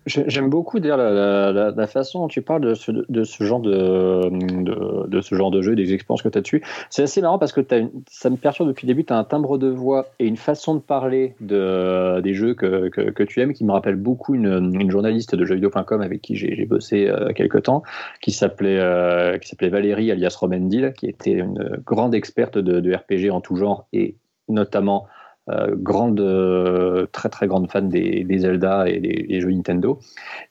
[0.08, 5.76] J'aime beaucoup dire la, façon dont tu parles de ce, genre de, de, de jeu,
[5.76, 6.64] des expériences que tu as dessus.
[6.90, 7.62] C'est assez marrant parce que
[8.10, 9.04] ça me perturbe depuis le début.
[9.04, 13.24] Tu as un timbre de voix et une façon de parler de, des jeux que,
[13.24, 17.34] tu aimes qui me rappelle beaucoup une, journaliste de jeuxvideo.com avec qui j'ai bossé euh,
[17.34, 17.84] quelques temps,
[18.22, 23.32] qui s'appelait euh, qui s'appelait Valérie alias Robendil, qui était une grande experte de RPG
[23.32, 24.16] en tout genre et
[24.48, 25.08] notamment
[25.50, 30.00] euh, grande, euh, très très grande fan des, Zelda et des, jeux Nintendo,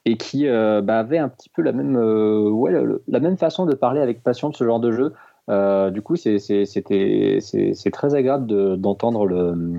[0.06, 2.72] et qui euh, bah, avait un petit peu la même, ouais,
[3.06, 5.12] la même façon de parler avec passion de ce genre de jeu.
[5.90, 9.74] du coup, c'est très agréable d'entendre le,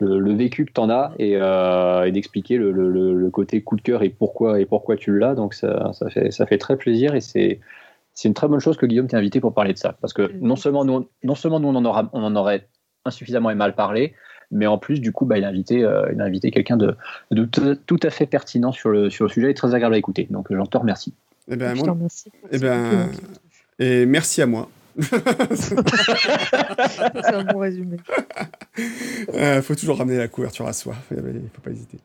[0.00, 4.02] le, vécu que tu en as et, et d'expliquer le, le, côté coup de cœur
[4.02, 5.36] et pourquoi, et pourquoi tu l'as.
[5.36, 7.60] Donc ça, ça, fait, ça fait très plaisir et c'est
[8.12, 9.96] c'est une très bonne chose que Guillaume t'ait invité pour parler de ça.
[10.00, 12.68] Parce que non seulement nous, non seulement nous on, en aura, on en aurait
[13.04, 14.14] insuffisamment et mal parlé,
[14.50, 16.96] mais en plus, du coup, bah, il a invité, euh, invité quelqu'un de,
[17.30, 20.26] de tout à fait pertinent sur le, sur le sujet et très agréable à écouter.
[20.30, 21.14] Donc, j'en te remercie.
[21.48, 21.96] Eh ben, moi,
[22.52, 23.08] eh ben,
[23.78, 24.68] et merci à moi.
[25.00, 25.74] C'est
[27.32, 27.96] un bon résumé.
[28.76, 28.84] Il
[29.34, 30.94] euh, faut toujours ramener la couverture à soi.
[31.10, 31.98] Il ne faut pas hésiter.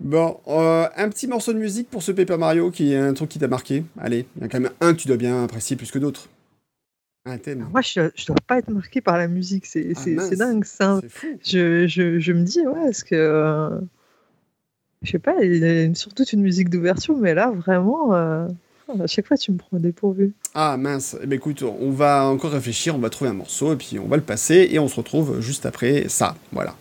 [0.00, 3.28] Bon, euh, un petit morceau de musique pour ce Paper Mario qui est un truc
[3.28, 3.84] qui t'a marqué.
[4.00, 6.28] Allez, il y a quand même un que tu dois bien apprécier plus que d'autres.
[7.26, 9.64] Moi, je ne dois pas être marqué par la musique.
[9.64, 11.00] C'est ah, dingue, ça.
[11.42, 13.14] Je, je, je, me dis, ouais, est-ce que.
[13.14, 13.80] Euh,
[15.02, 18.14] je sais pas, il y a surtout une musique d'ouverture, mais là, vraiment.
[18.14, 18.46] Euh,
[18.88, 20.34] à chaque fois, tu me prends dépourvu.
[20.52, 23.76] Ah mince, eh ben, écoute, on va encore réfléchir, on va trouver un morceau et
[23.76, 26.36] puis on va le passer et on se retrouve juste après ça.
[26.52, 26.74] Voilà.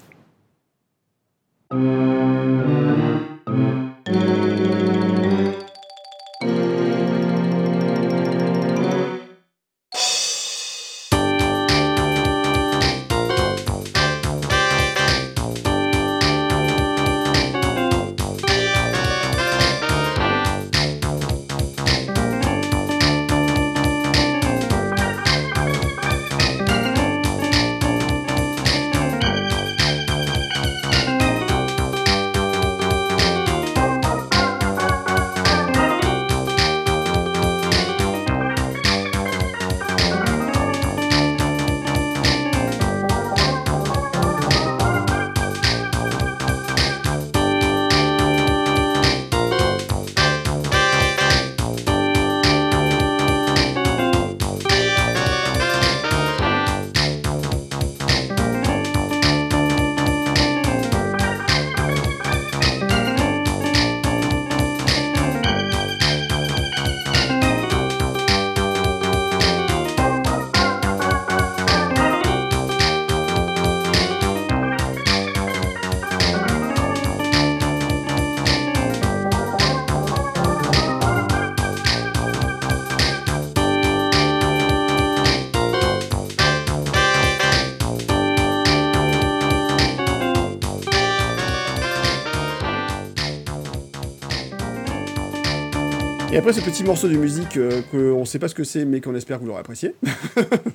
[96.44, 99.00] Après ce petit morceau de musique euh, qu'on ne sait pas ce que c'est, mais
[99.00, 99.96] qu'on espère que vous l'aurez apprécié.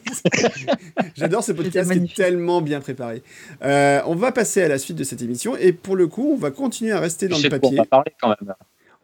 [1.14, 3.23] J'adore ce podcast qui est tellement bien préparé.
[3.62, 6.39] Euh, on va passer à la suite de cette émission et pour le coup, on
[6.39, 7.83] va continuer à rester dans le papier.
[7.91, 8.55] parler quand même.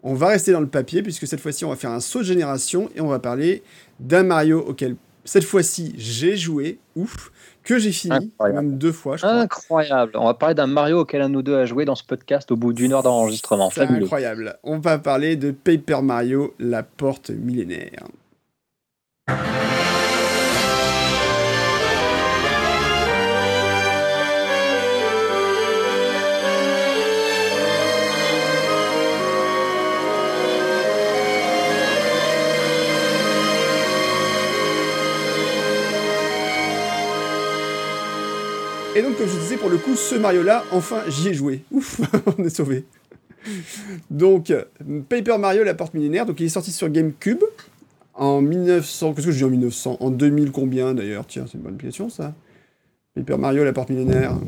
[0.03, 2.25] On va rester dans le papier puisque cette fois-ci, on va faire un saut de
[2.25, 3.63] génération et on va parler
[4.01, 4.97] d'un Mario auquel
[5.27, 6.79] cette fois-ci j'ai joué.
[6.97, 7.31] Ouf
[7.65, 9.35] que j'ai fini, même deux fois, je crois.
[9.35, 10.13] Incroyable.
[10.15, 12.57] On va parler d'un Mario auquel un ou deux a joué dans ce podcast au
[12.57, 13.71] bout d'une heure d'enregistrement.
[13.71, 14.05] Fabuleux.
[14.05, 14.59] Incroyable.
[14.63, 18.07] On va parler de Paper Mario, la porte millénaire.
[38.97, 41.63] Et donc, comme je disais, pour le coup, ce Mario-là, enfin, j'y ai joué.
[41.73, 42.01] Ouf,
[42.39, 42.85] on est sauvé.
[44.09, 44.53] Donc,
[45.09, 47.43] Paper Mario, la porte millénaire, donc il est sorti sur GameCube
[48.15, 49.15] en 1900.
[49.15, 51.27] Qu'est-ce que je dis en 1900 En 2000 combien d'ailleurs?
[51.27, 52.35] Tiens, c'est une bonne question ça.
[53.15, 54.39] Paper Mario, la porte millénaire.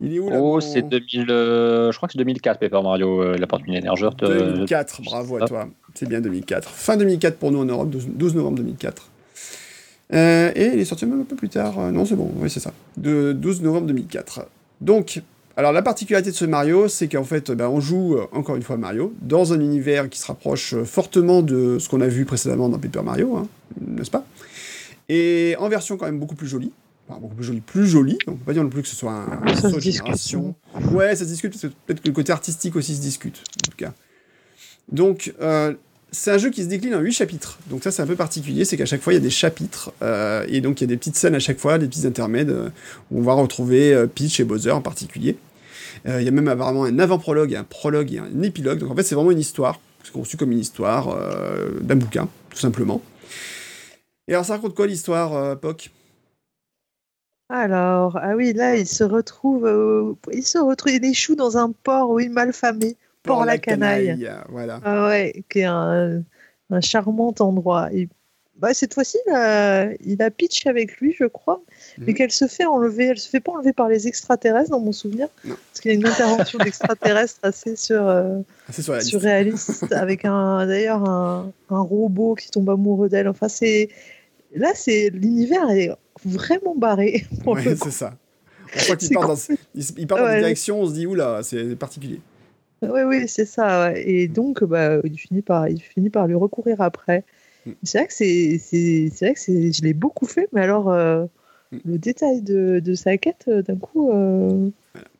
[0.00, 1.26] Il est où là Oh, c'est 2000.
[1.30, 3.96] Euh, je crois que c'est 2004, Paper Mario, euh, la porte millénaire.
[3.96, 5.68] Je 2004, bravo à toi.
[5.94, 6.68] C'est bien 2004.
[6.70, 9.10] Fin 2004 pour nous en Europe, 12 novembre 2004.
[10.12, 11.78] Euh, et il est sorti même un peu plus tard.
[11.78, 12.72] Euh, non, c'est bon, oui, c'est ça.
[12.96, 14.46] De 12 novembre 2004.
[14.80, 15.22] Donc,
[15.56, 18.62] alors la particularité de ce Mario, c'est qu'en fait, ben, on joue euh, encore une
[18.62, 22.68] fois Mario dans un univers qui se rapproche fortement de ce qu'on a vu précédemment
[22.68, 23.48] dans Paper Mario, hein,
[23.80, 24.24] n'est-ce pas?
[25.08, 26.72] Et en version quand même beaucoup plus jolie.
[27.08, 28.18] Enfin, beaucoup plus jolie, plus jolie.
[28.26, 30.36] On peut pas dire non plus que ce soit un, ça se
[30.92, 33.70] Ouais, ça se discute, parce que peut-être que le côté artistique aussi se discute, en
[33.70, 33.92] tout cas.
[34.90, 35.34] Donc,
[36.14, 37.58] c'est un jeu qui se décline en 8 chapitres.
[37.68, 39.92] Donc ça, c'est un peu particulier, c'est qu'à chaque fois, il y a des chapitres,
[40.02, 42.50] euh, et donc il y a des petites scènes à chaque fois, des petits intermèdes,
[42.50, 42.70] euh,
[43.10, 45.36] où on va retrouver euh, Peach et Bowser en particulier.
[46.06, 48.78] Il y a même apparemment un avant-prologue, un prologue et un épilogue.
[48.78, 51.16] Donc en fait, c'est vraiment une histoire, c'est conçu comme une histoire
[51.80, 53.00] d'un bouquin, tout simplement.
[54.28, 55.90] Et alors, ça raconte quoi l'histoire, Poc?
[57.48, 62.10] Alors, ah oui, là, il se retrouve, il se retrouve, il échoue dans un port,
[62.10, 62.98] oui, mal famé.
[63.24, 64.30] Port la Canaille.
[64.48, 64.80] Voilà.
[64.84, 66.22] Ah ouais, qui est un,
[66.80, 67.92] charmant endroit.
[67.92, 68.08] Et,
[68.56, 71.60] bah, cette fois-ci, il a, il a Peach avec lui, je crois,
[71.98, 72.14] mais mhm.
[72.14, 73.06] qu'elle se fait enlever.
[73.06, 75.96] Elle se fait pas enlever par les extraterrestres, dans mon souvenir, parce qu'il y a
[75.96, 78.38] une intervention d'extraterrestres assez, sur, euh,
[78.70, 83.28] surréaliste, avec un d'ailleurs un, un, robot qui tombe amoureux d'elle.
[83.28, 83.88] Enfin, c'est
[84.54, 85.90] là, c'est l'univers est
[86.24, 87.26] vraiment barré.
[87.44, 88.14] Ouais, c'est ça.
[88.76, 89.36] On croit qu'il part, dans,
[89.74, 92.20] il, part dans une direction, on se dit oula, c'est particulier.
[92.92, 93.92] Oui, oui, c'est ça.
[93.96, 97.24] Et donc, bah, il, finit par, il finit par lui recourir après.
[97.66, 97.72] Mm.
[97.82, 101.24] C'est vrai que, c'est, c'est, vrai que c'est, je l'ai beaucoup fait, mais alors, euh,
[101.72, 101.78] mm.
[101.84, 104.68] le détail de, de, sa quête, euh, d'un coup, euh,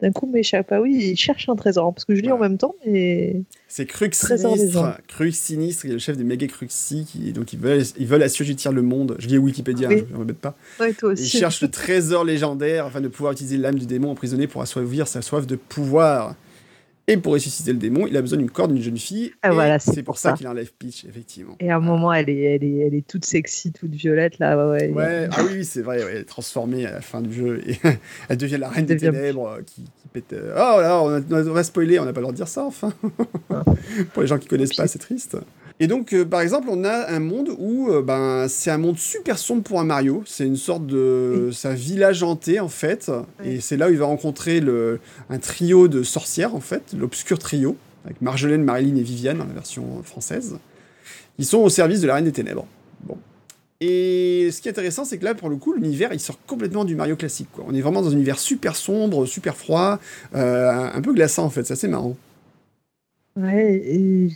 [0.00, 0.68] d'un coup m'échappe.
[0.70, 3.42] Ah oui, il cherche un trésor, parce que je lis en même temps, mais...
[3.68, 8.06] C'est Crux Sinistre, Crux Sinistre, le chef des méga Cruxy, qui, donc ils veulent, ils
[8.06, 9.16] veulent assujettir le monde.
[9.18, 10.54] Je lis Wikipédia, je ne m'embête pas.
[10.98, 11.24] toi aussi.
[11.24, 15.08] Ils cherchent le trésor légendaire afin de pouvoir utiliser l'âme du démon emprisonné pour assouvir
[15.08, 16.36] sa soif de pouvoir.
[17.06, 19.32] Et pour ressusciter le démon, il a besoin d'une corde d'une jeune fille.
[19.42, 21.54] Ah, voilà, c'est pour, ça, qu'il enlève Peach, effectivement.
[21.60, 24.56] Et à un moment, elle est, elle, est, elle est toute sexy, toute violette, là.
[24.70, 27.60] Ouais, ouais ah oui, c'est vrai, elle est transformée à la fin du jeu.
[27.68, 27.76] Et
[28.30, 30.32] elle devient la reine des ténèbres euh, qui, pète.
[30.32, 32.48] Euh, oh là, on, a, on va spoiler, on n'a pas le droit de dire
[32.48, 32.92] ça, enfin.
[34.14, 35.36] pour les gens qui connaissent pas, c'est triste.
[35.80, 38.96] Et donc, euh, par exemple, on a un monde où euh, ben, c'est un monde
[38.96, 40.22] super sombre pour un Mario.
[40.24, 41.50] C'est une sorte de.
[41.52, 43.10] C'est un village hanté, en fait.
[43.44, 45.00] Et c'est là où il va rencontrer le...
[45.30, 49.52] un trio de sorcières, en fait, l'obscur trio, avec Marjolaine, Marilyn et Viviane dans la
[49.52, 50.58] version française.
[51.38, 52.66] Ils sont au service de la Reine des Ténèbres.
[53.02, 53.18] Bon.
[53.80, 56.84] Et ce qui est intéressant, c'est que là, pour le coup, l'univers, il sort complètement
[56.84, 57.48] du Mario classique.
[57.52, 57.64] Quoi.
[57.66, 59.98] On est vraiment dans un univers super sombre, super froid,
[60.36, 61.64] euh, un peu glaçant, en fait.
[61.64, 62.16] C'est assez marrant.
[63.36, 64.28] Ouais, et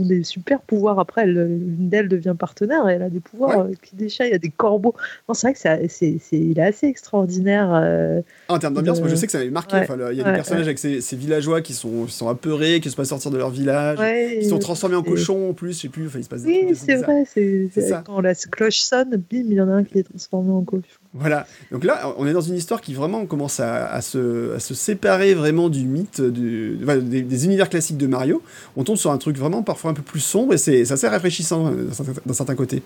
[0.00, 0.98] ont des super pouvoirs.
[0.98, 3.74] Après, l'une d'elles devient partenaire et elle a des pouvoirs ouais.
[3.82, 4.94] qui euh, Il y a des corbeaux.
[5.34, 7.68] c'est vrai que c'est, c'est, il est assez extraordinaire.
[7.74, 9.76] Euh, ah, en termes d'ambiance, moi je sais que ça m'avait marqué.
[9.76, 12.88] il y a des personnages avec ces, ces, villageois qui sont, qui sont apeurés, qui
[12.88, 13.98] ne se pas sortir de leur village,
[14.40, 15.74] qui sont transformés en cochons en plus.
[15.74, 17.24] Je sais plus, enfin, il se passe Oui, c'est vrai.
[17.26, 17.68] C'est,
[18.06, 20.82] quand la cloche sonne, bim, il y en a un qui est transformé en cochon.
[21.14, 21.46] Voilà.
[21.72, 25.34] Donc là, on est dans une histoire qui vraiment commence à, se, à se, séparer
[25.34, 28.42] vraiment du mythe, du, des, univers classiques de Mario.
[28.76, 31.72] On tombe sur un truc vraiment parfois un peu plus sombre et c'est assez rafraîchissant
[31.72, 31.88] euh,
[32.26, 32.82] d'un certain côté.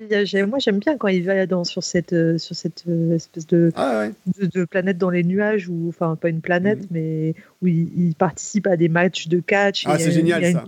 [0.00, 3.46] Moi, j'aime bien quand il va dans, sur cette, euh, sur cette euh, espèce
[3.76, 4.06] ah,
[4.38, 6.88] de, de, planète dans les nuages, ou enfin, pas une planète, mhm.
[6.90, 9.84] mais où il, participe à des matchs de catch.
[9.86, 10.64] Ah, c'est génial ça.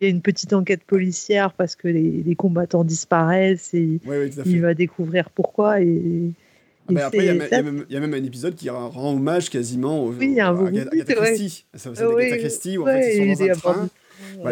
[0.00, 3.98] Il y a une petite enquête policière parce que les, les combattants disparaissent et
[4.44, 5.80] il va découvrir pourquoi.
[5.80, 6.32] Et,
[6.94, 10.28] ah, après, il y, y, a même un épisode qui rend hommage quasiment au, oui,
[10.28, 11.64] il y a un à Agatha Christie.
[11.74, 13.88] Ça, Agatha Christie où en fait, ils sont dans un train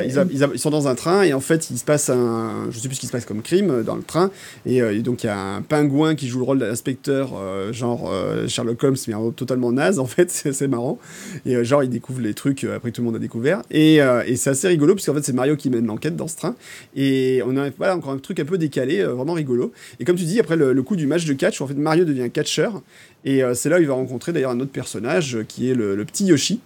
[0.05, 2.97] Ils, sont dans un train et en fait il se passe un, je sais plus
[2.97, 4.31] ce qui se passe comme crime euh, dans le train.
[4.67, 7.33] Et, euh, et donc il y a un pingouin qui joue le rôle de l'inspecteur
[7.37, 8.13] euh, genre
[8.49, 10.99] Sherlock Holmes mais totalement naze en fait c'est c'est marrant.
[11.47, 13.63] Et genre il découvre les trucs après que tout le monde a découvert.
[13.71, 14.01] Et,
[14.37, 16.57] c'est assez rigolo puisqu'en fait c'est Mario qui mène l'enquête dans ce train.
[16.97, 19.73] Et on a voilà encore un truc un peu décalé vraiment rigolo.
[20.01, 22.31] Et comme tu dis après le, coup du match de catch en fait Mario devient
[22.31, 22.83] catcheur.
[23.25, 26.27] Et c'est là où il va rencontrer d'ailleurs un autre personnage qui est le petit
[26.27, 26.61] Yoshi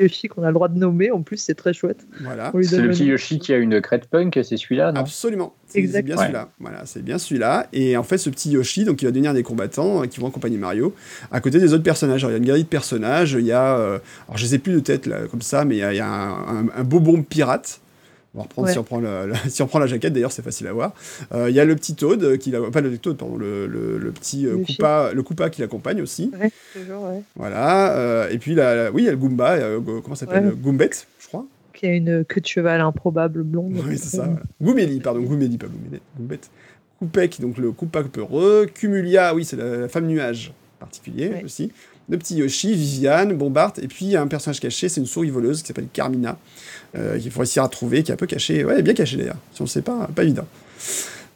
[0.00, 2.06] Yoshi qu'on a le droit de nommer, en plus, c'est très chouette.
[2.20, 3.10] voilà C'est le petit nom.
[3.10, 5.00] Yoshi qui a une crête punk, c'est celui-là, non?
[5.00, 5.54] Absolument.
[5.66, 6.22] C'est bien Ouais.
[6.22, 6.48] celui-là.
[6.60, 7.66] Voilà, c'est bien celui-là.
[7.72, 10.28] Et en fait, ce petit Yoshi, donc, il va devenir des combattants euh, qui vont
[10.28, 10.94] accompagner Mario
[11.30, 12.24] à côté des autres personnages.
[12.24, 13.32] Alors, il y a une galerie de personnages.
[13.38, 15.80] Il y a, euh, alors je sais plus de tête là comme ça, mais il
[15.80, 17.80] y a, il y a un, un, un beau bombe pirate.
[18.34, 18.72] On va reprendre Ouais.
[18.72, 20.92] si, on prend la, si on prend la jaquette, d'ailleurs, c'est facile à voir.
[21.32, 23.98] Euh, Il y a le petit Toad, qui l'a- pas le Toad, pardon, le, le,
[23.98, 24.76] le petit euh, Yoshi.
[24.76, 26.30] Koopa, le Koopa qui l'accompagne aussi.
[26.38, 27.22] Ouais, toujours, ouais.
[27.36, 27.96] Voilà.
[27.96, 30.52] euh, et puis, la, oui, il y a le Goomba, euh, comment ça s'appelle Ouais.
[30.56, 30.90] Goombet,
[31.20, 31.46] je crois.
[31.72, 33.74] Qui a une queue de cheval improbable blonde.
[33.86, 34.24] Oui, c'est ça.
[34.24, 34.32] Voilà.
[35.02, 36.40] Pardon, Gouméli, pas Gouméli, Goombet.
[36.98, 38.66] Koupek, donc le Koopa peureux.
[38.74, 41.72] Cumulia, oui, c'est la, femme nuage particulier aussi.
[42.10, 45.06] Le petit Yoshi, Viviane, Bombard, et puis il y a un personnage caché, c'est une
[45.06, 46.38] souris voleuse qui s'appelle Carmina,
[46.96, 49.36] euh, qu'il faut réussir à trouver, qui est un peu caché, ouais, bien caché d'ailleurs,
[49.52, 50.46] si on ne sait pas, pas évident.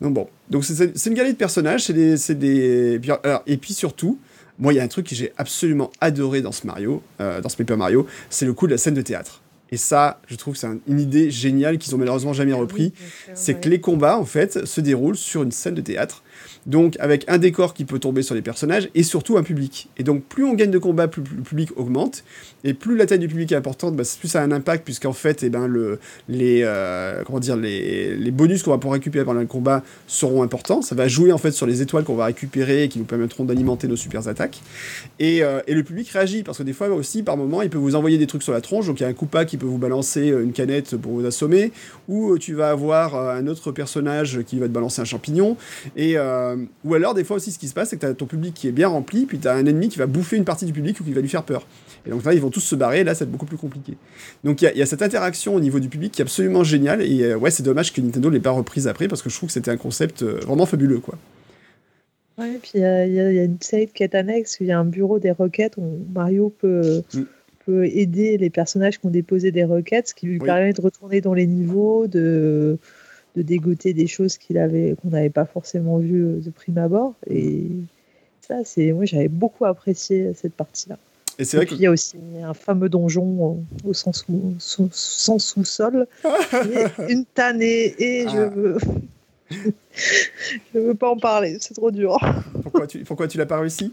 [0.01, 2.93] Donc bon, donc c'est- une galerie de personnages, c'est des, des...
[2.95, 4.19] et puis, alors, et puis surtout,
[4.59, 7.49] moi il y a un truc que j'ai absolument adoré dans ce Mario, euh, dans
[7.49, 9.43] ce Paper Mario, c'est le coup de la scène de théâtre.
[9.71, 12.93] Et ça, je trouve que c'est un- une idée géniale qu'ils ont malheureusement jamais repris
[13.35, 16.22] c'est que les combats en fait se déroulent sur une scène de théâtre.
[16.67, 19.89] Donc avec un décor qui peut tomber sur les personnages et surtout un public.
[19.99, 22.25] Et donc plus on gagne de combats, plus, le public augmente
[22.65, 25.13] et plus la taille du public est importante, bah, plus ça a un impact puisqu'en
[25.13, 25.99] fait eh ben, le,
[26.29, 30.43] les, euh, comment dire, les, les bonus qu'on va pouvoir récupérer pendant le combat seront
[30.43, 30.83] importants.
[30.83, 33.45] Ça va jouer en fait sur les étoiles qu'on va récupérer et qui nous permettront
[33.45, 34.61] d'alimenter nos super attaques.
[35.19, 37.79] Et, euh, et le public réagit parce que des fois aussi par moment il peut
[37.79, 38.87] vous envoyer des trucs sur la tronche.
[38.87, 41.27] Donc il y a un Koopa qui peut vous balancer euh, une canette pour vous
[41.27, 41.73] assommer
[42.09, 45.57] ou tu vas avoir un autre personnage qui va te balancer un champignon,
[45.97, 46.17] et,
[46.85, 48.55] ou alors des fois aussi ce qui se passe c'est que tu as ton public
[48.55, 50.73] qui est bien rempli, puis tu as un ennemi qui va bouffer une partie du
[50.73, 51.67] public ou qui va lui faire peur.
[52.07, 53.57] Et donc là ils vont tous se barrer, et là ça va être beaucoup plus
[53.59, 53.95] compliqué.
[54.45, 56.25] Donc il y, a- il y a cette interaction au niveau du public qui est
[56.25, 59.31] absolument géniale, et euh, ouais c'est dommage que Nintendo l'ait pas reprise après, parce que
[59.31, 61.19] je trouve que c'était un concept euh, vraiment fabuleux quoi.
[62.39, 64.69] Ouais, puis il y, a- il y a une série de quêtes annexes où il
[64.69, 65.83] y a un bureau des requêtes où
[66.15, 67.21] Mario peut, Mm.
[67.67, 70.47] peut aider les personnages qui ont déposé des requêtes, ce qui lui Oui.
[70.47, 72.79] permet de retourner dans les niveaux, de,
[73.37, 77.15] de dégoter des choses qu'il avait qu'on n'avait pas forcément vues de prime abord.
[77.29, 77.67] Et
[78.47, 80.99] ça, c'est moi j'avais beaucoup apprécié cette partie-là.
[81.39, 84.25] Et c'est vrai puis que il y a aussi un fameux donjon au, au sens
[84.27, 86.07] sous, sous- sans sous-sol,
[87.09, 88.49] une tannée, et je Ah.
[88.49, 88.77] veux.
[90.75, 92.19] je veux pas en parler, c'est trop dur.
[92.63, 93.93] pourquoi tu, pourquoi tu l'as pas réussi?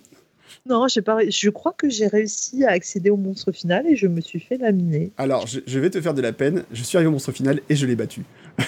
[0.66, 1.20] Non, pas.
[1.30, 4.58] Je crois que j'ai réussi à accéder au monstre final et je me suis fait
[4.58, 5.12] laminer.
[5.18, 7.62] Alors je, je vais te faire de la peine, je suis arrivé au monstre final
[7.70, 8.24] et je l'ai battu.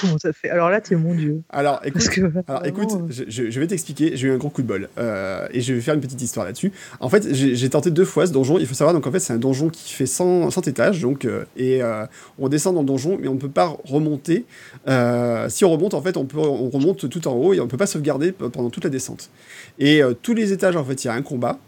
[0.00, 0.50] Comment ça fait?
[0.50, 1.42] Alors là, t'es mon dieu.
[1.50, 4.62] Alors écoute, que Alors vraiment, écoute, euh, je, vais t'expliquer, j'ai eu un gros coup
[4.62, 6.72] de bol euh, et je vais faire une petite histoire là-dessus.
[7.00, 9.32] En fait, j'ai tenté deux fois ce donjon, il faut savoir, donc en fait c'est
[9.32, 12.06] un donjon qui fait 100, 100 étages, donc, euh, et euh,
[12.38, 14.44] on descend dans le donjon, mais on ne peut pas remonter.
[14.88, 17.64] Euh, si on remonte, en fait, on, peut, on remonte tout en haut et on
[17.64, 19.30] ne peut pas sauvegarder pendant toute la descente.
[19.78, 21.58] Et euh, tous les étages, en fait, il y a un combat.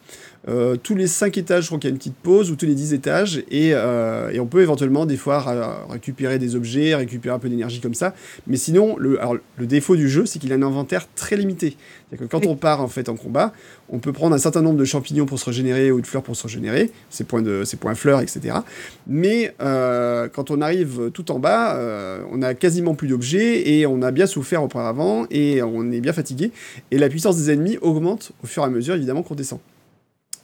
[0.47, 2.67] Euh, tous les 5 étages, je crois qu'il y a une petite pause, ou tous
[2.67, 5.45] les 10 étages, et, euh, et on peut éventuellement des fois
[5.91, 8.15] récupérer des objets, récupérer un peu d'énergie comme ça.
[8.47, 11.77] Mais sinon, le, alors, le défaut du jeu, c'est qu'il a un inventaire très limité.
[12.09, 13.53] C'est-à-dire que quand on part en fait en combat,
[13.91, 16.37] on peut prendre un certain nombre de champignons pour se régénérer ou de fleurs pour
[16.37, 18.57] se régénérer, ces points, de, ces points fleurs, etc.
[19.07, 21.79] Mais euh, quand on arrive tout en bas,
[22.31, 26.13] on a quasiment plus d'objets et on a bien souffert auparavant et on est bien
[26.13, 26.53] fatigué.
[26.91, 29.61] Et la puissance des ennemis augmente au fur et à mesure, évidemment, qu'on descend.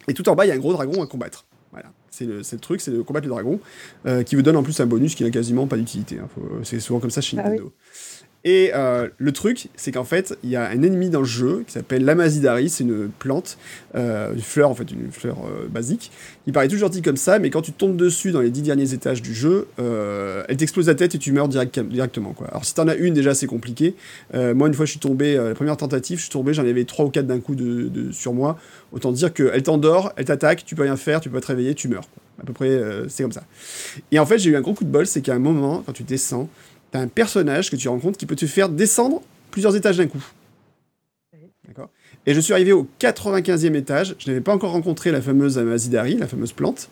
[0.09, 1.45] Et tout en bas, il y a un gros dragon à combattre.
[1.73, 1.91] Voilà.
[2.11, 3.59] C'est le, c'est le truc, c'est de combattre le dragon,
[4.07, 6.21] euh, qui vous donne en plus un bonus qui n'a quasiment pas d'utilité.
[6.21, 6.29] hein.
[6.63, 7.59] C'est souvent comme ça chez Ah oui.
[8.47, 11.65] Et euh, le truc, c'est qu'en fait, il y a un ennemi dans le jeu
[11.67, 13.57] qui s'appelle l'Amazidari, c'est une plante,
[13.95, 16.11] euh, une fleur en fait, une fleur euh, basique,
[16.45, 18.93] qui paraît tout gentille comme ça, mais quand tu tombes dessus dans les dix derniers
[18.93, 22.35] étages du jeu, euh, elle t'explose la tête et tu meurs direct- directement.
[22.35, 22.49] Quoi.
[22.49, 23.95] Alors si t'en as une déjà, c'est compliqué.
[24.35, 26.67] Euh, moi, une fois, je suis tombé, euh, la première tentative, je suis tombé, j'en
[26.67, 28.59] avais trois ou quatre d'un coup de, de- sur moi.
[28.93, 31.75] Autant dire qu'elle t'endort, elle t'attaque, tu peux rien faire, tu peux pas te réveiller,
[31.75, 32.05] tu meurs.
[32.43, 33.45] À peu près, c'est comme ça.
[34.13, 35.93] Et en fait, j'ai eu un gros coup de bol, c'est qu'à un moment, quand
[35.93, 36.49] tu descends,
[36.95, 40.25] t'as un personnage que tu rencontres qui peut te faire descendre plusieurs étages d'un coup.
[41.67, 41.91] D'accord?
[42.25, 46.17] Et je suis arrivé au 95e étage, je n'avais pas encore rencontré la fameuse Amazidari,
[46.17, 46.89] la fameuse plante.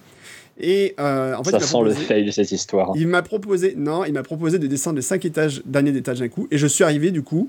[0.59, 2.93] Et euh, en fait, Ça il sent le proposé- fail, cette histoire.
[2.97, 6.29] il m'a proposé, non, il m'a proposé de descendre les 5 étages, derniers étages d'un
[6.29, 7.49] coup, et je suis arrivé du coup.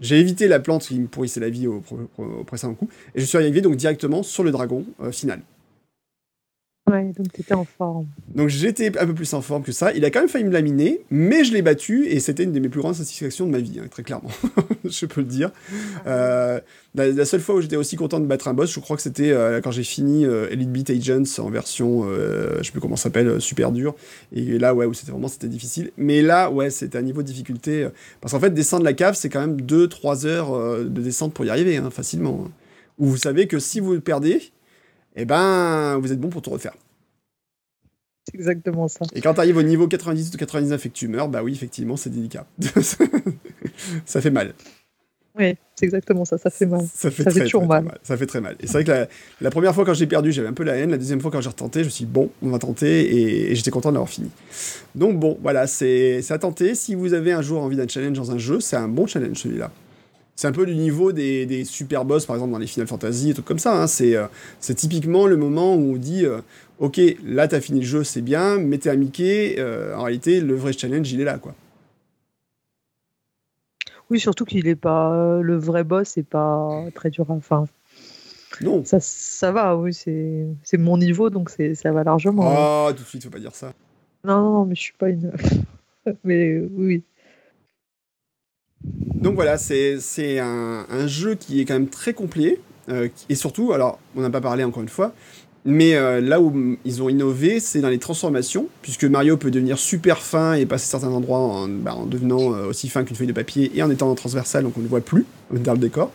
[0.00, 1.82] J'ai évité la plante qui me pourrissait la vie au
[2.46, 5.40] précédent coup, et je suis arrivé donc directement sur le dragon euh, final.
[6.88, 8.06] Ouais, donc tu étais en forme.
[8.32, 9.92] Donc j'étais un peu plus en forme que ça.
[9.92, 12.60] Il a quand même failli me laminer, mais je l'ai battu et c'était une des
[12.60, 14.30] mes plus grandes satisfactions de ma vie, hein, très clairement.
[14.84, 15.50] je peux le dire.
[16.06, 16.60] Euh,
[16.94, 19.32] la, seule fois où j'étais aussi content de battre un boss, je crois que c'était
[19.32, 23.04] euh, quand j'ai fini euh, Elite Beat Agents en version, je sais plus comment ça
[23.04, 23.96] s'appelle, super dur.
[24.32, 25.90] Et là, ouais, où c'était vraiment c'était difficile.
[25.96, 27.88] Mais là, ouais, c'était un niveau de difficulté.
[28.20, 31.50] parce qu'en fait, descendre la cave, c'est quand même 2-3 heures de descente pour y
[31.50, 32.44] arriver, hein, facilement.
[32.46, 32.50] Hein.
[32.98, 34.52] Où vous savez que si vous le perdez,
[35.16, 36.74] eh ben, vous êtes bon pour tout refaire.
[38.28, 39.04] C'est exactement ça.
[39.14, 41.52] Et quand tu arrives au niveau 90 ou 99 et que tu meurs, bah oui,
[41.52, 42.46] effectivement, c'est délicat.
[44.04, 44.52] ça fait mal.
[45.38, 46.86] Oui, c'est exactement ça, ça fait mal.
[46.92, 47.98] Ça fait, toujours mal.
[48.02, 48.56] Ça fait très mal.
[48.60, 49.08] Et c'est vrai que
[49.42, 50.90] la, première fois quand j'ai perdu, j'avais un peu la haine.
[50.90, 53.54] La deuxième fois quand j'ai retenté, je me suis dit, bon, on va tenter et,
[53.54, 54.30] j'étais content de l'avoir fini.
[54.94, 56.74] Donc bon, voilà, c'est à tenter.
[56.74, 59.36] Si vous avez un jour envie d'un challenge dans un jeu, c'est un bon challenge
[59.36, 59.70] celui-là.
[60.36, 63.34] C'est un peu du niveau des, super boss, par exemple, dans les Final Fantasy et
[63.34, 63.82] tout comme ça.
[63.82, 63.86] Hein.
[64.02, 64.26] Euh,
[64.60, 66.42] c'est typiquement le moment où on dit euh,
[66.78, 69.56] Ok, là, t'as fini le jeu, c'est bien, mais t'es à Mickey.
[69.58, 71.54] Euh, en réalité, le vrai challenge, il est là, quoi.
[74.10, 75.40] Oui, surtout qu'il est pas.
[75.40, 77.24] le vrai boss, c'est pas très dur.
[77.30, 77.64] Enfin.
[78.60, 78.84] Non.
[78.84, 82.44] Ça, ça va, oui, c'est mon niveau, donc ça va largement.
[82.46, 83.72] Ah, tout de suite, faut pas dire ça.
[84.22, 85.32] Non, non, mais je suis pas une.
[86.24, 87.02] mais oui.
[89.20, 92.60] Donc voilà, c'est un, un, jeu qui est quand même très complet.
[92.88, 95.12] Euh, et surtout, alors, on n'a pas parlé encore une fois,
[95.64, 99.78] mais euh, là où ils ont innové, c'est dans les transformations, puisque Mario peut devenir
[99.78, 103.32] super fin et passer certains endroits en, bah, devenant euh, aussi fin qu'une feuille de
[103.32, 106.12] papier et en étant transversal, donc on ne le voit plus dans le décor.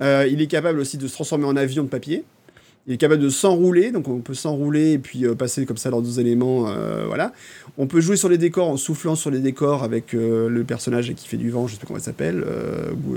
[0.00, 2.24] il est capable aussi de se transformer en avion de papier.
[2.86, 5.90] Il est capable de s'enrouler, donc on peut s'enrouler et puis euh, passer comme ça
[5.90, 6.68] leurs deux éléments.
[6.68, 7.32] Euh, voilà.
[7.76, 11.12] On peut jouer sur les décors en soufflant sur les décors avec euh, le personnage
[11.14, 12.44] qui fait du vent, je sais pas comment il s'appelle.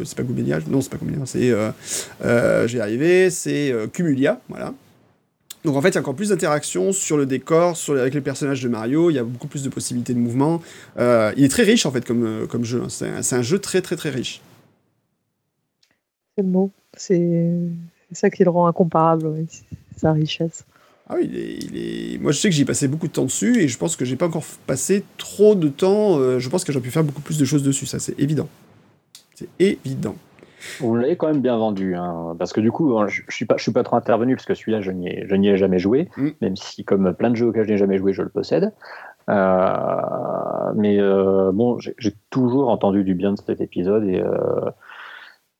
[0.03, 2.68] c'est pas Goubelia Non, c'est pas c'est.
[2.68, 4.73] J'ai arrivé, c'est Cumulia, voilà.
[5.64, 8.61] Donc en fait, il y a encore plus d'interactions sur le décor, avec les personnages
[8.61, 10.61] de Mario, il y a beaucoup plus de possibilités de mouvement.
[10.98, 12.90] il est très riche en fait comme, comme jeu, hein.
[12.90, 14.41] c'est un, un, jeu très très très riche.
[16.38, 17.56] C'est mot, c'est
[18.14, 19.45] c'est ça qui le rend incomparable,
[19.98, 20.65] sa richesse.
[21.10, 21.30] Ah oui,
[21.61, 23.98] il est, moi je sais que j'ai passé beaucoup de temps dessus et je pense
[23.98, 26.18] que j'ai pas encore passé trop de temps.
[26.18, 28.48] Euh, je pense que j'aurais pu faire beaucoup plus de choses dessus, ça c'est évident.
[29.35, 30.15] C'est évident.
[30.80, 33.57] Vous l'avez quand même bien vendu, hein, parce que du coup, je, je suis pas,
[33.57, 36.30] je suis pas trop intervenu parce que celui-là, je n'y ai, ai, jamais joué, mm.
[36.40, 38.72] même si comme plein de jeux auxquels je n'ai jamais joué, je le possède.
[39.30, 44.23] Euh, mais euh, bon, j'ai toujours entendu du bien de cet épisode et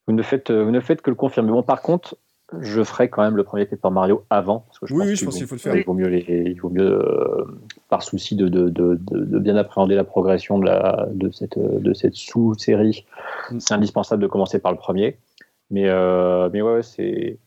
[0.08, 1.52] vous ne faites, vous ne faites que le confirmer.
[1.52, 2.16] Bon, par contre,
[2.60, 4.66] je ferai quand même le premier Paper Mario avant.
[4.68, 5.76] Parce que je oui, pense je pense qu'il faut le faire.
[5.76, 7.46] Il vaut mieux, il vaut mieux euh,
[7.90, 13.06] par souci de, de, de, de, bien appréhender la progression de, la, cette, sous-série.
[13.52, 13.60] Mm.
[13.60, 15.18] C'est indispensable de commencer par le premier.
[15.72, 17.38] Mais, euh, mais ouais, c'est.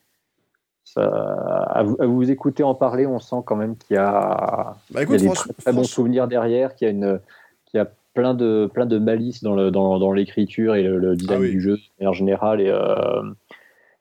[0.96, 5.28] À vous, écouter en parler, on sent quand même qu'il y a, bah, écoute, des
[5.58, 7.20] très, bons souvenirs derrière, qu'il y a, une,
[7.66, 11.14] qu'il y a plein, de, plein de malice dans, le, dans, dans l'écriture et le,
[11.14, 12.62] design ah du jeu en général.
[12.62, 13.22] Et, euh,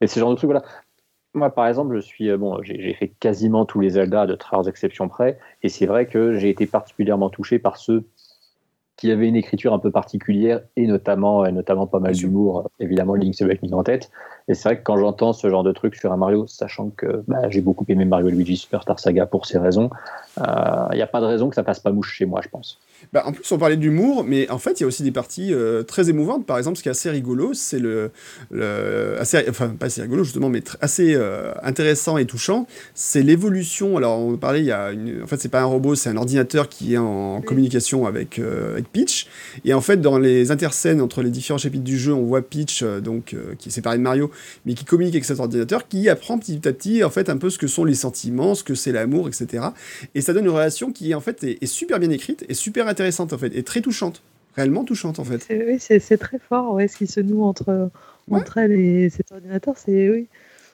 [0.02, 0.50] et ce genre de trucs.
[0.50, 0.64] Voilà.
[1.36, 4.56] Moi, par exemple, je suis euh, bon, j'ai fait quasiment tous les Zelda de très
[4.56, 8.06] rares exceptions près, et c'est vrai que j'ai été particulièrement touché par ceux
[8.96, 12.70] qui avaient une écriture un peu particulière et notamment, notamment pas mal d'humour.
[12.80, 14.10] Évidemment, Link's Awakening en tête.
[14.48, 17.24] Et c'est vrai que quand j'entends ce genre de truc sur un Mario, sachant que
[17.28, 19.90] bah, j'ai beaucoup aimé Mario Luigi Superstar Saga pour ces raisons,
[20.38, 22.50] il euh, n'y a pas de raison que ça passe pas mouche chez moi, je
[22.50, 22.80] pense.
[23.12, 25.52] Bah, en plus, on parlait d'humour, mais en fait, il y a aussi des parties
[25.52, 26.46] euh, très émouvantes.
[26.46, 28.12] Par exemple, ce qui est assez rigolo, c'est le,
[28.52, 33.98] le, assez, enfin pas assez rigolo justement, mais assez euh, intéressant et touchant, c'est l'évolution.
[33.98, 36.18] Alors, on parlait, il y a une, en fait, c'est pas un robot, c'est un
[36.18, 39.28] ordinateur qui est en communication avec, avec Peach.
[39.66, 42.84] Et en fait, dans les interscènes entre les différents chapitres du jeu, on voit Peach,
[42.84, 44.30] donc qui est séparé de Mario,
[44.66, 47.50] mais qui communique avec cet ordinateur, qui apprend petit à petit en fait un peu
[47.50, 49.66] ce que sont les sentiments, ce que c'est l'amour, etc.
[50.14, 53.34] Et ça donne une relation qui en fait est, super bien écrite et super intéressante
[53.34, 54.22] en fait, et très touchante,
[54.56, 55.48] réellement touchante en fait.
[55.50, 57.90] Oui, c'est très fort, ouais, ce qui se noue entre
[58.32, 60.28] entre elle et cet ordinateur, c'est oui.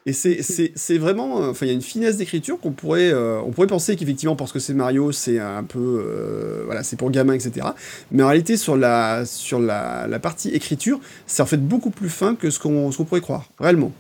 [0.06, 1.42] Et c'est vraiment.
[1.42, 4.36] Euh, enfin, il y a une finesse d'écriture qu'on pourrait, euh, on pourrait penser qu'effectivement,
[4.36, 6.04] parce que c'est Mario, c'est un peu.
[6.04, 7.68] Euh, voilà, c'est pour gamin, etc.
[8.12, 12.10] Mais en réalité, sur la, sur la, la partie écriture, c'est en fait beaucoup plus
[12.10, 13.92] fin que ce qu'on pourrait croire, réellement.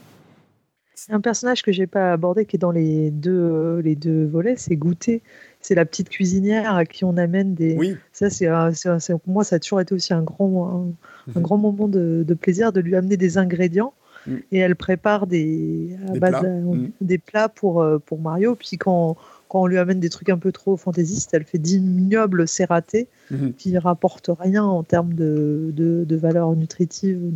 [0.96, 4.56] C'est un personnage que j'ai pas abordé qui est dans les deux, les deux volets,
[4.58, 5.22] c'est Goûter.
[5.60, 7.76] C'est la petite cuisinière à qui on amène des.
[7.76, 7.96] Oui.
[8.12, 10.96] Ça, c'est pour moi, ça a toujours été aussi un grand,
[11.28, 11.42] un, mhm.
[11.42, 13.94] grand moment de, de, plaisir de lui amener des ingrédients
[14.28, 14.36] Mm.
[14.52, 16.88] Et elle prépare des, mm.
[17.02, 18.56] des, plats pour, euh, pour Mario.
[18.56, 19.16] Puis quand,
[19.50, 23.54] quand on lui amène des trucs un peu trop fantaisistes, elle fait d'ignobles serratés mm-hmm.
[23.54, 27.32] qui rapportent rien en termes de, de, de valeur nutritive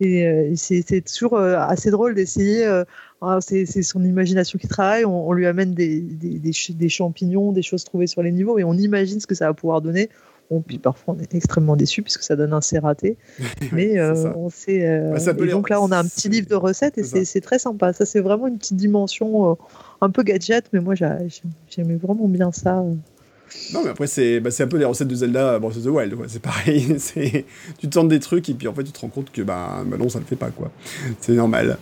[0.00, 2.64] Et c'est toujours assez drôle d'essayer.
[3.22, 5.04] Ah, c'est son imagination qui travaille.
[5.04, 8.72] On, lui amène des, des, des, champignons, des choses trouvées sur les niveaux, et on
[8.72, 10.08] imagine ce que ça va pouvoir donner.
[10.50, 13.16] Bon, puis parfois on est extrêmement déçu puisque ça donne un C raté.
[13.72, 14.80] Mais on sait.
[14.80, 17.92] et donc là, on a un petit livre de recettes et c'est très sympa.
[17.92, 19.56] Ça, c'est vraiment une petite dimension
[20.00, 22.82] un peu gadget, mais moi j'aimais vraiment bien ça.
[23.72, 26.16] Non, mais après, c'est bah, un peu les recettes de Zelda Breath of the Wild.
[26.28, 26.96] C'est pareil.
[27.78, 29.96] tu tentes des trucs et puis en fait, tu te rends compte que bah, bah
[29.96, 30.50] non, ça le fait pas.
[30.50, 30.70] quoi.
[31.20, 31.78] C'est normal.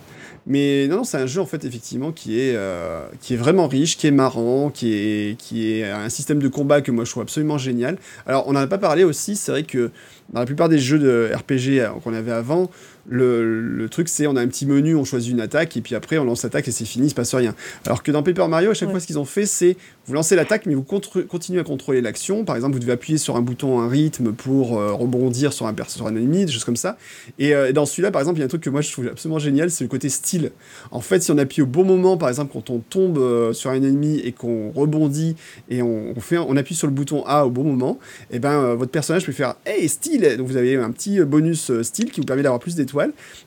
[0.47, 3.97] Mais non, c'est un jeu en fait effectivement qui est, euh, qui est vraiment riche,
[3.97, 7.23] qui est marrant, qui est, qui est un système de combat que moi je trouve
[7.23, 7.97] absolument génial.
[8.25, 9.91] Alors on n'en a pas parlé aussi, c'est vrai que
[10.33, 12.69] dans la plupart des jeux de RPG euh, qu'on avait avant,
[13.07, 16.17] le, truc, c'est on a un petit menu, on choisit une attaque, et puis après
[16.17, 17.55] on lance l'attaque et c'est fini, il se passe rien.
[17.85, 20.35] Alors que dans Paper Mario, à chaque fois, ce qu'ils ont fait, c'est vous lancez
[20.35, 22.43] l'attaque, mais vous continuez à contrôler l'action.
[22.43, 25.75] Par exemple, vous devez appuyer sur un bouton, un rythme pour euh, rebondir sur un,
[25.87, 26.97] sur un ennemi, des choses comme ça.
[27.37, 29.07] Et euh, dans celui-là, par exemple, il y a un truc que moi je trouve
[29.07, 30.51] absolument génial, c'est le côté style.
[30.91, 33.69] En fait, si on appuie au bon moment, par exemple, quand on tombe euh, sur
[33.71, 35.35] un ennemi et qu'on rebondit
[35.69, 37.99] et on, fait, on appuie sur le bouton A au bon moment,
[38.31, 41.71] et eh ben votre personnage peut faire Hey, style Donc vous avez un petit bonus
[41.81, 42.98] style qui vous permet d'avoir plus d'étoiles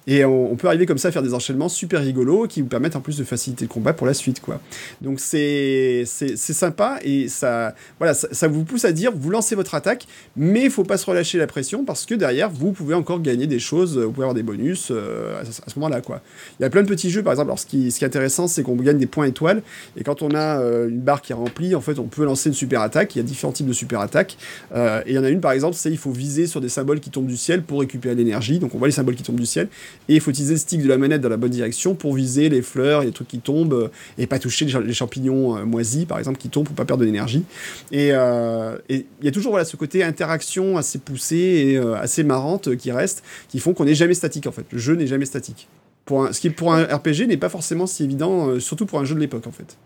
[0.07, 2.97] et on, peut arriver comme ça à faire des enchaînements super rigolos qui vous permettent
[2.97, 4.61] en plus de faciliter le combat pour la suite, quoi.
[5.01, 10.07] Donc c'est sympa et ça, voilà, ça, vous pousse à dire, vous lancez votre attaque,
[10.37, 13.47] mais il faut pas se relâcher la pression parce que derrière, vous pouvez encore gagner
[13.47, 16.21] des choses, vous pouvez avoir des bonus euh, à, ce moment-là, quoi.
[16.59, 18.09] Il y a plein de petits jeux, par exemple, alors ce qui, ce qui est
[18.09, 19.63] intéressant, c'est qu'on gagne des points étoiles
[19.97, 22.49] et quand on a euh, une barre qui est remplie, en fait, on peut lancer
[22.49, 23.15] une super attaque.
[23.15, 24.37] Il y a différents types de super attaques.
[24.75, 26.69] Euh, et il y en a une, par exemple, c'est il faut viser sur des
[26.69, 28.59] symboles qui tombent du ciel pour récupérer l'énergie.
[28.59, 29.69] Donc on voit les symboles qui tombent du ciel.
[30.09, 32.49] Et il faut utiliser le stick de la manette dans la bonne direction pour viser
[32.49, 33.89] les fleurs, les trucs qui tombent, euh,
[34.19, 37.07] et pas toucher les champignons euh, moisis, par exemple, qui tombent pour pas perdre de
[37.07, 37.45] l'énergie.
[37.93, 42.77] Euh, et il y a toujours voilà, ce côté interaction assez poussé et assez marrante
[42.77, 44.65] qui reste, qui font qu'on n'est jamais statique, en fait.
[44.71, 45.69] Le jeu n'est jamais statique.
[46.05, 49.15] Pour ce qui, pour un RPG, n'est pas forcément si évident, surtout pour un jeu
[49.15, 49.77] de l'époque, en fait.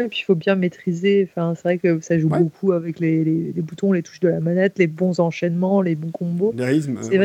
[0.00, 1.28] Et puis il faut bien maîtriser.
[1.30, 4.40] Enfin, c'est vrai que ça joue beaucoup avec les, les, boutons, les touches de la
[4.40, 6.52] manette, les bons enchaînements, les bons combos.
[6.56, 6.98] Les rythmes.
[7.02, 7.18] C'est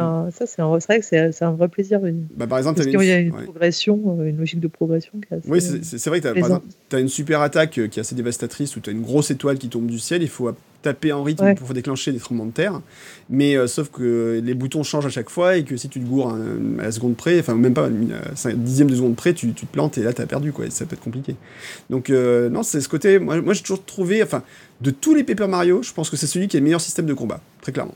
[0.00, 2.00] vrai, ça, c'est vrai que c'est un vrai plaisir.
[2.36, 5.12] Bah, par exemple, Parce qu'il y a une progression, euh, une logique de progression.
[5.46, 6.28] oui, c'est vrai que
[6.88, 9.30] tu as, une super attaque euh, qui est assez dévastatrice où tu as une grosse
[9.30, 10.22] étoile qui tombe du ciel.
[10.22, 10.50] Il faut
[10.82, 12.80] taper en rythme pour déclencher des tremblements de terre.
[13.30, 16.06] Mais euh, sauf que les boutons changent à chaque fois et que si tu te
[16.06, 16.38] gourres à,
[16.82, 19.72] la seconde près, enfin même pas à un dixième de seconde près, tu, tu te
[19.72, 20.52] plantes et là tu as perdu.
[20.52, 21.36] Quoi, et ça peut être compliqué.
[21.90, 23.18] Donc, non, c'est ce côté.
[23.18, 24.22] Moi, moi j'ai toujours trouvé.
[24.22, 24.42] Enfin,
[24.80, 27.06] de tous les Paper Mario, je pense que c'est celui qui a le meilleur système
[27.06, 27.94] de combat, très clairement.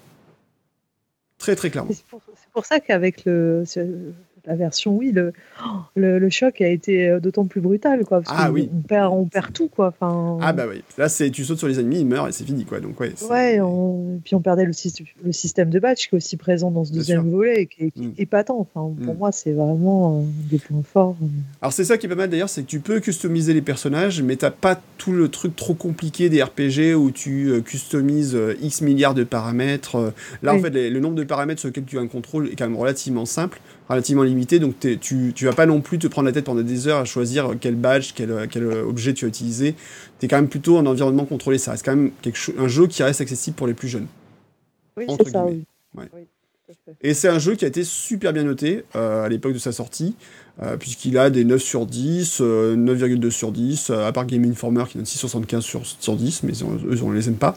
[1.42, 1.90] Très très clairement.
[1.92, 2.06] C'est
[2.52, 3.64] pour, ça qu'avec le,
[4.46, 5.32] la version oui, le,
[5.94, 8.22] le, choc a été euh, d'autant plus brutal, quoi.
[8.22, 8.68] Parce ah oui.
[8.72, 9.88] On perd, on perd tout, quoi.
[9.88, 10.82] Enfin, ah bah oui.
[10.98, 12.80] Là, c'est tu sautes sur les ennemis, ils meurent et c'est fini, quoi.
[12.80, 13.12] Donc ouais.
[13.30, 13.60] Ouais.
[14.24, 14.72] Puis on perdait le,
[15.24, 18.14] le, système de batch qui est aussi présent dans ce deuxième volet, qui est, mm.
[18.18, 18.58] épatant.
[18.58, 19.18] Enfin, pour mm.
[19.18, 21.16] moi, c'est vraiment euh, des points forts.
[21.22, 21.26] Euh.
[21.60, 24.22] Alors c'est ça qui est pas mal d'ailleurs, c'est que tu peux customiser les personnages,
[24.22, 29.14] mais t'as pas tout le truc trop compliqué des RPG où tu customises X milliards
[29.14, 30.12] de paramètres.
[30.42, 32.68] Là, en fait, le nombre de paramètres sur lesquels tu as un contrôle est quand
[32.68, 36.32] même relativement simple relativement limité, donc tu, tu vas pas non plus te prendre la
[36.32, 39.74] tête pendant des heures à choisir quel badge, quel, quel objet tu vas utiliser.
[40.18, 41.58] Tu es quand même plutôt en environnement contrôlé.
[41.58, 44.06] Ça reste quand même quelque un jeu qui reste accessible pour les plus jeunes.
[44.96, 45.64] Oui, c'est ça, oui.
[47.02, 49.72] Et c'est un jeu qui a été super bien noté euh, à l'époque de sa
[49.72, 50.14] sortie.
[50.60, 52.42] Euh, puisqu'il a des 9 sur 10, 9,2
[53.26, 56.52] euh, sur 10, euh, à part Game Informer qui donne 6,75 sur, sur 10, mais
[56.52, 57.54] eux, on ne les aime pas.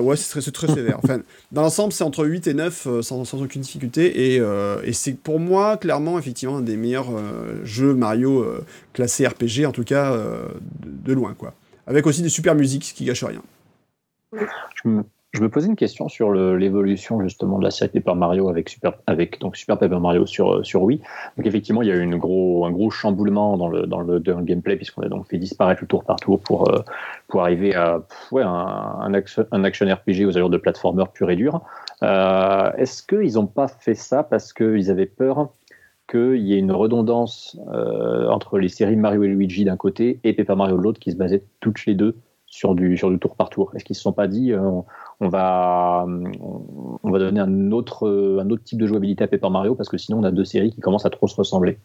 [0.00, 1.00] ouais, c'est très, très sévère.
[1.02, 1.18] enfin,
[1.50, 4.40] dans l'ensemble, c'est entre 8 et 9 sans, sans, aucune difficulté, et,
[4.84, 7.10] et c'est pour moi, clairement, effectivement, un des meilleurs
[7.64, 8.46] jeux Mario
[8.92, 11.54] classés RPG, en tout cas, de, de, loin, quoi.
[11.86, 13.42] Avec aussi des super musiques qui gâchent rien.
[14.32, 18.48] Je me, je me posais une question sur l'évolution justement de la série Paper Mario
[18.48, 21.00] avec Super, avec donc Super Paper Mario sur, euh, Wii.
[21.36, 25.28] Donc effectivement, il y a eu un gros chamboulement dans le, gameplay puisqu'on a donc
[25.28, 26.80] fait disparaître le tour par tour pour, euh,
[27.28, 28.02] pour arriver à
[28.32, 29.44] un, un, action,
[29.86, 31.60] RPG aux allures de platformer pur et dur.
[32.02, 35.50] Euh, Est-ce qu'ils n'ont pas fait ça parce qu'ils avaient peur
[36.10, 40.56] qu'il y ait une redondance entre les séries Mario et Luigi d'un côté et Paper
[40.56, 42.16] Mario de l'autre qui se basaient toutes les deux
[42.50, 45.28] sur du, sur du tour par tour Est-ce qu'ils ne se sont pas dit on
[45.28, 49.88] va, on va donner un autre, un autre type de jouabilité à Paper Mario parce
[49.88, 51.78] que sinon on a deux séries qui commencent à trop se ressembler.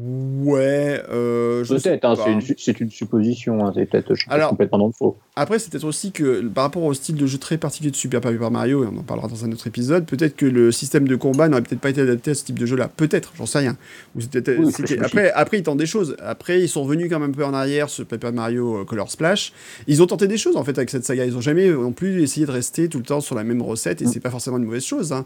[0.00, 4.14] Ouais, euh, je sais Peut-être, hein, c'est une, c'est une supposition, hein, c'est peut-être
[4.48, 5.16] complètement dans le faux.
[5.34, 8.20] Après, c'est peut-être aussi que par rapport au style de jeu très particulier de Super
[8.20, 11.16] Paper Mario, et on en parlera dans un autre épisode, peut-être que le système de
[11.16, 12.88] combat n'aurait peut-être pas été adapté à ce type de jeu-là.
[12.96, 13.76] Peut-être, j'en sais rien.
[14.14, 14.68] Ou Oui,
[15.00, 16.16] après, après, ils tentent des choses.
[16.20, 19.10] Après, ils sont revenus quand même un peu en arrière sur Paper Mario euh, Color
[19.10, 19.52] Splash.
[19.88, 21.24] Ils ont tenté des choses en fait avec cette saga.
[21.24, 24.00] Ils ont jamais non plus essayé de rester tout le temps sur la même recette,
[24.02, 24.08] et Mm.
[24.12, 25.12] c'est pas forcément une mauvaise chose.
[25.12, 25.24] hein.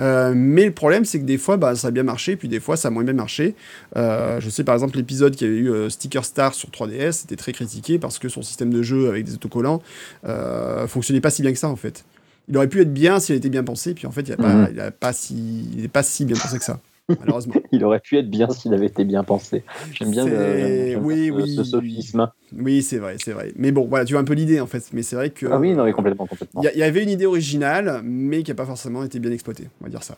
[0.00, 2.60] Euh, mais le problème, c'est que des fois, bah, ça a bien marché, puis des
[2.60, 3.54] fois, ça a moins bien marché.
[3.96, 7.36] Euh, je sais par exemple l'épisode qui avait eu euh, Sticker Star sur 3DS, c'était
[7.36, 9.82] très critiqué parce que son système de jeu avec des autocollants
[10.24, 12.04] euh, fonctionnait pas si bien que ça en fait.
[12.48, 14.68] Il aurait pu être bien s'il était bien pensé, puis en fait il n'est pas,
[14.68, 14.90] Mhm.
[14.98, 16.80] pas si, pas bien pensé que ça,
[17.20, 17.54] malheureusement.
[17.72, 19.64] Il aurait pu être bien s'il avait été bien pensé.
[19.92, 22.28] J'aime bien, le- oui, oui, ce sophisme.
[22.58, 23.52] oui, c'est vrai, c'est vrai.
[23.56, 24.84] Mais bon, voilà, tu vois un peu l'idée en fait.
[24.92, 26.60] Mais c'est vrai que Ah oui, non, mais complètement, complètement.
[26.60, 29.18] il y, a- il y avait une idée originale, mais qui n'a pas forcément été
[29.20, 30.16] bien exploitée, on va dire ça.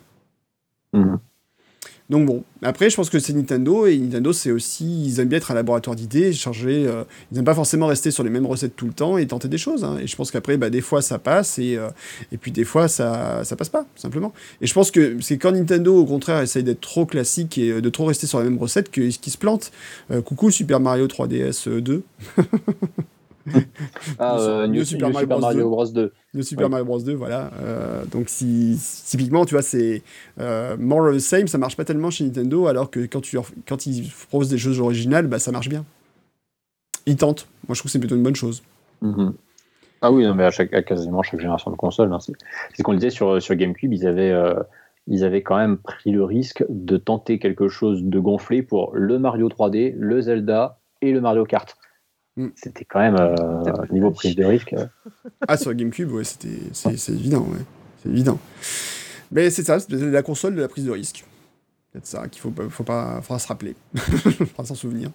[2.07, 5.39] Donc bon, après je pense que c'est Nintendo et Nintendo c'est aussi ils aiment bien
[5.39, 8.75] être un laboratoire d'idées, changer, euh, ils n'aiment pas forcément rester sur les mêmes recettes
[8.75, 9.83] tout le temps et tenter des choses.
[9.83, 9.97] hein.
[9.99, 11.89] Et je pense qu'après bah, des fois ça passe et, euh,
[12.31, 14.33] et puis des fois ça ça passe pas simplement.
[14.61, 17.81] Et je pense que c'est quand Nintendo au contraire essaye d'être trop classique et euh,
[17.81, 19.71] de trop rester sur la même recette que- qu'ils se plantent.
[20.11, 22.03] Euh, coucou Super Mario 3DS 2,
[24.19, 25.47] Ah, euh, New New, Super New Mario Super Bros.
[25.47, 25.85] Mario Bros.
[25.85, 26.13] 2.
[26.33, 26.69] le Super.
[26.69, 27.51] Mario Bros 2, voilà.
[27.61, 30.01] Euh, donc si typiquement tu vois c'est
[30.39, 33.37] euh, more of the same, ça marche pas tellement chez Nintendo alors que quand tu
[33.67, 35.85] quand ils proposent des choses originales, bah ça marche bien.
[37.05, 37.47] Ils tentent.
[37.67, 38.63] Moi je trouve que c'est plutôt une bonne chose.
[39.01, 39.33] Mhm.
[40.01, 42.13] Ah oui, non, mais à, chaque, à quasiment chaque génération de console.
[42.13, 42.33] hein, c'est
[42.69, 44.53] c'est ce qu'on disait sur, sur GameCube, ils avaient, euh,
[45.07, 49.17] ils avaient quand même pris le risque de tenter quelque chose de gonflé pour le
[49.17, 51.75] Mario 3D, le Zelda et le Mario Kart.
[52.37, 52.47] Mm.
[52.55, 54.75] C'était quand même, euh, niveau prise de risque.
[55.47, 57.63] Ah sur GameCube, ouais, c'était c'est c'est évident, ouais.
[58.03, 58.39] C'est évident.
[59.31, 61.23] Mais c'est ça, c'est la console de la prise de risque.
[61.91, 63.75] Peut-être ça qu'il faut pas- faut pas faudra se rappeler.
[63.95, 65.11] faudra s'en souvenir.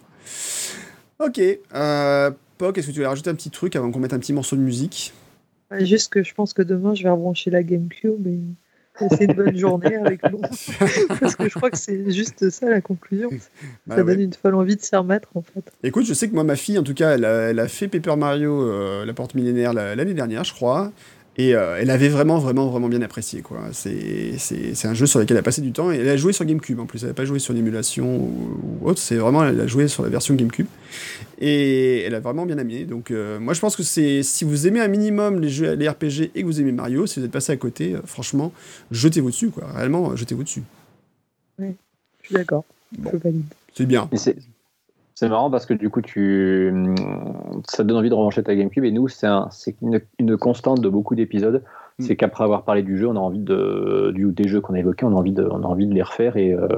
[1.18, 1.40] OK,
[1.74, 4.34] euh Poc, est-ce que tu voulais rajouter un petit truc avant qu'on mette un petit
[4.34, 5.14] morceau de musique?
[5.78, 8.40] Juste que je pense que demain, je vais rebrancher la GameCube et
[9.08, 10.38] passer une bonne journée avec nous.
[11.20, 13.30] Parce que je crois que c'est juste ça la conclusion.
[13.86, 14.12] Bah ça ouais.
[14.14, 15.64] donne une folle envie de s'y remettre en fait.
[15.82, 17.88] Écoute, je sais que moi, ma fille, en tout cas, elle a, elle a fait
[17.88, 20.92] Paper Mario, euh, la porte millénaire, la- l'année dernière, je crois.
[21.36, 23.40] Et euh, elle avait vraiment, vraiment, vraiment bien apprécié.
[23.40, 23.60] quoi.
[23.72, 25.90] C'est c'est- c'est un jeu sur lequel elle a passé du temps.
[25.90, 27.02] Et elle a joué sur GameCube en plus.
[27.02, 28.98] Elle n'a pas joué sur l'émulation ou, ou autre.
[29.00, 30.66] C'est vraiment, elle a joué sur la version GameCube.
[31.40, 32.84] Et elle a vraiment bien aimé.
[32.84, 35.88] Donc, euh, moi, je pense que c'est si vous aimez un minimum les jeux, les
[35.88, 38.52] RPG et que vous aimez Mario, si vous êtes passé à côté, euh, franchement,
[38.90, 39.50] jetez-vous dessus.
[39.50, 39.66] quoi.
[39.74, 40.62] Réellement, jetez-vous dessus.
[42.22, 42.64] Je suis d'accord.
[42.98, 43.10] Bon.
[43.74, 44.08] C'est bien.
[45.20, 46.72] C'est marrant parce que du coup, tu,
[47.68, 48.84] ça te donne envie de revancher ta GameCube.
[48.84, 51.62] Et nous, c'est un- c'est une, une constante de beaucoup d'épisodes.
[51.98, 52.02] Mm.
[52.04, 54.78] C'est qu'après avoir parlé du jeu, on a envie de, du, des jeux qu'on a
[54.78, 56.68] évoqués, on a envie de, on a envie de les refaire et, euh,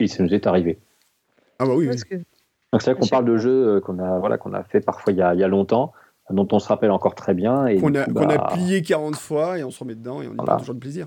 [0.00, 0.80] et ça nous est arrivé.
[1.60, 1.86] Ah bah oui, oui.
[1.86, 4.64] Parce que Donc c'est vrai qu'on parle de jeux euh, qu'on a, voilà, qu'on a
[4.64, 5.92] fait parfois il y a, il y a longtemps,
[6.30, 7.68] dont on se rappelle encore très bien.
[7.68, 10.20] Et Qu'on a, coup, qu'on a bah, plié 40 fois et on se remet dedans
[10.20, 10.54] et on y Voilà.
[10.54, 11.06] prend toujours de plaisir.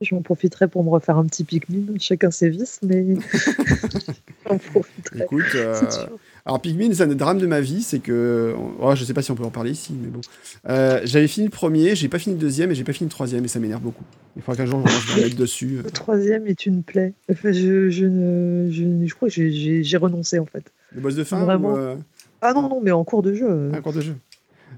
[0.00, 3.04] J'en profiterai pour me refaire un petit Pikmin, chacun ses vices, mais
[4.48, 5.24] j'en profiterai.
[5.24, 5.80] Écoute, euh,
[6.46, 9.22] alors Pikmin, c'est un des drames de ma vie, c'est que, oh, je sais pas
[9.22, 10.20] si on peut en parler ici, mais bon,
[10.68, 13.12] Euh, j'avais fini le premier, j'ai pas fini le deuxième et j'ai pas fini le
[13.12, 14.04] troisième et ça m'énerve beaucoup.
[14.36, 15.80] Il faudra qu'un jour je me remette dessus.
[15.82, 17.12] Le troisième est une plaie.
[17.30, 20.62] Enfin, je, je, ne, je, crois que j'ai- renoncé en fait.
[20.94, 21.72] Le boss de fin Vraiment.
[21.72, 21.96] ou euh,
[22.40, 23.70] Ah non, non, mais en cours de jeu.
[23.74, 24.14] un cours de jeu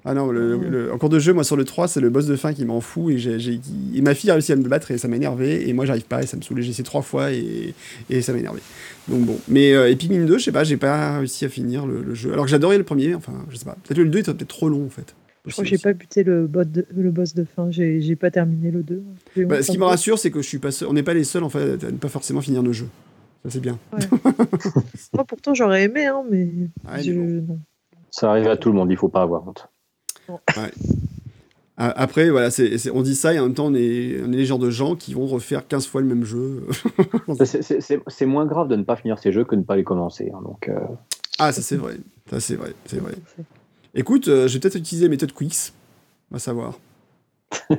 [0.05, 2.27] Ah non, le, le- en cours de jeu, moi sur le 3, c'est le boss
[2.27, 3.61] de fin qui m'en fout et, j'ai, j'ai-
[3.95, 6.05] et ma fille a réussi à me battre et ça m'a énervé et moi j'arrive
[6.07, 6.63] pas et ça me saoulait.
[6.63, 7.75] J'ai essayé trois fois et,
[8.09, 8.61] et ça m'a énervé.
[9.09, 11.85] Donc bon, mais euh, et Pikmin 2, je sais pas, j'ai pas réussi à finir
[11.87, 12.33] le, le jeu.
[12.33, 13.77] Alors que j'adorais le premier, enfin, je sais pas.
[13.85, 15.15] Peut-être que le 2 était peut-être trop long en fait.
[15.47, 17.71] Je crois que j'ai pas buté le, bot de- le boss de fin.
[17.71, 19.03] J'ai j'ai pas terminé le 2.
[19.37, 21.15] J'ai Bah, ce qui me rassure, c'est que je suis pas seul- on n'est pas
[21.15, 22.89] les seuls en fait à ne pas forcément finir nos jeux.
[23.45, 23.79] Ça c'est bien.
[25.15, 26.45] Moi, pourtant, j'aurais aimé, hein, mais
[26.91, 27.55] Ouais, je- mais bon.
[27.55, 27.61] non.
[28.11, 29.69] ça arrive à tout le monde, il faut pas avoir honte.
[31.77, 32.51] Après, voilà,
[32.93, 34.97] on dit ça et en même temps, on est, on est les genres de gens
[34.97, 36.67] qui vont refaire 15 fois le même jeu.
[37.45, 40.31] C'est- moins grave de ne pas finir ces jeux que de ne pas les commencer.
[40.35, 40.79] hein, donc, euh,
[41.39, 41.97] ah, ça c'est vrai.
[42.29, 42.75] Ça c'est vrai.
[42.85, 43.15] C'est vrai.
[43.95, 45.73] Écoute, euh, je vais peut-être utiliser la méthode Quicks.
[46.31, 46.79] On va savoir.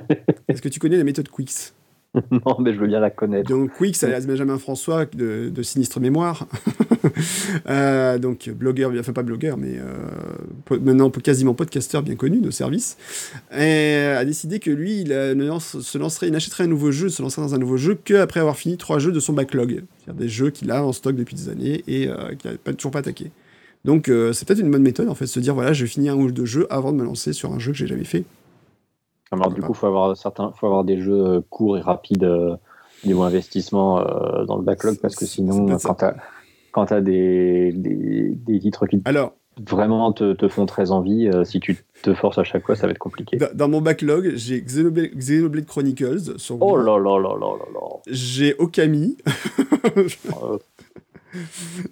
[0.48, 1.72] Est-ce que tu connais la méthode Quicks?
[2.32, 3.50] non, mais je veux bien la connaître.
[3.50, 6.48] Donc Quicks, alias Benjamin François de, de Sinistre Mémoire.
[7.68, 12.96] Euh, donc blogueur, enfin pas blogueur, mais euh, maintenant quasiment podcasteur bien connu de service,
[13.56, 17.10] et a décidé que lui, il euh, lance- se lancerait, il n'achèterait un nouveau jeu,
[17.10, 19.84] se lancerait dans un nouveau jeu que après avoir fini trois jeux de son backlog,
[19.98, 22.74] c'est-à-dire des jeux qu'il a en stock depuis des années et euh, qu'il n'a pas,
[22.74, 23.32] toujours pas attaqué.
[23.84, 26.16] Donc c'est peut-être une bonne méthode en fait, de se dire voilà, je finis un
[26.16, 28.26] ou deux jeux avant de me lancer sur un jeu que j'ai jamais fait.
[29.32, 32.24] Alors, du coup, il faut avoir, certains, faut avoir des jeux euh, courts et rapides
[32.24, 32.56] euh,
[33.06, 35.96] niveau investissement euh, dans le backlog parce que sinon, ça.
[36.72, 41.28] quand tu as des, des, des, titres qui Alors, vraiment te, te, font très envie,
[41.28, 43.38] euh, si tu te forces à chaque fois, ça va être compliqué.
[43.38, 47.66] Dans, dans mon backlog, j'ai Xenoblade, Xenoblade, Chronicles sur Oh là là là là là
[47.74, 47.88] là.
[48.08, 49.18] J'ai Okami.
[49.98, 50.08] euh.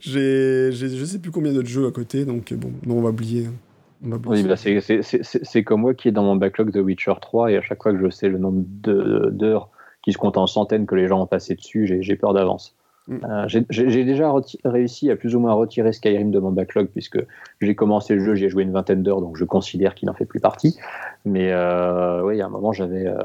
[0.02, 3.48] J'ai je sais plus combien d'autres jeux à côté, donc bon, non, on va oublier.
[3.48, 3.69] On va oublier
[4.02, 7.62] oui, bah c'est comme moi qui est dans mon backlog de Witcher 3 et à
[7.62, 9.70] chaque fois que je sais le nombre d'heures
[10.02, 12.76] qui se comptent en centaines que les gens ont passé dessus, j'ai peur d'avance.
[13.08, 13.18] Mm.
[13.28, 14.32] Euh, j'ai déjà
[14.64, 17.20] réussi à plus ou moins retirer Skyrim de mon backlog puisque
[17.60, 20.14] j'ai commencé le jeu, j'y ai joué une vingtaine d'heures, donc je considère qu'il n'en
[20.14, 20.78] fait plus partie.
[21.26, 23.16] Mais euh, oui, à un moment, j'avais euh,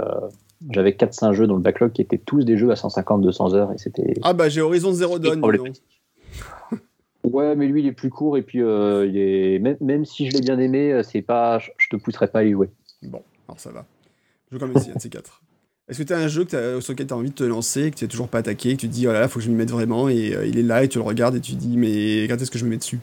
[0.70, 3.78] j'avais 4-5 jeux dans le backlog qui étaient tous des jeux à 150-200 heures et
[3.78, 4.14] c'était.
[4.22, 5.42] Ah bah j'ai Horizon Zero Dawn.
[7.24, 10.28] Ouais, mais lui il est plus court et puis euh, il est même, même, si
[10.28, 12.70] je l'ai bien aimé, c'est pas, je, je te pousserai pas à y jouer.
[13.02, 13.86] Bon, alors ça va.
[14.50, 15.42] Je vais quand même essayer un de ces quatre.
[15.88, 17.90] Est-ce que tu as un jeu que sur lequel tu as envie de te lancer,
[17.90, 19.44] que tu n'as toujours pas attaqué, que tu te dis, oh là là, faut que
[19.44, 21.52] je m'y mette vraiment, et euh, il est là, et tu le regardes, et tu
[21.52, 23.00] te dis, mais quand est-ce que je me mets dessus?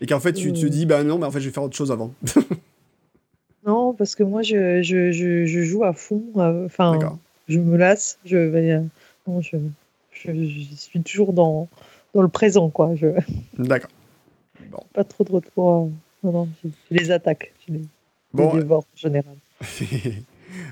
[0.00, 1.76] Et qu'en fait, tu, te dis, bah non, mais en fait, je vais faire autre
[1.76, 2.14] chose avant.
[3.66, 7.18] non, parce que moi, je, je, je, je joue à fond, euh, enfin,
[7.48, 8.72] je me lasse, je vais.
[8.72, 8.82] Euh,
[9.26, 9.56] non, je,
[10.12, 10.32] je,
[10.74, 11.68] suis toujours dans,
[12.14, 12.92] dans le présent, quoi.
[13.58, 13.90] D'accord.
[14.70, 14.82] Bon.
[14.92, 15.90] Pas trop de retour.
[16.22, 17.82] non, non, je, les attaque, je les,
[18.32, 19.36] bon, les dévore en général.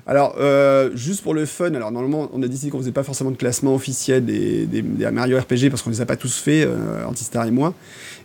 [0.06, 3.30] Alors, euh, juste pour le fun, alors normalement, on a décidé qu'on faisait pas forcément
[3.30, 6.64] de classement officiel des, des, des Mario RPG parce qu'on les a pas tous fait,
[6.64, 7.74] euh, Antistar et moi.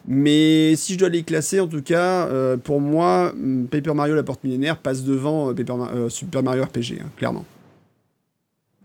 [0.07, 4.15] Mais si je dois les classer, en tout cas, euh, pour moi, mm, Paper Mario
[4.15, 7.45] La Porte Millénaire passe devant euh, Paper, euh, Super Mario RPG, hein, clairement.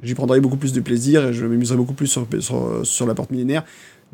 [0.02, 3.14] J'y prendrai beaucoup plus de plaisir et je m'amuserai beaucoup plus sur, sur, sur, La
[3.14, 3.64] Porte Millénaire.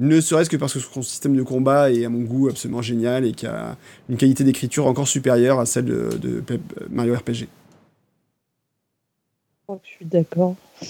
[0.02, 3.24] Ne serait-ce que parce que son système de combat est à mon goût absolument génial
[3.24, 3.76] et qui a
[4.08, 6.42] une qualité d'écriture encore supérieure à celle de, de
[6.90, 7.46] Mario RPG.
[9.68, 10.56] Oh, je suis d'accord.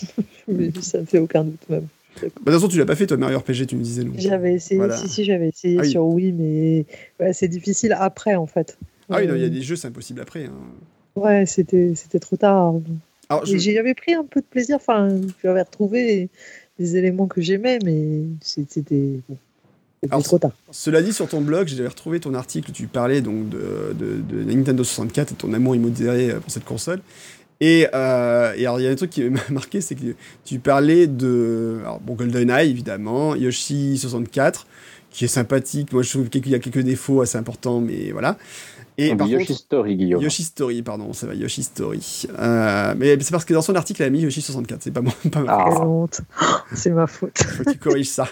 [0.80, 1.88] ça ne fait aucun doute même.
[2.16, 4.02] Bah, de toute façon, tu l'as pas fait, toi, Mario RPG, tu me disais.
[4.16, 4.96] J'avais essayé, voilà.
[4.96, 5.90] si, si, j'avais essayé ah, oui.
[5.90, 8.78] sur Wii, mais c'est difficile après, en fait.
[9.10, 10.46] Ah oui, il y a des jeux, c'est impossible après.
[10.46, 10.52] Hein.
[11.16, 12.76] Ouais, c'était trop tard.
[13.28, 13.58] Alors, je...
[13.58, 15.08] J'avais pris un peu de plaisir, enfin,
[15.42, 16.30] j'avais retrouvé
[16.78, 19.20] des éléments que j'aimais, mais c'était.
[20.10, 20.50] Alors, trop tard.
[20.72, 24.20] Cela dit, sur ton blog, j'ai retrouvé ton article où tu parlais donc de, de,
[24.20, 27.00] de, Nintendo 64 et ton amour immodéré pour cette console.
[27.60, 30.58] Et, euh, et, alors, il y a un truc qui m'a marqué, c'est que tu
[30.58, 31.78] parlais de.
[31.82, 34.66] Alors, bon, GoldenEye, évidemment, Yoshi 64,
[35.10, 35.92] qui est sympathique.
[35.92, 38.36] Moi, je trouve qu'il y a quelques défauts assez importants, mais voilà.
[38.98, 40.22] Et par Yoshi contre, Story, Guillaume.
[40.22, 42.26] Yoshi Story, pardon, ça va, Yoshi Story.
[42.38, 45.00] Euh, mais c'est parce que dans son article, elle a mis Yoshi 64, c'est pas,
[45.00, 45.76] moi, pas ma faute.
[45.76, 45.86] Ah.
[45.86, 46.20] honte,
[46.74, 47.38] c'est ma faute.
[47.38, 48.28] Faut que tu corriges ça.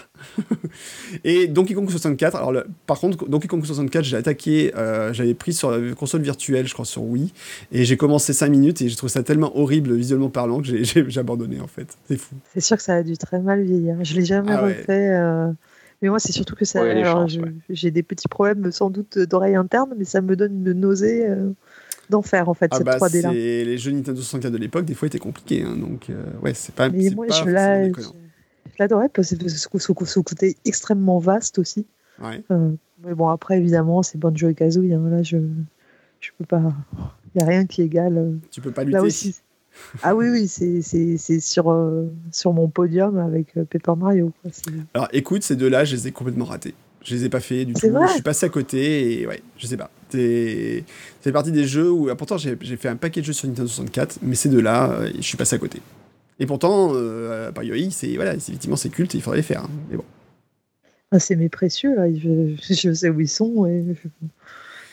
[1.23, 5.33] et Donkey Kong 64, alors le, par contre, Donkey Kong 64, j'ai attaqué, euh, j'avais
[5.33, 7.33] pris sur la console virtuelle, je crois, sur Wii,
[7.71, 11.19] et j'ai commencé 5 minutes et j'ai trouvé ça tellement horrible visuellement parlant que j'ai
[11.19, 11.97] abandonné en fait.
[12.07, 12.35] C'est fou.
[12.53, 13.97] C'est sûr que ça a dû très mal vieillir.
[14.03, 14.87] Je l'ai jamais ah, refait.
[14.87, 15.09] Ouais.
[15.09, 15.51] Euh...
[16.01, 16.81] Mais moi, c'est surtout que ça.
[16.81, 17.03] Ouais,
[17.69, 17.91] j'ai ouais.
[17.91, 21.51] des petits problèmes, sans doute, d'oreille interne, mais ça me donne une nausée euh,
[22.09, 23.31] d'enfer, en fait, ah cette bah 3D-là.
[23.31, 25.63] Les jeux Nintendo 64 de l'époque, des fois, étaient compliqués.
[25.63, 26.89] Hein, donc, euh, ouais, c'est pas.
[26.89, 31.85] Mais moi, pas je l'adorais parce que ce côté extrêmement vaste aussi.
[32.21, 32.43] Ouais.
[32.51, 32.71] Euh,
[33.03, 34.93] mais bon, après, évidemment, c'est Banjo et Kazooie.
[34.93, 35.37] Hein, là, je,
[36.19, 36.73] je peux pas.
[37.33, 38.17] Il n'y a rien qui égale.
[38.17, 38.97] Euh, tu peux pas lutter.
[38.97, 39.35] Là aussi.
[40.03, 44.31] Ah oui, oui, c'est sur, euh, sur mon podium avec euh, Paper Mario.
[44.41, 44.51] Quoi.
[44.93, 46.73] Alors écoute, ces deux-là, je les ai complètement ratés.
[47.03, 47.89] Je les ai pas fait du tout.
[47.89, 49.89] Vrai je suis passé à côté et ouais, je sais pas.
[50.11, 54.19] C'est partie des jeux où, pourtant, j'ai fait un paquet de jeux sur Nintendo 64,
[54.21, 55.81] mais ces deux-là, euh, je suis passé à côté.
[56.39, 59.63] Et pourtant, euh, par Yoi, c'est voilà, effectivement c'est culte, et il faudrait les faire.
[59.63, 60.03] Hein, mais bon.
[61.11, 63.65] Ah, c'est mes précieux là, je, je, sais où ils sont.
[63.65, 63.83] Et...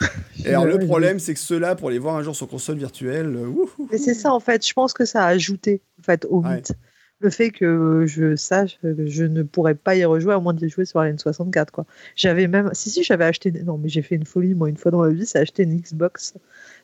[0.44, 3.36] Et alors, le problème, c'est que ceux-là, pour les voir un jour sur console virtuelle.
[3.90, 4.66] Mais c'est ça, en fait.
[4.66, 6.56] Je pense que ça a ajouté en fait, au ouais.
[6.56, 6.72] mythe.
[7.20, 10.68] Le fait que je sache que je ne pourrais pas y rejouer à moins d'y
[10.68, 11.70] jouer sur la N64.
[11.72, 11.84] Quoi.
[12.14, 12.70] J'avais même.
[12.74, 13.50] Si, si, j'avais acheté.
[13.50, 15.80] Non, mais j'ai fait une folie, moi, une fois dans ma vie, c'est acheter une
[15.80, 16.34] Xbox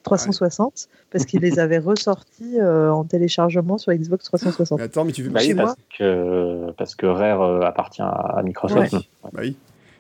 [0.02, 0.98] 360 ouais.
[1.12, 4.78] parce qu'ils les avaient ressortis euh, en téléchargement sur Xbox 360.
[4.80, 8.42] Mais attends, mais tu veux bah oui, parce, que, parce que Rare euh, appartient à
[8.44, 8.92] Microsoft.
[8.92, 9.00] Ouais.
[9.32, 9.56] Bah oui.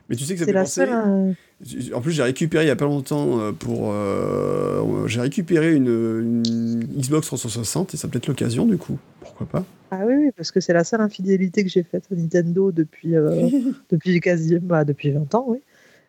[0.08, 0.86] Mais tu sais que ça fait penser.
[0.86, 1.94] Seule, euh...
[1.94, 3.90] En plus, j'ai récupéré il y a pas longtemps euh, pour.
[3.92, 8.98] Euh, j'ai récupéré une, une, Xbox 360 et ça peut être l'occasion du coup.
[9.20, 9.64] Pourquoi pas?
[9.90, 13.16] Ah oui, oui parce que c'est la seule infidélité que j'ai faite à Nintendo depuis,
[13.16, 13.48] euh,
[13.90, 15.60] depuis quasi bah, depuis 20 ans, oui.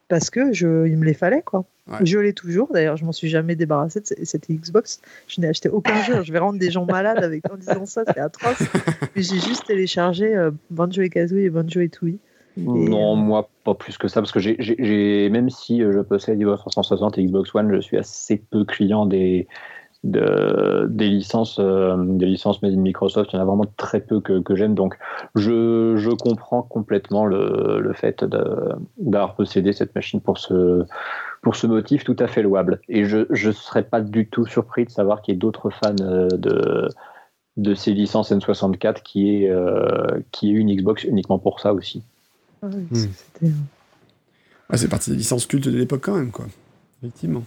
[0.08, 1.66] Parce que je, il me les fallait quoi.
[1.88, 1.98] Ouais.
[2.04, 2.72] Je l'ai toujours.
[2.74, 5.02] D'ailleurs, je m'en suis jamais débarrassé de cette Xbox.
[5.28, 6.24] Je n'ai acheté aucun jeu.
[6.24, 8.60] Je vais rendre des gens malades avec en disant ça, c'est atroce.
[9.16, 12.20] Mais j'ai juste téléchargé euh, Banjo et Kazooie et Banjo et Tooie.
[12.58, 17.18] Non, moi pas plus que ça, parce que j'ai, même si je possède Xbox 360
[17.18, 19.48] et Xbox One, je suis assez peu client des,
[20.04, 24.22] de, des licences, des licences made in Microsoft, il y en a vraiment très peu
[24.22, 24.76] que, que j'aime.
[24.76, 24.96] Donc,
[25.36, 30.84] je, je, comprends complètement le, le fait d'avoir possédé cette machine pour ce,
[31.42, 32.80] pour ce motif tout à fait louable.
[32.88, 35.94] Et je ne serais pas du tout surpris de savoir qu'il y ait d'autres fans
[35.94, 36.88] de
[37.58, 42.04] de ces licences N64 qui est, euh, qui est une Xbox uniquement pour ça aussi.
[42.62, 43.08] Ah hmm.
[44.76, 46.48] c'est parti des licences cultes de l'époque quand même, quoi.
[47.02, 47.44] Effectivement.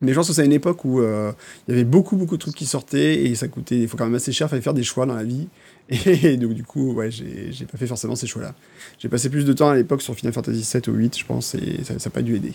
[0.00, 1.32] Mais je pense que c'est une époque où euh,
[1.66, 4.04] il y avait beaucoup, beaucoup de trucs qui sortaient et ça coûtait, il faut quand
[4.04, 5.48] même assez cher, il fallait faire des choix dans la vie.
[5.90, 8.54] Et donc, du coup, ouais, j'ai pas fait forcément ces choix-là.
[8.98, 11.54] J'ai passé plus de temps à l'époque sur Final Fantasy 7 ou 8, je pense,
[11.54, 12.52] et ça n'a pas dû aider.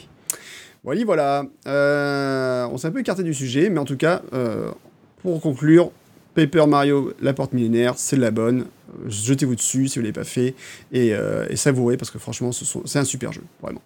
[0.83, 1.45] Voilà, voilà.
[1.67, 4.21] Euh, on s'est un peu écarté du sujet, mais en tout cas,
[5.21, 5.91] pour conclure,
[6.35, 8.65] Paper Mario, la porte millénaire, c'est la bonne.
[9.07, 10.55] Jetez-vous dessus si vous ne l'avez pas fait
[10.91, 13.81] et, euh, et, savourez parce que franchement, c'est un super jeu, vraiment.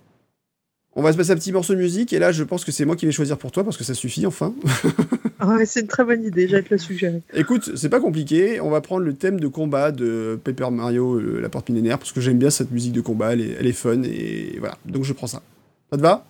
[1.00, 2.84] On va se passer un petit morceau de musique et là, je pense que c'est
[2.84, 4.56] moi qui vais choisir pour toi parce que ça suffit enfin.
[5.46, 7.22] ouais, c'est une très bonne idée, j'ai te le suggérer.
[7.36, 8.60] Écoute, c'est pas compliqué.
[8.60, 12.12] On va prendre le thème de combat de Paper Mario, euh, la porte millénaire, parce
[12.12, 14.78] que j'aime bien cette musique de combat, elle est, elle est, fun et voilà.
[14.86, 15.44] Donc je prends ça.
[15.92, 16.26] Ça te va?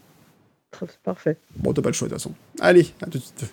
[1.04, 1.38] Parfait.
[1.56, 2.34] Bon, t'as pas le choix de toute façon.
[2.60, 3.46] Allez, à tout de suite.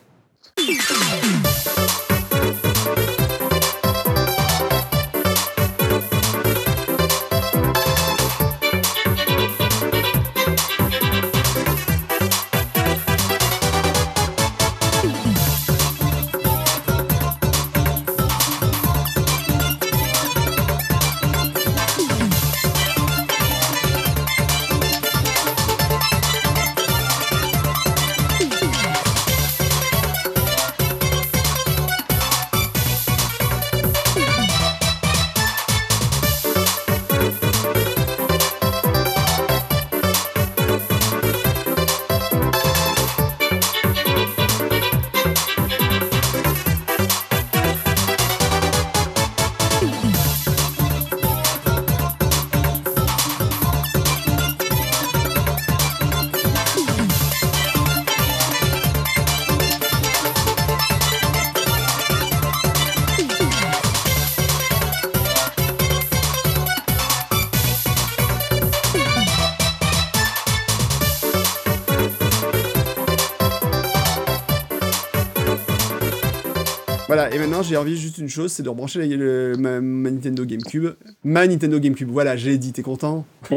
[77.15, 80.95] Voilà, et maintenant j'ai envie juste une chose, c'est de rebrancher la, ma, Nintendo GameCube.
[81.23, 83.24] Ma Nintendo GameCube, voilà, j'ai dit, t'es content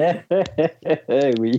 [1.40, 1.58] Oui.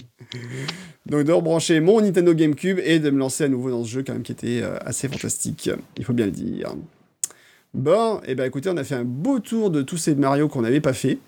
[1.06, 4.04] Donc de rebrancher mon Nintendo GameCube et de me lancer à nouveau dans ce jeu
[4.06, 6.72] quand même qui était euh, assez fantastique, il faut bien le dire.
[7.74, 10.46] Bon, et eh ben écoutez, on a fait un beau tour de tous ces Mario
[10.46, 11.18] qu'on n'avait pas fait.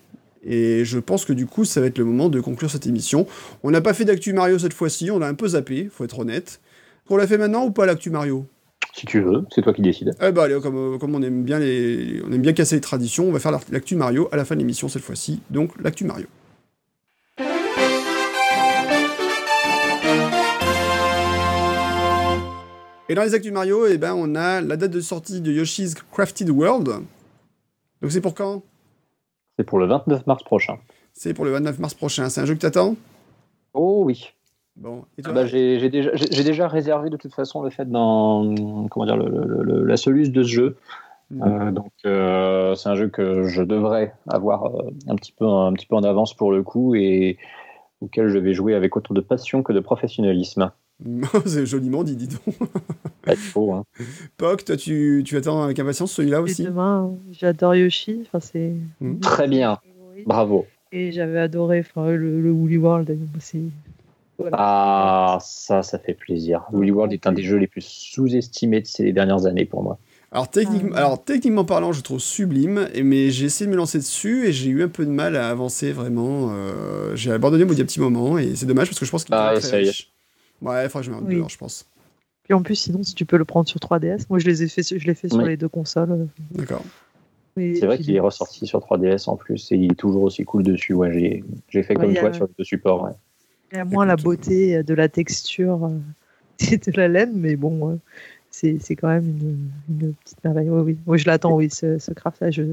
[0.45, 3.27] Et je pense que du coup, ça va être le moment de conclure cette émission.
[3.63, 6.19] On n'a pas fait d'actu Mario cette fois-ci, on a un peu zappé, faut être
[6.19, 6.61] honnête.
[7.09, 8.45] On l'a fait maintenant ou pas l'actu Mario?
[8.93, 10.13] Si tu veux, c'est toi qui décides.
[10.21, 13.25] Eh bah allez, comme, comme, on, aime bien les, on aime bien casser les traditions,
[13.25, 15.41] on va faire l'actu Mario à la fin de l'émission cette fois-ci.
[15.49, 16.27] Donc l'actu Mario.
[23.11, 25.95] Et dans les actus Mario, eh ben, on a la date de sortie de Yoshi's
[26.13, 26.87] Crafted World.
[28.01, 28.63] Donc c'est pour quand?
[29.57, 30.79] C'est pour le 29 mars prochain.
[31.11, 32.29] C'est pour le 29 mars prochain.
[32.29, 32.95] C'est un jeu que t'attends?
[33.73, 34.33] Oh oui.
[34.77, 38.55] Bon, bah, j'ai déjà, déjà, réservé de toute façon le fait dans
[38.89, 40.77] comment dire, le, la soluce de ce jeu.
[41.29, 41.43] Mm.
[41.43, 45.71] Euh, donc euh, c'est un jeu que je devrais avoir euh, un petit peu un
[45.73, 47.37] petit peu en avance pour le coup et
[48.01, 50.71] auquel je vais jouer avec autant de passion que de professionnalisme.
[51.45, 52.55] c'est joliment dit, dis donc.
[53.23, 53.73] Pas faux.
[53.73, 53.83] Hein.
[54.37, 56.63] Poc, toi tu, tu, attends avec impatience celui-là aussi?
[56.63, 58.23] demain, j'adore Yoshi.
[58.25, 59.19] Enfin, c'est mm.
[59.19, 59.79] très bien.
[60.25, 60.65] Bravo.
[60.91, 63.71] Et j'avais adoré enfin, le, le Woolly World aussi.
[64.53, 66.65] Ah, ça, ça fait plaisir.
[66.71, 69.99] Woolly World est un des jeux les plus sous-estimés de ces dernières années pour moi.
[70.31, 70.99] Alors, techniquement, ah.
[70.99, 74.69] alors techniquement parlant, je trouve sublime, mais j'ai essayé de me lancer dessus et j'ai
[74.69, 76.49] eu un peu de mal à avancer vraiment.
[76.51, 79.25] Euh, j'ai abandonné au bout d'un petit moment et c'est dommage parce que je pense
[79.25, 80.07] qu'il ah, ça y est.
[80.61, 81.43] Ouais, il faudra que je me oui.
[81.49, 81.85] je pense.
[82.43, 84.67] Puis en plus, sinon, si tu peux le prendre sur 3DS, moi je les ai
[84.69, 86.27] fait, je l'ai fait sur les deux consoles.
[86.51, 86.83] D'accord.
[87.57, 90.63] C'est vrai qu'il est ressorti sur 3DS en plus et il est toujours aussi cool
[90.63, 90.93] dessus.
[90.93, 93.03] Ouais, j'ai fait comme toi sur les deux supports.
[93.03, 93.11] Ouais.
[93.73, 95.97] A moins la beauté de la texture euh,
[96.59, 97.95] de la laine, mais bon, euh,
[98.49, 100.69] c'est quand même une, petite merveille.
[100.69, 101.19] Oui, oui.
[101.19, 102.63] je l'attends, oui, ce, ce craft-là, je,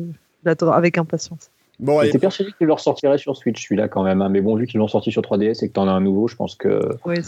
[0.44, 1.50] l'attends avec impatience.
[1.80, 4.20] Bon, J'étais persuadé qu'il le ressortirait sur Switch, celui-là, quand même.
[4.20, 4.28] Hein.
[4.28, 6.26] Mais bon, vu qu'ils l'ont sorti sur 3DS et que tu en as un nouveau,
[6.26, 6.80] je pense que.
[7.04, 7.18] Oui,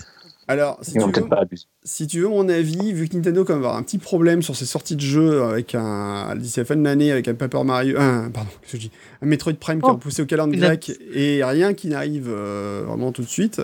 [0.50, 1.64] Alors, si tu, veux, pas abuser.
[1.84, 4.64] si tu veux mon avis, vu que Nintendo va avoir un petit problème sur ses
[4.66, 8.30] sorties de jeux avec un d'ici la fin de l'année avec un Paper Mario, un
[8.30, 8.90] pardon, que je dis,
[9.22, 12.82] un Metroid Prime qui est Oh, repoussé au calendrier grec et rien qui n'arrive euh,
[12.86, 13.62] vraiment tout de suite,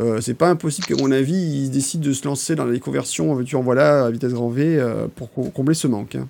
[0.00, 3.30] euh, c'est pas impossible qu'à mon avis ils décident de se lancer dans les conversions
[3.30, 6.16] en veux-tu en voilà à vitesse grand V euh, pour co- combler ce manque.
[6.16, 6.26] hein.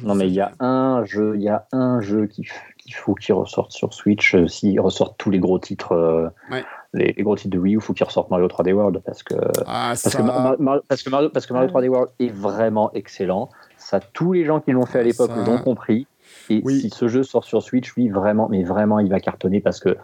[0.00, 2.50] Je Non, mais il y a un jeu, il y a un jeu qu'il f-
[2.78, 4.34] qu'il faut qu'il ressorte sur Switch.
[4.34, 6.62] euh, S'ils ressortent tous les gros titres, euh, Ouais.
[6.94, 9.22] Les, les gros titres de Wii U, il faut qu'ils ressortent Mario 3D World parce
[9.22, 9.34] que
[9.66, 10.18] Ah parce ça.
[10.18, 13.50] que, Mar- Mar- parce que Mario, parce que Mario 3D World est vraiment excellent.
[13.76, 16.06] Ça, tous les gens qui l'ont fait à l'époque Ça- l'ont compris.
[16.50, 16.80] Et Oui.
[16.80, 19.96] si ce jeu sort sur Switch, oui, vraiment, mais vraiment, il va cartonner parce que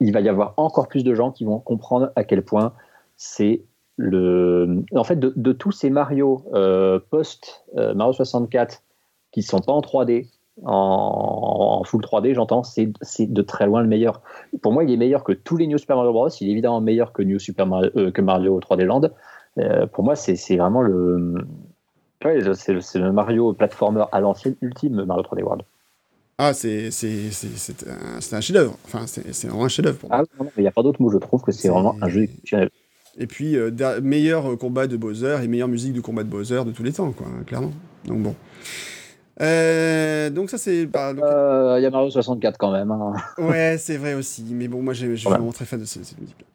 [0.00, 2.72] il va y avoir encore plus de gens qui vont comprendre à quel point
[3.16, 3.62] c'est
[3.96, 4.82] le.
[4.94, 8.82] En fait, de, de tous ces Mario euh, post euh, Mario 64
[9.32, 10.28] qui sont pas en 3D,
[10.64, 14.20] en, en full 3D, j'entends, c'est c'est de très loin le meilleur.
[14.62, 16.28] Pour moi, il est meilleur que tous les New Super Mario Bros.
[16.40, 19.10] Il est évidemment meilleur que New Super Mario, euh, que Mario 3D Land.
[19.58, 21.44] Euh, pour moi, c'est c'est vraiment le.
[22.24, 25.62] Ouais, c'est le, c'est le Mario platformer à l'ancienne ultime, Mario 3D World.
[26.38, 28.76] Ah c'est c'est c'est c'est un, chef-d'œuvre.
[28.86, 30.22] Enfin c'est c'est vraiment un chef-d'œuvre pour moi.
[30.38, 32.70] Ah, il n'y a pas d'autre mot, je trouve que C'est- vraiment un jeu exceptionnel.
[33.18, 33.70] Et puis, euh,
[34.00, 37.10] meilleur combat de Bowser et meilleure musique de combat de Bowser de tous les temps,
[37.12, 37.72] quoi, clairement.
[38.06, 38.34] Donc bon.
[39.40, 40.86] Euh, donc ça c'est...
[40.86, 42.90] bah, donc- Euh, Il y a Mario 64 quand même.
[42.90, 43.12] hein.
[43.38, 44.44] Ouais, c'est vrai aussi.
[44.50, 46.46] Mais bon, moi je suis vraiment très fan de ce- cette musique-là.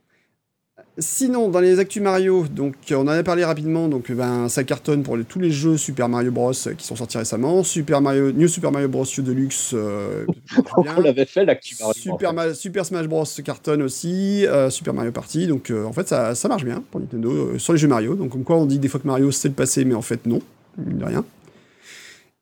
[0.97, 4.47] Sinon, dans les actus Mario, donc euh, on en a parlé rapidement, donc euh, ben,
[4.47, 7.63] ça cartonne pour les- tous les jeux Super Mario Bros qui sont sortis récemment.
[7.63, 9.03] Super Mario, New Super Mario Bros.
[9.03, 10.25] U Deluxe, euh.
[10.77, 11.93] On l'avait fait l'actu Mario.
[11.95, 12.47] Super, en fait.
[12.49, 16.63] Ma- Super Smash Bros cartonne aussi, Super Mario Party, donc en fait ça, ça marche
[16.63, 18.15] bien pour Nintendo sur les jeux Mario.
[18.15, 20.25] Donc comme quoi on dit des fois que Mario c'est le passé, mais en fait
[20.25, 20.39] non,
[20.77, 21.25] de rien.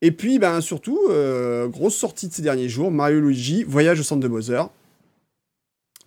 [0.05, 4.03] Et puis ben surtout, euh, grosse sortie de ces derniers jours, Mario Luigi Voyage au
[4.03, 4.61] centre de Bowser.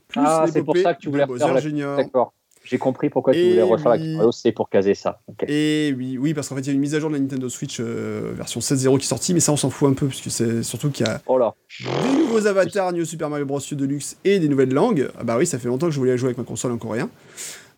[0.09, 1.97] Plus Ah, c'est pour ça que tu voulais Bowser refaire la- Junior.
[1.97, 2.33] D'accord.
[2.63, 3.99] J'ai compris pourquoi tu voulais refaire oui.
[3.99, 5.21] l'actu Mario, c'est pour caser ça.
[5.47, 7.21] Et oui, oui, parce qu'en fait il y a une mise à jour de la
[7.21, 10.09] Nintendo Switch euh, version 16.0 qui est sortie, mais ça on s'en fout un peu,
[10.09, 11.55] puisque c'est surtout qu'il y a Oh là.
[11.81, 13.61] des nouveaux avatars New Super Mario Bros.
[13.61, 15.09] U Deluxe et des nouvelles langues.
[15.19, 17.09] Ah bah oui, ça fait longtemps que je voulais jouer avec ma console en coréen.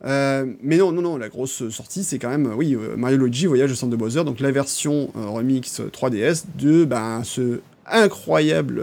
[0.05, 3.19] Euh, mais non, non, non, la grosse sortie, c'est quand même, euh, oui, euh, Mario
[3.19, 7.61] Luigi Voyage au centre de Bowser, donc la version remix 3DS de ben, ce
[7.91, 8.83] incroyable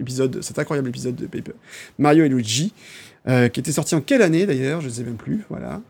[0.00, 1.52] épisode, cet incroyable épisode de Paper
[1.98, 2.72] Mario et Luigi,
[3.26, 4.80] qui était sorti en quelle année d'ailleurs?
[4.80, 5.80] Je ne sais même plus, voilà.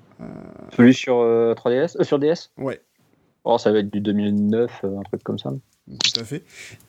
[0.77, 2.81] Celui sur euh, 3DS euh, Sur DS ouais,
[3.45, 5.53] Oh, ça va être du 2009, euh, un truc comme ça.
[5.87, 6.43] Tout à fait.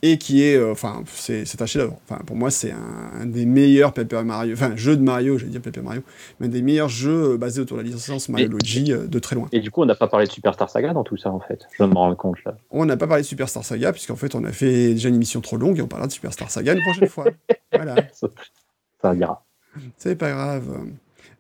[0.04, 2.00] Et qui est, euh, enfin, c'est c'est un chef-d'œuvre.
[2.08, 5.52] Enfin, pour moi, c'est un, un des meilleurs Paper Mario, enfin, jeu de Mario, j'allais
[5.52, 6.02] dire Paper Mario,
[6.40, 9.20] mais un des meilleurs jeux euh, basés autour de la licence Mario Luigi euh, de
[9.20, 9.50] très loin.
[9.52, 11.68] Et du coup, on n'a pas parlé de Superstar Saga dans tout ça, en fait.
[11.78, 12.56] Je me rends compte là.
[12.72, 15.42] On n'a pas parlé de Superstar Saga, puisqu'en fait, on a fait déjà une émission
[15.42, 17.26] trop longue et on parlera de Superstar Saga une prochaine fois.
[17.74, 17.96] Voilà,
[19.02, 19.46] Ça ira.
[19.98, 20.64] c'est pas grave.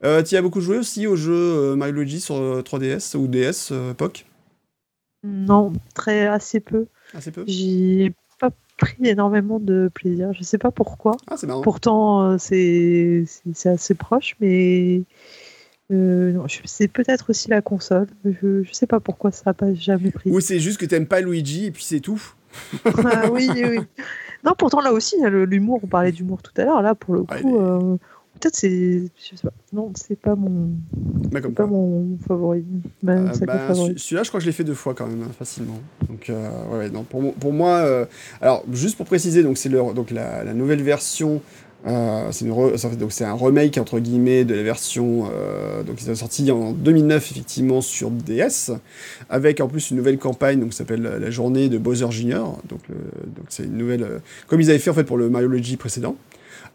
[0.04, 3.70] Euh, tu as beaucoup joué aussi au jeu Mario Luigi sur euh, 3DS ou DS,
[3.72, 4.26] euh, POC?
[5.24, 6.88] Non, très assez peu.
[7.16, 10.34] Assez peu J'ai pas pris énormément de plaisir.
[10.34, 11.16] Je sais pas pourquoi.
[11.28, 11.62] Ah, c'est marrant.
[11.62, 13.26] Pourtant, euh, c'est
[13.66, 15.04] assez proche, mais
[15.92, 18.08] euh, c'est peut-être aussi la console.
[18.26, 20.30] Je, je sais pas pourquoi ça n'a pas jamais pris.
[20.32, 22.22] Ou c'est juste que t'aimes pas Luigi et puis c'est tout
[23.06, 23.80] Ah, oui, oui.
[24.44, 25.80] Non, pourtant là aussi, il y a le- l'humour.
[25.84, 26.82] On parlait d'humour tout à l'heure.
[26.82, 27.98] Là, pour le Ouais, coup, euh,
[28.40, 29.54] peut-être c'est, je sais pas.
[29.74, 30.70] Non, c'est pas mon,
[31.32, 32.64] Bah, c'est pas mon favori.
[33.04, 33.54] Ma Euh, bah,
[33.98, 35.80] Celui-là, je crois que je l'ai fait deux fois quand même, hein, facilement.
[36.10, 38.06] Donc, euh, ouais, non, pour, pour moi, euh,
[38.42, 41.42] alors juste pour préciser, donc c'est donc la, la nouvelle version.
[41.88, 45.30] euh, c'est re- donc c'est un remake entre guillemets de la version
[45.86, 48.72] donc qui est sorti en 2009 effectivement sur DS
[49.30, 52.80] avec en plus une nouvelle campagne donc qui s'appelle la journée de Bowser Junior donc
[52.90, 56.16] donc c'est une nouvelle comme ils avaient fait en fait pour le Mario Luigi précédent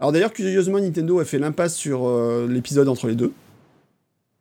[0.00, 3.32] alors d'ailleurs curieusement Nintendo a fait l'impasse sur euh, l'épisode entre les deux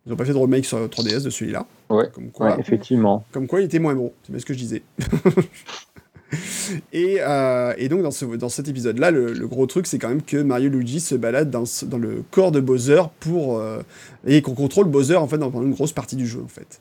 [0.05, 2.09] ils ont pas fait de remake sur 3DS de celui-là Ouais.
[2.13, 3.25] comme quoi Ouais, effectivement.
[3.31, 4.11] comme quoi, il était moins bon.
[4.23, 4.81] C'est bien ce que je disais.
[6.93, 10.09] et, euh, et donc, dans, ce, dans cet épisode-là, le, le gros truc, c'est quand
[10.09, 13.81] même que Mario Luigi se balade dans, dans le corps de Bowser pour, euh,
[14.25, 16.41] et qu'on contrôle Bowser en fait, dans, pendant une grosse partie du jeu.
[16.43, 16.79] En fait.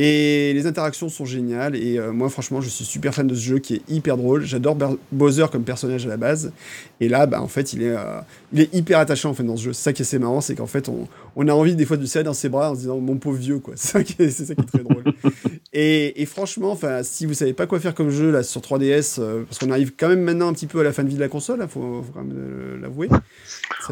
[0.00, 1.74] Et les interactions sont géniales.
[1.74, 4.44] Et euh, moi, franchement, je suis super fan de ce jeu qui est hyper drôle.
[4.44, 4.76] J'adore
[5.10, 6.52] Bowser comme personnage à la base.
[7.00, 8.20] Et là, bah, en fait, il est, euh,
[8.52, 9.72] il est hyper attachant en fait, dans ce jeu.
[9.72, 11.96] C'est ça qui est assez marrant, c'est qu'en fait, on, on a envie des fois
[11.96, 13.74] de le serrer dans ses bras en se disant mon pauvre vieux, quoi.
[13.76, 15.02] C'est ça qui est, c'est ça qui est très drôle.
[15.72, 19.42] Et, et franchement, si vous savez pas quoi faire comme jeu là sur 3DS, euh,
[19.42, 21.20] parce qu'on arrive quand même maintenant un petit peu à la fin de vie de
[21.20, 23.08] la console, il faut, faut quand même l'avouer.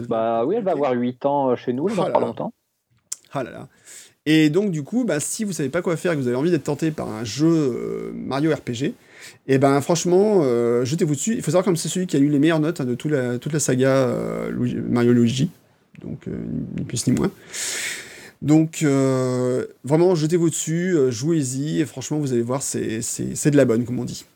[0.09, 2.53] Bah oui, elle va avoir 8 ans chez nous, dans là pas longtemps.
[3.33, 3.69] Ah là là.
[4.27, 6.37] Et donc du coup, bah, si vous savez pas quoi faire et que vous avez
[6.37, 8.93] envie d'être tenté par un jeu euh, Mario RPG,
[9.47, 11.35] et ben franchement, euh, jetez-vous dessus.
[11.35, 13.39] Il faut savoir comme c'est celui qui a eu les meilleures notes hein, de la,
[13.39, 15.51] toute la saga euh, Luigi- Mario Luigi,
[16.03, 16.33] donc euh,
[16.77, 17.31] ni plus ni moins.
[18.43, 23.01] Donc, euh, vraiment, jetez-vous dessus, euh, jouez-y, et franchement, vous allez voir, c'est
[23.51, 24.27] de la bonne, comme on dit.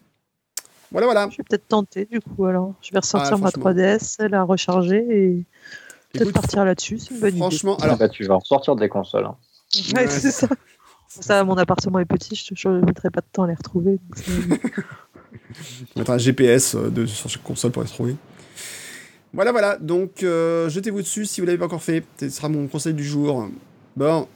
[0.90, 1.28] Voilà, voilà.
[1.30, 2.74] Je vais peut-être tenter, du coup, alors.
[2.80, 3.70] Je vais ressortir Ah, ma franchement.
[3.72, 5.44] 3DS, la recharger, et
[6.12, 8.88] peut-être partir là-dessus, c'est une bonne Franchement, Ah alors, bah, tu vas en sortir des
[8.88, 9.26] consoles.
[9.26, 9.36] hein.
[9.94, 10.09] Ouais, Ouais.
[10.09, 10.48] c'est ça.
[11.09, 13.98] Ça, mon appartement est petit, je ne mettrai pas de temps à les retrouver.
[14.48, 14.60] donc
[15.97, 18.14] mettra un GPS euh, de, sur chaque console pour les trouver.
[19.32, 19.76] Voilà, voilà.
[19.76, 22.05] Donc, euh, jetez-vous dessus si vous l'avez pas encore fait.
[22.20, 23.48] Ce sera mon conseil du jour.
[23.97, 24.28] Bon.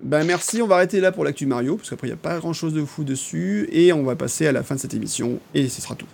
[0.00, 2.38] Ben merci, on va arrêter là pour l'actu Mario, parce qu'après il n'y a pas
[2.38, 5.40] grand chose de fou dessus, et on va passer à la fin de cette émission,
[5.54, 6.06] et ce sera tout.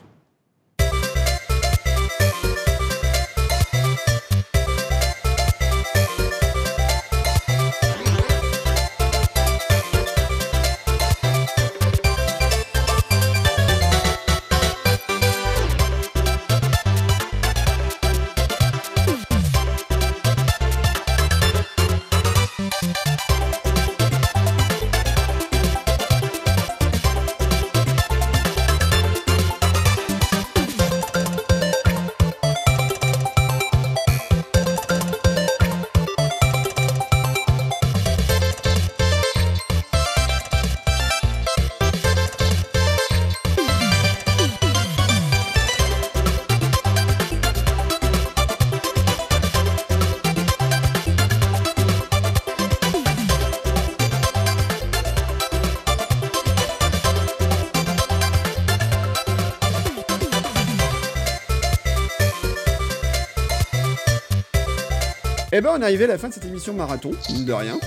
[65.56, 67.78] Eh ben, on est arrivé à la fin de cette émission marathon, mine de rien.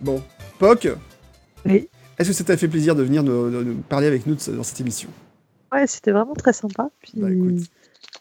[0.00, 0.22] Bon,
[0.58, 0.88] Poc,
[1.66, 1.86] Oui.
[2.18, 4.80] est-ce que ça t'a fait plaisir de venir nous, parler avec nous de- dans cette
[4.80, 5.10] émission?
[5.70, 6.88] Ouais, c'était vraiment très sympa.
[7.02, 7.64] Puis, Bah, écoute.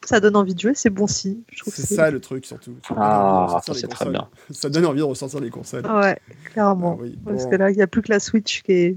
[0.03, 1.43] ça donne envie de jouer, c'est bon signe.
[1.67, 2.73] C'est ça le truc, surtout.
[2.85, 4.11] Ça donne envie de Ah, ça très consoles.
[4.11, 4.27] bien.
[4.51, 5.85] Ça donne envie de ressortir les consoles.
[5.89, 6.19] Ouais,
[6.51, 6.97] clairement.
[6.99, 8.95] Ah oui, Parce que là, il n'y a plus que la Switch qui est,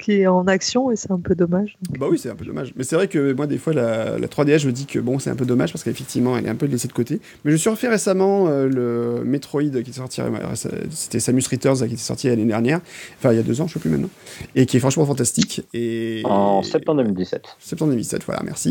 [0.00, 1.76] qui est en action et c'est un peu dommage.
[1.98, 2.72] Bah oui, c'est un peu dommage.
[2.76, 5.18] Mais c'est vrai que moi, des fois, la, la 3DS, je me dis que bon,
[5.18, 7.20] c'est un peu dommage parce qu'effectivement, elle est un peu laissée de côté.
[7.44, 10.28] Mais je suis refait récemment euh, le Metroid qui est sorti, euh,
[10.90, 12.80] c'était Samus Returns là, qui était sorti l'année dernière,
[13.18, 14.10] enfin il y a deux ans, je sais plus maintenant,
[14.54, 15.62] et qui est franchement fantastique.
[15.74, 17.42] Et En septembre 2017.
[17.58, 18.70] septembre 2017, voilà, merci.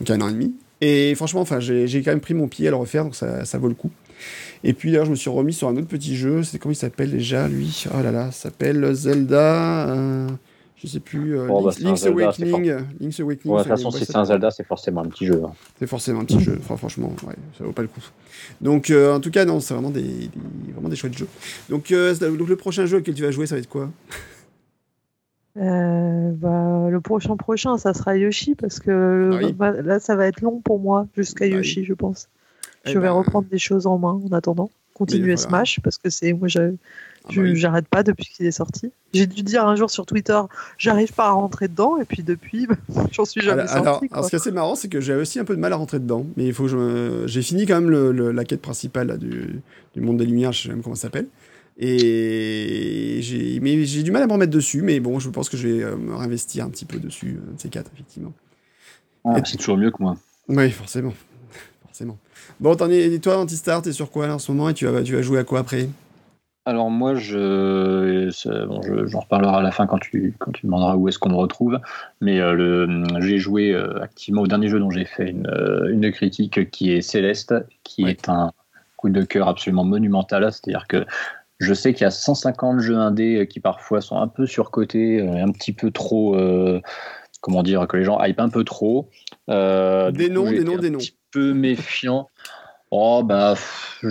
[0.00, 0.54] Donc il y a un an et demi.
[0.80, 3.58] Et franchement, enfin, j'ai quand même pris mon pied à le refaire, donc ça, ça
[3.58, 3.90] vaut le coup.
[4.64, 6.42] Et puis d'ailleurs, je me suis remis sur un autre petit jeu.
[6.42, 7.84] C'est comment il s'appelle déjà, lui?
[7.94, 9.88] Oh là là, s'appelle Zelda.
[9.90, 10.28] euh,
[10.82, 11.36] je sais plus.
[11.38, 12.72] euh, Oh, bah, Link's, Awakening.
[13.00, 13.54] Link's Awakening.
[13.54, 14.24] De toute façon, si c'est un.
[14.24, 15.42] Zelda, c'est forcément un petit jeu.
[15.44, 15.52] hein.
[15.78, 16.56] C'est forcément un petit jeu.
[16.60, 18.00] Enfin, franchement, ouais, ça vaut pas le coup.
[18.60, 21.28] Donc, euh, en tout cas, non, c'est vraiment des, des- vraiment des chouettes jeux.
[21.68, 23.90] Donc, euh, donc, le prochain jeu auquel tu vas jouer, ça va être quoi?
[25.56, 29.52] Euh, bah, le prochain prochain, ça sera Yoshi parce que Ah oui.
[29.52, 32.28] bah, là, ça va être long pour moi jusqu'à Bah Yoshi, je pense.
[32.86, 34.70] Eh je vais ben, reprendre des choses en main en attendant.
[34.94, 35.36] Continuer voilà.
[35.48, 36.74] Smash parce que c'est moi, je-
[37.24, 37.56] ah je- bah oui.
[37.56, 38.90] j'arrête pas depuis qu'il est sorti.
[39.12, 40.40] J'ai dû dire un jour sur Twitter,
[40.78, 42.76] j'arrive pas à rentrer dedans et puis depuis, bah,
[43.12, 44.06] j'en suis jamais Alors, sorti.
[44.06, 44.22] alors, quoi.
[44.22, 45.98] ce qui est assez marrant, c'est que j'ai aussi un peu de mal à rentrer
[45.98, 46.26] dedans.
[46.36, 49.08] Mais il faut que je me- j'ai fini quand même le- le- la quête principale
[49.08, 49.60] là, du,
[49.94, 51.26] du monde des lumières, je sais même comment ça s'appelle.
[51.82, 54.82] Et j'ai, mais j'ai du mal à me remettre dessus.
[54.82, 57.58] Mais bon, je pense que je vais euh, me réinvestir un petit peu dessus, de
[57.60, 58.32] ces quatre, effectivement.
[59.24, 60.16] Ah, C'est toujours mieux que moi.
[60.48, 61.12] Oui, forcément.
[61.86, 62.18] forcément.
[62.60, 64.86] Bon, t'en es, et toi, Antistar, t'es sur quoi là, en ce moment et tu
[64.86, 65.88] vas, tu vas jouer à quoi après?
[66.66, 68.28] Alors moi, je,
[68.66, 71.30] bon, je- j'en reparlerai à la fin quand tu, quand tu demanderas où est-ce qu'on
[71.30, 71.80] me retrouve.
[72.20, 76.12] Mais euh, j'ai joué euh, activement au dernier jeu dont j'ai fait une, euh, une
[76.12, 78.52] critique qui est Céleste, qui est un
[78.96, 80.52] coup de cœur absolument monumental.
[80.52, 81.06] C'est-à-dire que
[81.58, 85.50] je sais qu'il y a 150 jeux indés qui parfois sont un peu surcotés, un
[85.52, 86.80] petit peu trop, euh,
[87.40, 89.08] comment dire, que les gens hype un peu trop.
[89.48, 90.98] Des noms, des noms, un des noms.
[90.98, 92.28] petit peu méfiant.
[92.90, 93.54] Oh bah,
[94.02, 94.08] je,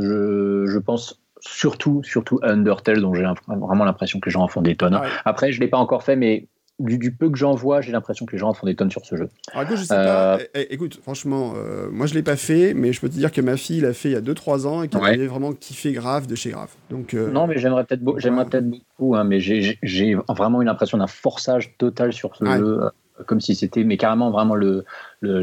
[0.00, 4.48] je, je pense surtout, surtout à Undertale, dont j'ai vraiment l'impression que les gens en
[4.48, 4.94] font des tonnes.
[4.94, 5.08] Ouais.
[5.24, 6.46] Après, je l'ai pas encore fait, mais
[6.78, 8.90] du, du peu que j'en vois, j'ai l'impression que les gens en font des tonnes
[8.90, 9.28] sur ce jeu.
[9.52, 10.42] Alors écoute, je sais Euh, pas.
[10.54, 13.30] Eh, eh, écoute, franchement, euh, moi je l'ai pas fait, mais je peux te dire
[13.30, 15.10] que ma fille l'a fait il y a 2-3 ans et qu'elle Ouais.
[15.10, 16.70] avait vraiment kiffé grave de chez grave.
[16.90, 19.78] Donc, euh, Non, mais j'aimerais peut-être beau- j'aimerais peut-être beaucoup, hein, mais j'ai-
[20.28, 22.58] vraiment eu l'impression d'un forçage total sur ce Ouais.
[22.58, 22.88] jeu, euh,
[23.26, 24.84] comme si c'était, mais carrément vraiment le,
[25.20, 25.42] le,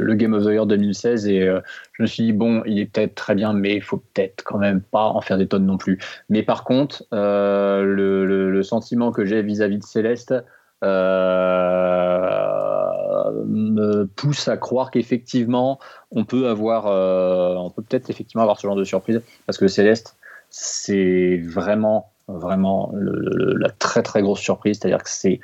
[0.00, 1.26] le, Game of the Year 2016.
[1.28, 1.60] Et euh,
[1.92, 4.58] je me suis dit, bon, il est peut-être très bien, mais il faut peut-être quand
[4.58, 5.98] même pas en faire des tonnes non plus.
[6.28, 10.34] Mais par contre, euh, le, le, sentiment que j'ai vis-à-vis de Céleste,
[10.82, 12.50] euh,
[13.46, 15.78] me pousse à croire qu'effectivement
[16.10, 20.16] on peut avoir on peut peut-être effectivement avoir ce genre de surprise parce que Céleste
[20.50, 25.40] c'est vraiment vraiment la très très grosse surprise c'est à dire que c'est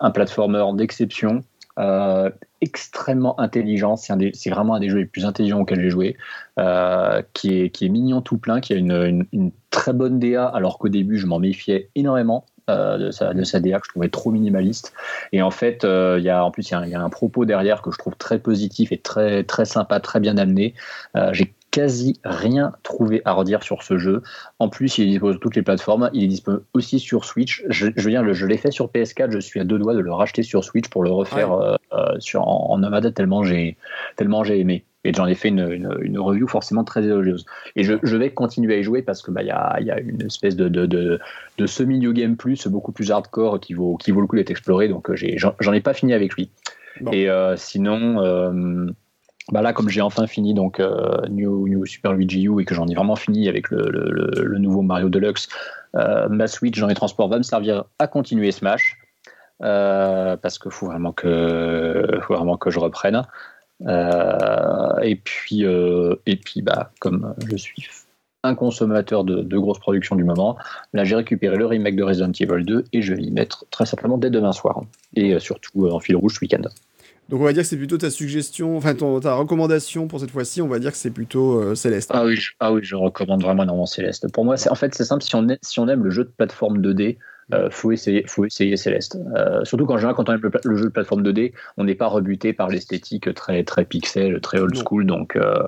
[0.00, 1.42] un platformer d'exception
[1.78, 2.28] Euh,
[2.60, 3.94] extrêmement intelligent.
[3.94, 6.16] C'est vraiment un des jeux les plus intelligents auxquels j'ai joué,
[6.58, 10.44] euh, qui, est, qui est mignon tout plein, qui a une, une, très bonne DA,
[10.44, 12.46] alors qu'au début, je m'en méfiais énormément.
[12.68, 14.92] Euh, de, sa, de sa DA que je trouvais trop minimaliste
[15.32, 17.90] et en fait il y a en plus il y, a un propos derrière que
[17.90, 20.74] je trouve très positif et très très sympa très bien amené
[21.78, 24.24] quasi rien trouvé à redire sur ce jeu.
[24.58, 26.10] En plus, il est disponible sur toutes les plateformes.
[26.12, 27.62] Il est disponible aussi sur Switch.
[27.68, 29.30] Je, veux dire, je l'ai fait sur PS4.
[29.30, 32.16] Je suis à deux doigts de le racheter sur Switch pour le refaire euh, euh,
[32.18, 33.76] sur, en, nomade tellement j'ai
[34.16, 34.84] tellement j'ai aimé.
[35.04, 37.46] Et j'en ai fait une, une, review forcément très élogieuse.
[37.76, 39.92] Et je, je, vais continuer à y jouer parce que bah il y, a, y,
[39.92, 41.20] a, une espèce de, de, de,
[41.58, 44.88] de semi-new game plus beaucoup plus hardcore qui vaut qui vaut le coup d'être exploré.
[44.88, 45.16] Donc euh,
[45.60, 46.50] j'en ai, pas fini avec lui.
[47.12, 48.90] Et sinon
[49.50, 52.74] bah là, comme j'ai enfin fini donc euh, New, New, Super Luigi U et que
[52.74, 55.48] j'en ai vraiment fini avec le, le, le nouveau Mario Deluxe,
[55.96, 58.98] euh, ma Switch dans les transports va me servir à continuer Smash
[59.62, 63.22] euh, parce qu'il faut vraiment que faut vraiment que je reprenne.
[65.02, 67.88] et puis et puis bah comme je suis
[68.44, 70.58] un consommateur de, de grosses productions du moment,
[70.92, 73.86] là j'ai récupéré le remake de Resident Evil 2 et je vais y mettre très
[73.86, 74.82] certainement dès demain soir
[75.14, 76.68] et surtout en fil rouge ce week-end.
[77.28, 80.62] Donc on va dire que c'est plutôt ta suggestion, enfin ta recommandation pour cette fois-ci,
[80.62, 82.10] on va dire que c'est plutôt euh, Céleste.
[82.14, 84.32] Ah oui, je, ah oui, je recommande vraiment énormément Céleste.
[84.32, 85.22] Pour moi, c'est en fait c'est simple.
[85.22, 87.18] Si on, aime, si on aime le jeu de plateforme 2D,
[87.52, 89.18] euh, faut essayer, faut essayer Céleste.
[89.36, 92.06] Euh, surtout qu'en général, quand on aime le, jeu de plateforme 2D, on n'est pas
[92.06, 95.04] rebuté par l'esthétique très très pixel, très old school.
[95.04, 95.66] Donc euh,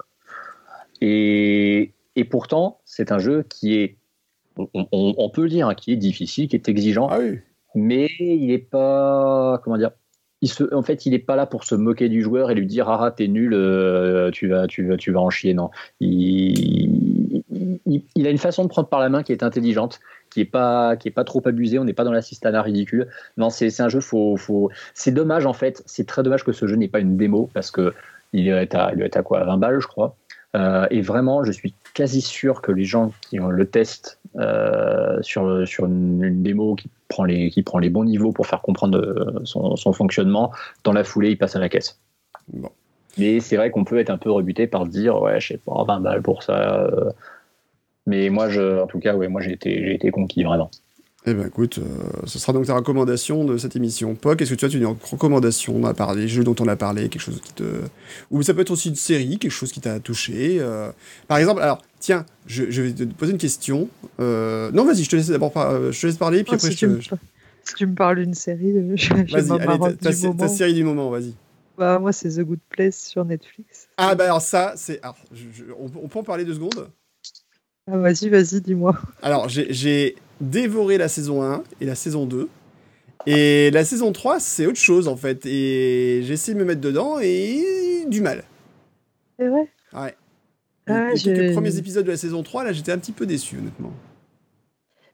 [1.03, 3.99] et, et pourtant, c'est un jeu qui est,
[4.57, 7.09] on, on, peut le dire, hein, qui est difficile, qui est exigeant.
[7.11, 7.39] Ah oui.
[7.75, 9.93] Mais il n'est pas, comment dire,
[10.73, 13.11] en fait, il n'est pas là pour se moquer du joueur et lui dire ah,
[13.11, 15.53] t'es nul, euh, tu vas, tu vas, tu vas en chier.
[15.53, 17.43] Non, il,
[17.87, 20.01] il, a une façon de prendre par la main qui est intelligente,
[20.31, 21.79] qui est pas, qui est pas trop abusée.
[21.79, 23.09] On n'est pas dans l'assistana ridicule.
[23.37, 24.01] Non, c'est un jeu.
[24.01, 24.71] Faut, faut...
[24.95, 25.83] C'est dommage en fait.
[25.87, 27.93] C'est très dommage que ce jeu n'ait pas une démo parce que
[28.33, 29.45] il est à, il est à quoi?
[29.45, 30.17] 20 balles, je crois.
[30.57, 35.21] Euh, et vraiment, je suis quasi sûr que les gens qui ont le test euh,
[35.23, 38.99] sur, sur une, démo qui prend, les, qui prend les bons niveaux pour faire comprendre
[38.99, 40.53] euh, son, son fonctionnement,
[40.85, 42.01] dans la foulée, il passe à la caisse.
[42.53, 42.71] Bon.
[43.19, 45.59] Mais c'est vrai qu'on peut être un peu rebuté par se dire, ouais, je sais
[45.59, 46.89] pas, 20 balles pour ça.
[48.07, 50.71] mais moi, je, en tout cas, ouais, moi j'ai été, j'ai été conquis, vraiment.
[51.27, 51.83] Eh ben écoute, euh,
[52.25, 54.15] ce sera donc ta recommandation de cette émission.
[54.15, 57.11] Poc, est-ce que tu as une recommandation à part des jeux dont on a parlé,
[57.11, 57.65] quelque chose qui te...
[58.31, 60.57] Ou ça peut être aussi une série, quelque chose qui t'a touché.
[60.61, 60.91] Euh...
[61.29, 63.91] Par exemple, alors, tiens, je, je, vais te poser une question.
[64.19, 64.71] Euh...
[64.73, 65.93] Non, vas-y, je te laisse d'abord par...
[65.93, 67.15] je te laisse parler, puis oh, après si je, tu je...
[67.15, 67.19] Me...
[67.65, 71.11] Si tu me parles d'une série, je, vas-y, allez, ta, ta, ta, série du moment,
[71.11, 71.35] vas-y.
[71.77, 73.89] Bah, moi, c'est The Good Place sur Netflix.
[73.99, 75.03] Ah, bah alors ça, c'est...
[75.79, 76.89] On, on peut en parler deux secondes?
[77.87, 78.99] Ah, vas-y, vas-y, dis-moi.
[79.21, 82.49] Alors, j'ai dévoré la saison 1 et la saison 2.
[83.27, 85.45] Et la saison 3, c'est autre chose en fait.
[85.47, 88.45] Et j'ai essayé de me mettre dedans et du mal.
[89.39, 89.69] C'est vrai?
[89.93, 90.15] Ouais.
[90.87, 93.59] Ah, les, les premiers épisodes de la saison 3, là, j'étais un petit peu déçu,
[93.59, 93.93] honnêtement.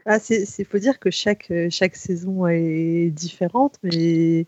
[0.07, 4.47] Ah, c'est faut dire que chaque, chaque saison est différente, mais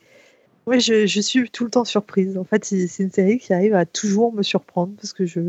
[0.69, 2.39] moi, je, je, suis tout le temps surprise.
[2.39, 5.41] En fait, c'est une série qui arrive à toujours me surprendre parce que je,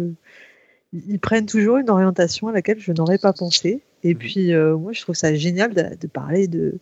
[0.93, 3.81] ils prennent toujours une orientation à laquelle je n'aurais pas pensé.
[4.03, 6.79] Et puis, euh, moi, je trouve ça génial de, de parler de,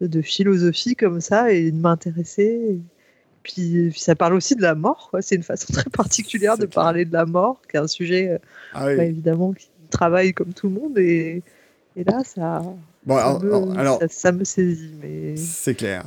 [0.00, 2.78] de, philosophie comme ça et de m'intéresser.
[3.42, 5.10] Puis, puis, ça parle aussi de la mort.
[5.20, 8.38] C'est une façon très particulière de parler de la mort, qui est un sujet, euh,
[8.74, 8.96] ah oui.
[8.96, 10.98] bah, évidemment, qui travaille comme tout le monde.
[10.98, 11.42] Et,
[11.96, 12.62] et là, ça,
[13.04, 14.94] bon, ça, alors, me, alors, ça, ça, me saisit.
[15.02, 15.36] Mais...
[15.36, 16.04] C'est clair.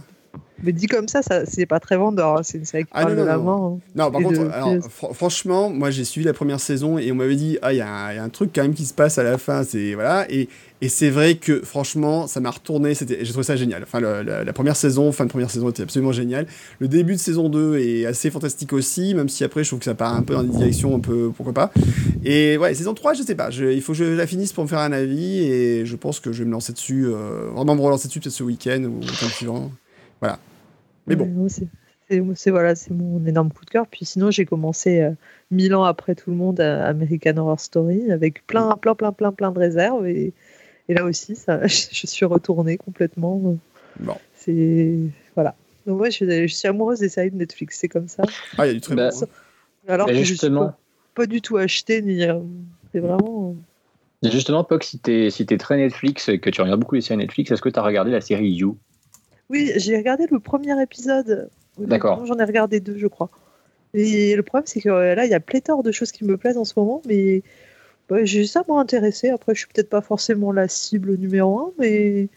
[0.63, 2.37] Mais dit comme ça, ça c'est pas très vendeur.
[2.37, 2.41] Hein.
[2.43, 3.43] C'est une série qui ah, parle non, de la non.
[3.43, 3.79] mort.
[3.95, 4.49] Non, par contre, de...
[4.49, 7.77] alors, fr franchement, moi j'ai suivi la première saison et on m'avait dit, ah, il
[7.77, 9.63] y, y, a un truc quand même qui se passe à la fin.
[9.63, 10.25] C'est voilà.
[10.31, 10.47] Et,
[10.81, 12.93] et c'est vrai que franchement, ça m'a retourné.
[12.95, 13.83] J'ai trouvé ça génial.
[13.83, 16.47] Enfin, le, la, la, première saison, fin de première saison était absolument génial.
[16.79, 19.85] Le début de saison 2 est assez fantastique aussi, même si après je trouve que
[19.85, 21.71] ça part un peu dans une direction un peu pourquoi pas.
[22.23, 23.49] Et ouais, saison 3, je sais pas.
[23.51, 26.19] Je, il faut que je la finisse pour me faire un avis et je pense
[26.19, 28.99] que je vais me lancer dessus, euh, vraiment me relancer dessus peut-être ce week-end ou
[28.99, 29.71] le temps suivant.
[30.25, 30.39] Voilà.
[31.07, 31.47] Mais bon.
[32.35, 33.87] C'est voilà, c'est mon énorme coup de cœur.
[33.87, 35.11] Puis sinon, j'ai commencé euh,
[35.49, 39.31] mille ans après tout le monde à American Horror Story avec plein, plein, plein, plein,
[39.31, 40.07] plein de réserves.
[40.07, 40.33] Et,
[40.87, 43.57] et là aussi, ça, je suis retournée complètement.
[43.99, 44.17] Bon.
[44.35, 44.97] C'est
[45.33, 45.55] voilà.
[45.87, 47.79] Donc ouais, je, je, suis amoureuse des séries de Netflix.
[47.79, 48.23] C'est comme ça.
[48.57, 49.27] Ah, il y a du très bah, bon.
[49.87, 50.61] Alors que justement...
[50.61, 50.71] je suis
[51.13, 52.23] pas, pas, du tout acheté ni.
[52.23, 52.39] euh,
[52.91, 53.55] C'est vraiment.
[54.23, 57.17] Et justement, Poc, si t'es si es très Netflix, que tu regardes beaucoup les séries
[57.17, 58.77] Netflix, est-ce que tu as regardé la série You?
[59.49, 61.49] Oui, j'ai regardé le premier épisode.
[61.77, 62.25] D'accord.
[62.25, 63.29] J'en ai regardé deux, je crois.
[63.93, 66.57] Et le problème, c'est que là, il y a pléthore de choses qui me plaisent
[66.57, 67.43] en ce moment, mais
[68.09, 69.29] bah, j'ai ça m'a intéressé.
[69.29, 72.27] Après, je suis peut-être pas forcément la cible numéro un, mais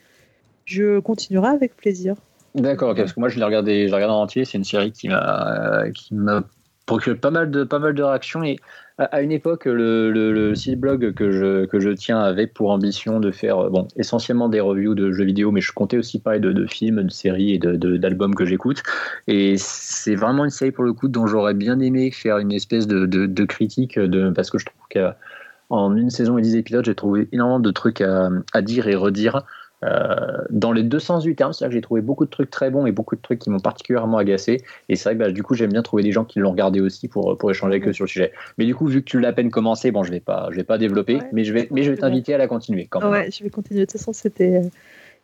[0.65, 2.15] je continuerai avec plaisir.
[2.55, 4.45] D'accord, parce que moi je l'ai regardé, je regardé en entier.
[4.45, 6.45] C'est une série qui m'a qui m'a
[6.87, 8.59] procuré pas mal de pas mal de réactions et
[8.99, 13.21] à une époque, le, le, site blog que je, que je tiens avait pour ambition
[13.21, 16.53] de faire bon, essentiellement des reviews de jeux vidéo, mais je comptais aussi parler de,
[16.53, 18.83] de films, de séries et d'albums de, que j'écoute.
[19.29, 22.89] Et c'est vraiment une série pour le coup dont j'aurais bien aimé faire une espèce
[22.89, 26.97] de, de, critique, de, parce que je trouve qu'en une saison et dix épisodes, j'ai
[26.97, 29.45] trouvé énormément de trucs à, à dire et redire.
[29.85, 32.71] Euh, dans les deux sens du terme, c'est-à-dire que j'ai trouvé beaucoup de trucs très
[32.71, 34.63] bons et beaucoup de trucs qui m'ont particulièrement agacé.
[34.89, 36.81] Et c'est vrai que bah, du coup, j'aime bien trouver des gens qui l'ont regardé
[36.81, 38.33] aussi pour, pour échanger avec eux sur le sujet.
[38.59, 40.57] Mais du coup, vu que tu l'as à peine commencé, bon, je vais pas, je
[40.57, 42.87] vais pas développer, mais je vais, mais je vais t'inviter à la continuer.
[42.91, 43.11] Quand même.
[43.11, 43.81] Ouais, je vais continuer.
[43.81, 44.63] De toute façon, c'était,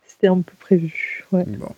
[0.06, 1.24] c'était un peu prévu.
[1.32, 1.44] Ouais.
[1.46, 1.74] Bon.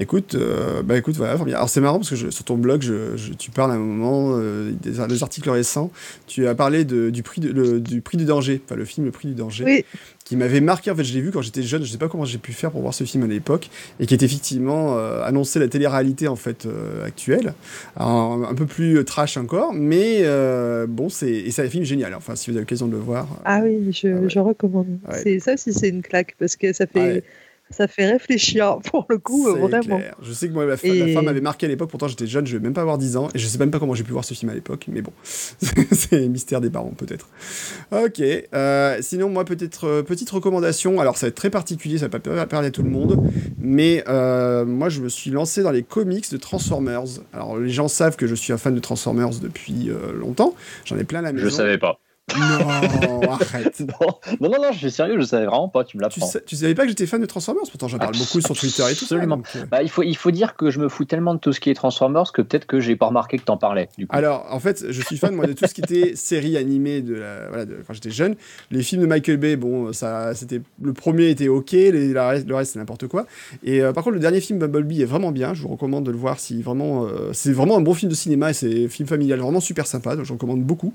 [0.00, 1.34] Écoute, euh, bah écoute, voilà.
[1.34, 4.72] Alors c'est marrant parce que sur ton blog, je, tu parles à un moment euh,
[4.72, 5.92] des, articles récents.
[6.26, 9.12] Tu as parlé de, du prix de, du prix du danger, enfin le film Le
[9.12, 9.84] prix du danger,
[10.24, 10.90] qui m'avait marqué.
[10.90, 11.84] En fait, je l'ai vu quand j'étais jeune.
[11.84, 13.68] Je sais pas comment j'ai pu faire pour voir ce film à l'époque
[14.00, 16.66] et qui est effectivement euh, annoncé la télé-réalité en fait
[17.04, 17.52] actuelle,
[17.98, 20.24] un, peu plus trash encore, mais
[20.88, 22.14] bon, c'est et c'est un film génial.
[22.14, 23.28] Enfin, si vous avez l'occasion de le voir.
[23.44, 24.98] Ah oui, je, ah je recommande.
[25.12, 27.22] C'est ça aussi, c'est une claque parce que ça fait
[27.70, 30.00] ça fait réfléchir pour le coup, vraiment.
[30.22, 32.62] Je sais que moi, la, femme m'avait marqué à l'époque, pourtant j'étais jeune, je vais
[32.62, 34.34] même pas avoir 10 ans, et je sais même pas comment j'ai pu voir ce
[34.34, 37.28] film à l'époque, mais bon, c'est mystère des parents peut-être.
[37.92, 42.08] Ok, euh, sinon moi peut-être euh, petite recommandation, alors ça va être très particulier, ça
[42.08, 43.22] va pas parler à tout le monde,
[43.58, 47.04] mais euh, moi je me suis lancé dans les comics de Transformers.
[47.32, 51.04] Alors les gens savent que je suis un fan de Transformers depuis longtemps, j'en ai
[51.04, 51.48] plein la maison.
[51.48, 52.00] Je savais pas.
[52.38, 53.80] Non, arrête.
[54.40, 56.28] Non, non, non, je suis sérieux, je savais vraiment pas, tu me l'apprends.
[56.28, 57.64] Tu, tu savais pas que j'étais fan de Transformers?
[57.70, 59.42] Pourtant, j'en parle beaucoup sur Twitter et tout Absolument.
[59.56, 59.66] Euh.
[59.70, 61.70] bah, il, faut, il faut dire que je me fous tellement de tout ce qui
[61.70, 63.88] est Transformers que peut-être que j'ai pas remarqué que t'en parlais.
[63.98, 64.16] Du coup.
[64.16, 67.14] Alors, en fait, je suis fan moi, de tout ce qui était série animée de,
[67.14, 68.36] la, voilà, de quand j'étais jeune.
[68.70, 72.72] Les films de Michael Bay, bon, ça, c'était le premier était ok, les, le reste
[72.72, 73.26] c'est n'importe quoi.
[73.62, 75.54] Et euh, par contre, le dernier film Bumblebee est vraiment bien.
[75.54, 78.16] Je vous recommande de le voir si vraiment, euh, c'est vraiment un bon film de
[78.16, 80.16] cinéma et c'est un film familial vraiment super sympa.
[80.16, 80.92] Donc, je recommande beaucoup.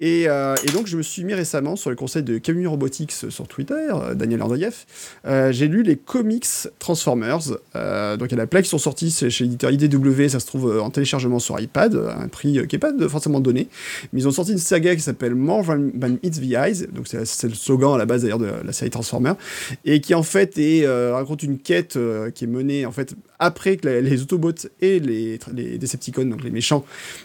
[0.00, 0.26] Et,
[0.64, 3.74] et donc, je me suis mis récemment, sur le conseil de Camille Robotics sur Twitter,
[3.74, 4.84] euh, Daniel Andreev,
[5.26, 6.46] euh, j'ai lu les comics
[6.78, 7.40] Transformers.
[7.74, 10.80] Euh, donc il y a plein qui sont sortis chez l'éditeur IDW, ça se trouve
[10.80, 13.68] en téléchargement sur iPad, un prix qui n'est pas forcément donné.
[14.12, 17.48] Mais ils ont sorti une saga qui s'appelle More Than, It's the Eyes, donc c'est
[17.48, 19.36] le slogan à la base d'ailleurs de la série Transformers,
[19.84, 21.98] et qui en fait est, raconte une quête
[22.34, 26.50] qui est menée en fait après que les Autobots et les, les Decepticons, donc les
[26.50, 26.84] méchants,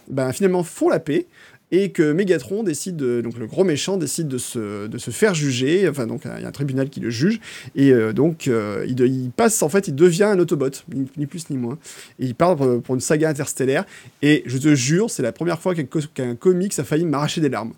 [0.10, 1.28] ben, finalement font la paix
[1.72, 6.24] et que Megatron décide, donc le gros méchant décide de se, faire juger, enfin donc
[6.26, 7.40] il y a un tribunal qui le juge,
[7.76, 10.70] et euh, donc euh, il, passe en fait, il devient un Autobot,
[11.18, 11.78] ni, plus ni moins,
[12.20, 13.86] et il part pour, une saga interstellaire,
[14.22, 17.74] et je te jure, c'est la première fois qu'un comics a failli m'arracher des larmes.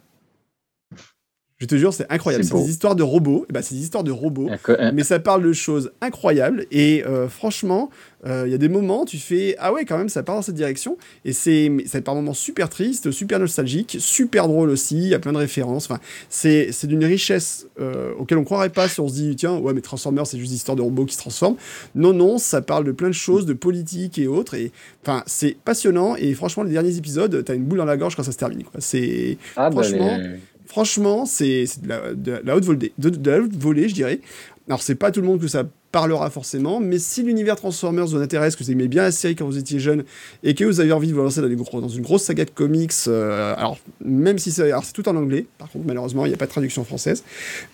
[1.64, 2.44] Je te jure, c'est incroyable.
[2.44, 3.46] C'est des histoires de robots.
[3.50, 4.50] Eh ben, c'est des histoires de robots,
[4.94, 6.66] mais ça parle de choses incroyables.
[6.72, 7.90] Et euh, franchement,
[8.26, 10.42] euh, il y a des moments, tu fais ah ouais, quand même, ça part dans
[10.42, 10.98] cette direction.
[11.24, 11.72] Et c'est
[12.04, 14.98] par moments super triste, super nostalgique, super drôle aussi.
[14.98, 15.86] Il y a plein de références.
[15.90, 19.74] Enfin, c'est d'une richesse euh, auquel on croirait pas si on se dit tiens ouais
[19.74, 21.56] mais Transformers c'est juste des histoires de robots qui se transforment.
[21.96, 24.54] Non non, ça parle de plein de choses, de politique et autres.
[24.56, 26.18] Et enfin, c'est passionnant.
[26.18, 28.64] Et franchement, les derniers épisodes, t'as une boule dans la gorge quand ça se termine.
[28.80, 30.20] C'est ah, bah, franchement.
[30.66, 34.20] Franchement, c'est de, la, haute volée, de, la haute volée, je dirais.
[34.68, 38.18] Alors, c'est pas tout le monde que ça parlera forcément, mais si l'univers Transformers vous
[38.18, 40.04] intéresse, que vous aimez bien la série quand vous étiez jeune,
[40.42, 43.54] et que vous avez envie de vous lancer dans, une grosse saga de comics, euh,
[43.56, 46.52] alors même si c'est tout en anglais, par contre malheureusement il n'y a pas de
[46.52, 47.24] traduction française,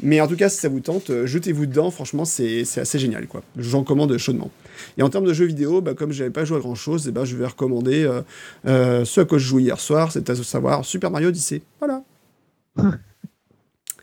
[0.04, 3.26] mais en tout cas si ça vous tente, euh, jetez-vous dedans, franchement c'est assez génial
[3.26, 4.52] quoi, j'en commande chaudement.
[4.98, 7.10] Et en termes de jeux vidéo, bah, comme j'avais pas joué à grand chose, et
[7.10, 8.06] eh ben, je vais recommander
[8.68, 12.04] euh, ce à quoi je jouais hier soir, c'est à savoir Super Mario Odyssey, voilà.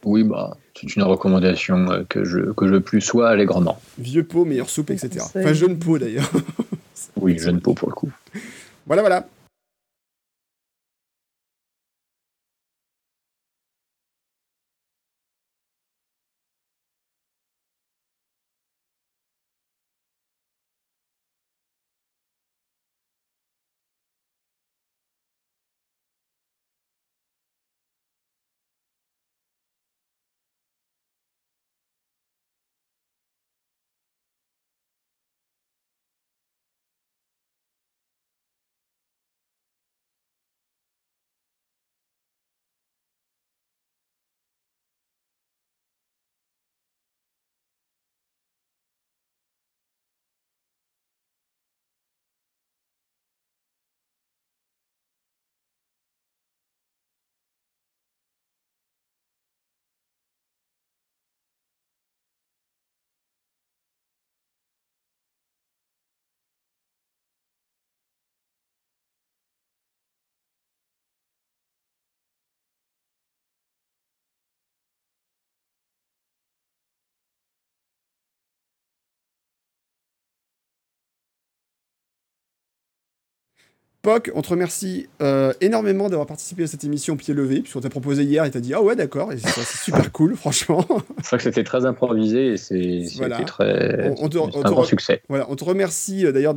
[0.04, 3.80] Oui, bah, c'est une recommandation euh, que je, que je plus sois allègrement.
[3.98, 5.18] Vieux pot, meilleure soupe, etc.
[5.20, 6.30] Enfin, jeune pot d'ailleurs.
[7.16, 8.10] oui, jeune pot pour le coup.
[8.86, 9.26] Voilà, voilà.
[84.34, 88.22] On te remercie euh, énormément d'avoir participé à cette émission pied levé, puisqu'on t'a proposé
[88.22, 90.86] hier et t'as dit ah ouais d'accord, c'est super cool, franchement.
[91.22, 93.40] C'est vrai que c'était très improvisé et c'est voilà.
[93.40, 95.22] très on, te, un grand succès.
[95.28, 96.54] Voilà, on te remercie euh, d'ailleurs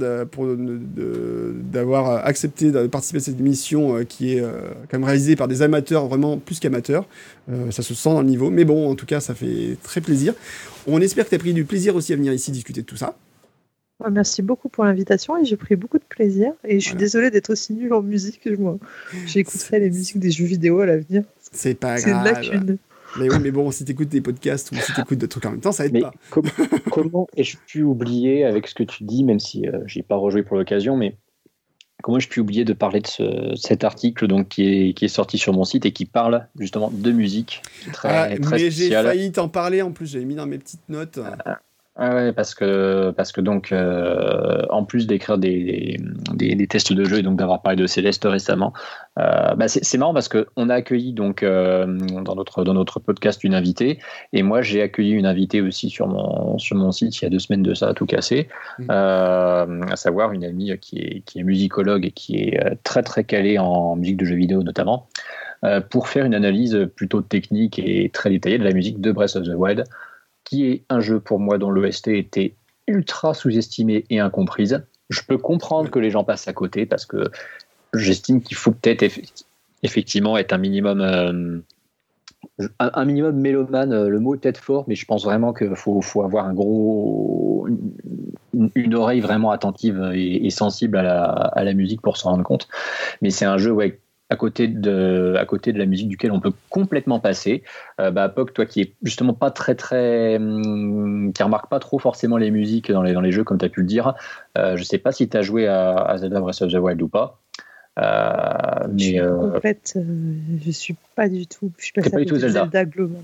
[1.72, 5.64] d'avoir accepté de participer à cette émission euh, qui est quand même réalisée par des
[5.64, 7.06] amateurs vraiment plus qu'amateurs.
[7.72, 10.36] ça se sent dans le niveau, mais bon, en tout cas, ça fait très plaisir.
[10.88, 12.98] On espère que tu as pris du plaisir aussi à venir ici discuter de tout
[12.98, 13.16] ça.
[14.12, 16.54] Merci beaucoup pour l'invitation et j'ai pris beaucoup de plaisir.
[16.64, 18.48] Et je suis désolée d'être aussi nulle en musique.
[19.26, 21.24] J'écouterai les musiques des jeux vidéo à l'avenir.
[21.52, 22.04] C'est pas grave.
[22.04, 22.78] C'est une lacune.
[23.18, 25.62] Mais oui, mais bon, si t'écoutes des podcasts ou si t'écoutes d'autres trucs en même
[25.62, 26.14] temps, ça aide pas.
[26.92, 30.44] comment ai-je pu oublier avec ce que tu dis, même si euh, j'ai pas rejoué
[30.44, 31.18] pour l'occasion, mais
[32.04, 35.10] comment ai-je pu oublier de parler de ce, cet article donc, qui, est, qui est
[35.10, 39.32] sorti sur mon site et qui parle justement de musique très, ah, Mais j'ai failli
[39.32, 41.20] t'en parler en plus, j'avais mis dans mes petites notes.
[41.46, 41.60] Ah,
[42.02, 45.98] ah ouais, parce que, parce que donc, euh, en plus d'écrire des,
[46.34, 48.72] des, des, tests de jeu et donc d'avoir parlé de Céleste récemment,
[49.18, 51.86] euh, bah c'est marrant parce qu'on a accueilli donc euh,
[52.24, 54.00] dans, notre, dans notre podcast une invitée
[54.32, 57.30] et moi j'ai accueilli une invitée aussi sur mon, sur mon site il y a
[57.30, 58.48] deux semaines de ça, tout cassé,
[58.78, 58.84] mmh.
[58.90, 63.26] euh, à savoir une amie qui est, qui est musicologue et qui est très très
[63.26, 65.08] calée en musique de jeux vidéo notamment,
[65.90, 69.44] pour faire une analyse plutôt technique et très détaillée de la musique de Breath of
[69.44, 69.84] the Wild
[70.50, 72.56] qui est un jeu pour moi dont l'OST était
[72.88, 74.84] ultra sous-estimé et incomprise.
[75.10, 77.30] Je peux comprendre que les gens passent à côté parce que
[77.94, 79.06] j'estime qu'il faut peut-être
[79.84, 81.60] effectivement être un minimum euh,
[82.80, 86.02] un, minimum mélomane, euh, le mot est peut-être fort, mais je pense vraiment qu'il faut,
[86.02, 87.68] faut, avoir un gros,
[88.76, 92.68] une, oreille vraiment attentive et, sensible à la, à la, musique pour s'en rendre compte.
[93.22, 94.00] Mais c'est un jeu ouais,
[94.30, 97.64] à côté de, à côté de la musique duquel on peut complètement passer.
[98.00, 102.00] Euh, bah, Poc, toi qui est justement pas très très, hum, qui remarque pas trop
[102.00, 104.14] forcément les musiques dans les, dans les jeux comme tu as pu le dire,
[104.58, 107.08] euh, je sais pas si tu as joué à, Zelda Breath of the Wild ou
[107.08, 107.40] pas.
[107.98, 110.04] Euh, mais en fait, euh,
[110.64, 113.22] je suis pas du tout, je suis pas, du tout Zelda, globalement.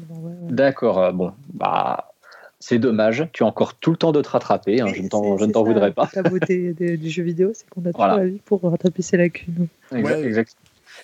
[0.50, 2.12] D'accord, euh, bon, bah
[2.60, 3.30] c'est dommage.
[3.32, 4.82] Tu as encore tout le temps de te rattraper.
[4.82, 6.10] Hein, je ne t'en voudrais pas.
[6.16, 9.68] La beauté du jeu vidéo, c'est qu'on a tout la vie pour rattraper ses lacunes.
[9.94, 10.56] exact.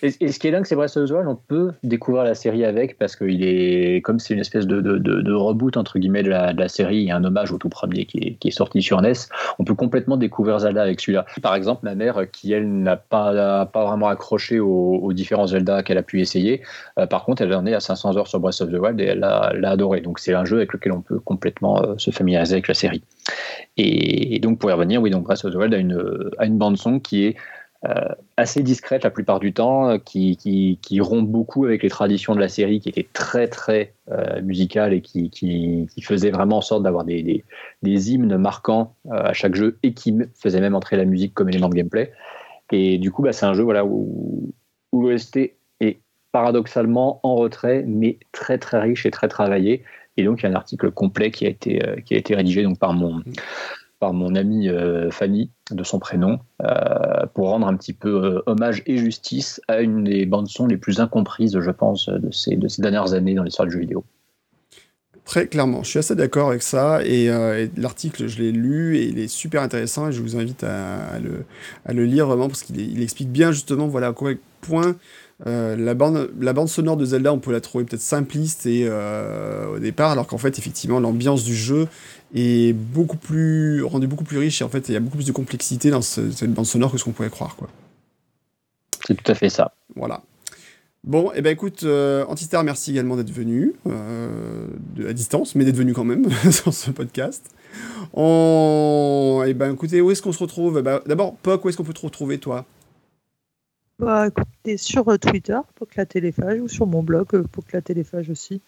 [0.02, 2.64] Et, ce qui est dingue, c'est Breath of the Wild, on peut découvrir la série
[2.64, 6.68] avec parce qu'il est, comme c'est une espèce de, reboot entre guillemets de la, la,
[6.68, 9.12] série, a un hommage au tout premier qui est, sorti sur NES.
[9.58, 11.24] On peut complètement découvrir Zelda avec celui-là.
[11.40, 15.98] Par exemple, ma mère, qui elle n'a pas, pas vraiment accroché aux, différents Zelda qu'elle
[15.98, 16.62] a pu essayer,
[16.98, 19.04] euh, par contre, elle en est à 500 heures sur Breath of the Wild et
[19.04, 20.00] elle l'a adoré.
[20.00, 23.02] Donc c'est un jeu avec lequel on peut complètement euh, se familiariser avec la série.
[23.76, 25.78] Et, donc pour y revenir, oui, donc Breath of the Wild a
[26.46, 27.36] une, bande son qui est
[28.36, 32.34] assez discrète la plupart du temps, euh, qui, qui, qui, rompt beaucoup avec les traditions
[32.34, 36.60] de la série, qui était très très euh, musicale et qui, qui, faisait vraiment en
[36.60, 37.44] sorte d'avoir des,
[37.82, 41.68] des, hymnes marquants à chaque jeu et qui faisait même entrer la musique comme élément
[41.68, 42.12] de gameplay.
[42.70, 44.52] Et du coup, bah, c'est un jeu voilà, où,
[44.92, 45.38] où l'OST
[45.80, 46.00] est
[46.30, 49.82] paradoxalement en retrait, mais très très riche et très travaillé.
[50.16, 52.62] Et donc, il y a un article complet qui a été, qui a été rédigé
[52.62, 53.22] donc, par mon,
[54.02, 58.42] par mon amie euh, Fanny, de son prénom, euh, pour rendre un petit peu euh,
[58.46, 62.66] hommage et justice à une des bandes-sons les plus incomprises, je pense, de ces, de
[62.66, 64.04] ces dernières années dans l'histoire du jeu vidéo.
[65.24, 67.04] Très clairement, je suis assez d'accord avec ça.
[67.04, 67.28] Et,
[67.76, 70.08] l'article, je l'ai lu et il est super intéressant.
[70.08, 71.44] Et je vous invite à, le,
[71.86, 74.96] à le, lire vraiment parce qu'il explique bien justement voilà à quel point
[75.44, 79.78] la, bande, la bande sonore de Zelda, on peut la trouver peut-être simpliste et, au
[79.78, 81.88] départ, alors qu'en fait, effectivement, l'ambiance du jeu
[82.34, 85.26] est beaucoup plus rendu beaucoup plus riche et en fait il y a beaucoup plus
[85.26, 87.68] de complexité dans cette bande sonore que ce qu'on pouvait croire quoi.
[89.06, 89.72] C'est tout à fait ça.
[89.96, 90.22] Voilà.
[91.04, 94.68] Bon, et eh ben écoute, euh, Antistar, merci également d'être venu euh,
[95.08, 97.44] à distance, mais d'être venu quand même sur ce podcast.
[98.14, 99.42] On...
[99.44, 100.80] Et eh ben écoutez, où est-ce qu'on se retrouve?
[100.80, 102.64] Bah, D'abord, Poc, où est-ce qu'on peut te retrouver toi?
[104.02, 108.30] Bah, écoutez, sur euh, Twitter, Poc la téléphage, ou sur mon blog, Poc la téléphage
[108.30, 108.60] aussi.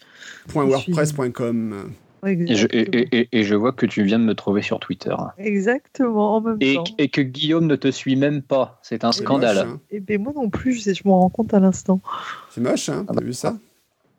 [0.53, 1.91] .wordpress.com
[2.27, 5.15] et je, et, je, vois que tu viens de me trouver sur Twitter.
[5.37, 6.83] Exactement, en même et, temps.
[6.97, 8.79] Et que Guillaume ne te suit même pas.
[8.81, 9.57] C'est un scandale.
[9.59, 9.79] Hein.
[9.91, 12.01] Et ben moi non plus, je, je m'en rends compte à l'instant.
[12.49, 13.57] C'est moche, hein T'as vu ça?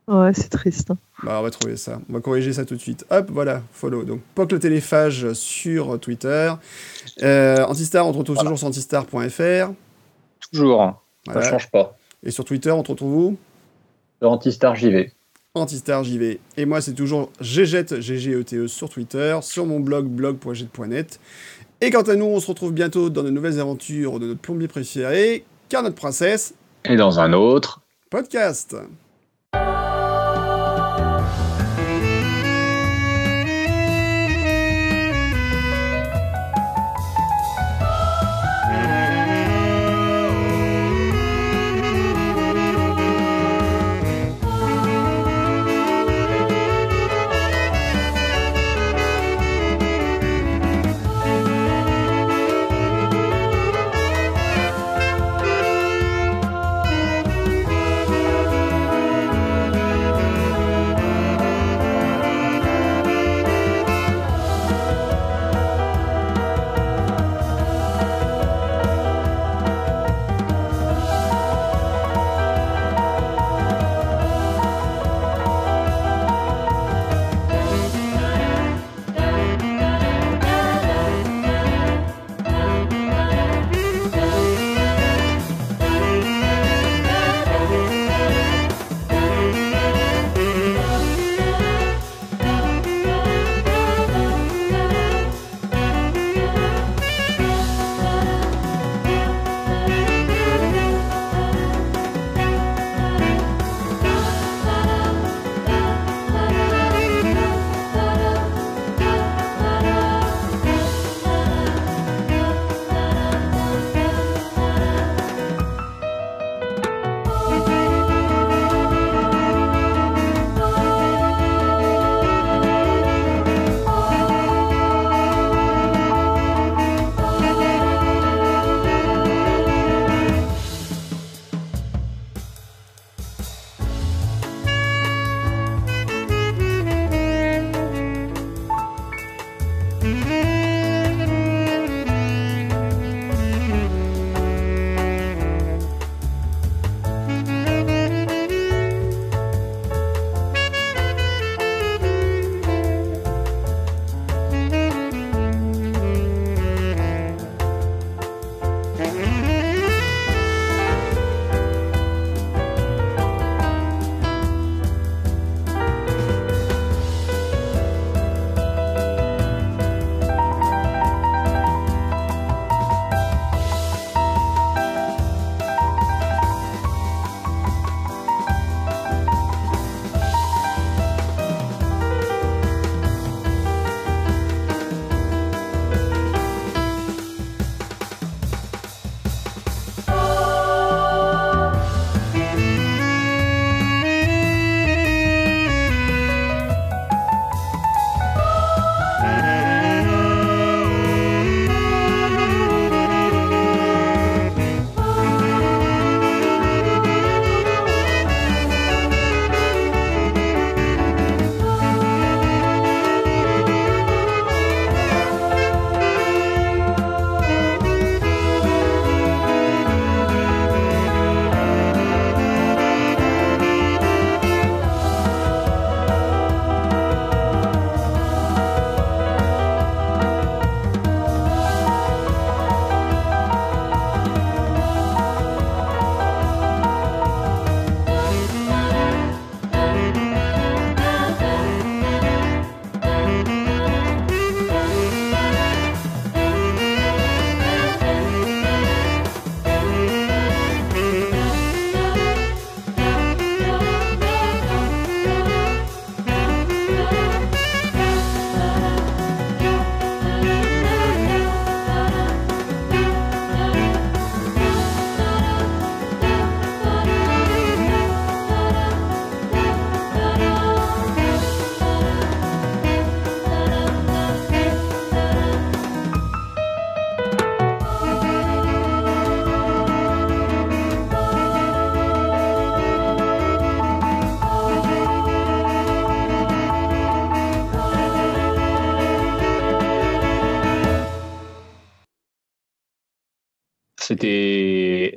[0.06, 0.92] Ouais, c'est triste.
[0.92, 0.98] Hein.
[1.24, 2.00] Bah, on va trouver ça.
[2.08, 3.04] On va corriger ça tout de suite.
[3.10, 4.04] Hop, voilà, follow.
[4.04, 6.52] Donc, POC le téléphage sur Twitter.
[7.22, 9.72] Euh, Antistar, on te retrouve toujours sur antistar.fr.
[10.52, 11.02] Toujours.
[11.32, 11.96] Ça change pas.
[12.24, 13.36] Et sur Twitter, on te retrouve où?
[14.20, 15.12] Antistar JV.
[15.54, 16.40] Antistar JV.
[16.56, 21.20] Et moi, c'est toujours GGET, GGETE sur Twitter, sur mon blog blog.jet.net.
[21.80, 24.68] Et quant à nous, on se retrouve bientôt dans de nouvelles aventures de notre plombier
[24.68, 26.54] préféré, car notre princesse.
[26.84, 28.76] Et dans un autre podcast.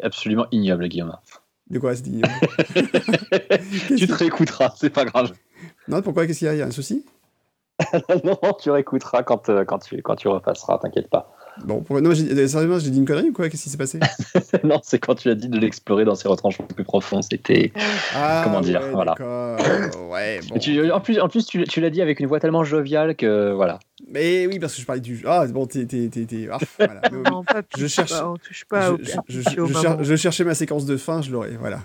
[0.09, 1.15] Absolument ignoble, Guillaume.
[1.69, 2.33] De quoi, c'était ignoble
[3.97, 5.33] Tu te réécouteras, c'est pas grave.
[5.87, 6.53] Non, pourquoi Qu'est-ce qu'il y a?
[6.55, 7.05] Il y a un souci?
[8.25, 11.31] Non, tu réécouteras quand, euh, quand, tu, quand tu repasseras, t'inquiète pas.
[11.63, 13.49] Bon, non, euh, sérieusement, j'ai dit une connerie ou quoi?
[13.49, 13.99] Qu'est-ce qui s'est passé?
[14.63, 17.21] Non, c'est quand tu as dit de l'explorer dans ses retranchements plus profonds.
[17.21, 17.71] C'était.
[18.15, 19.15] Ah, Comment dire, ouais, voilà.
[20.09, 20.57] Ouais, bon.
[20.59, 23.51] Tu- en plus, en plus tu, tu l'as dit avec une voix tellement joviale que
[23.51, 23.79] voilà.
[24.11, 25.23] Mais oui, parce que je parlais du.
[25.25, 25.87] Ah, bon, t'es.
[26.51, 27.01] Ah, voilà.
[27.11, 27.23] Mais,
[27.77, 28.13] je cherche.
[29.99, 31.57] Je cherchais ma séquence de fin, je l'aurais.
[31.59, 31.81] Voilà.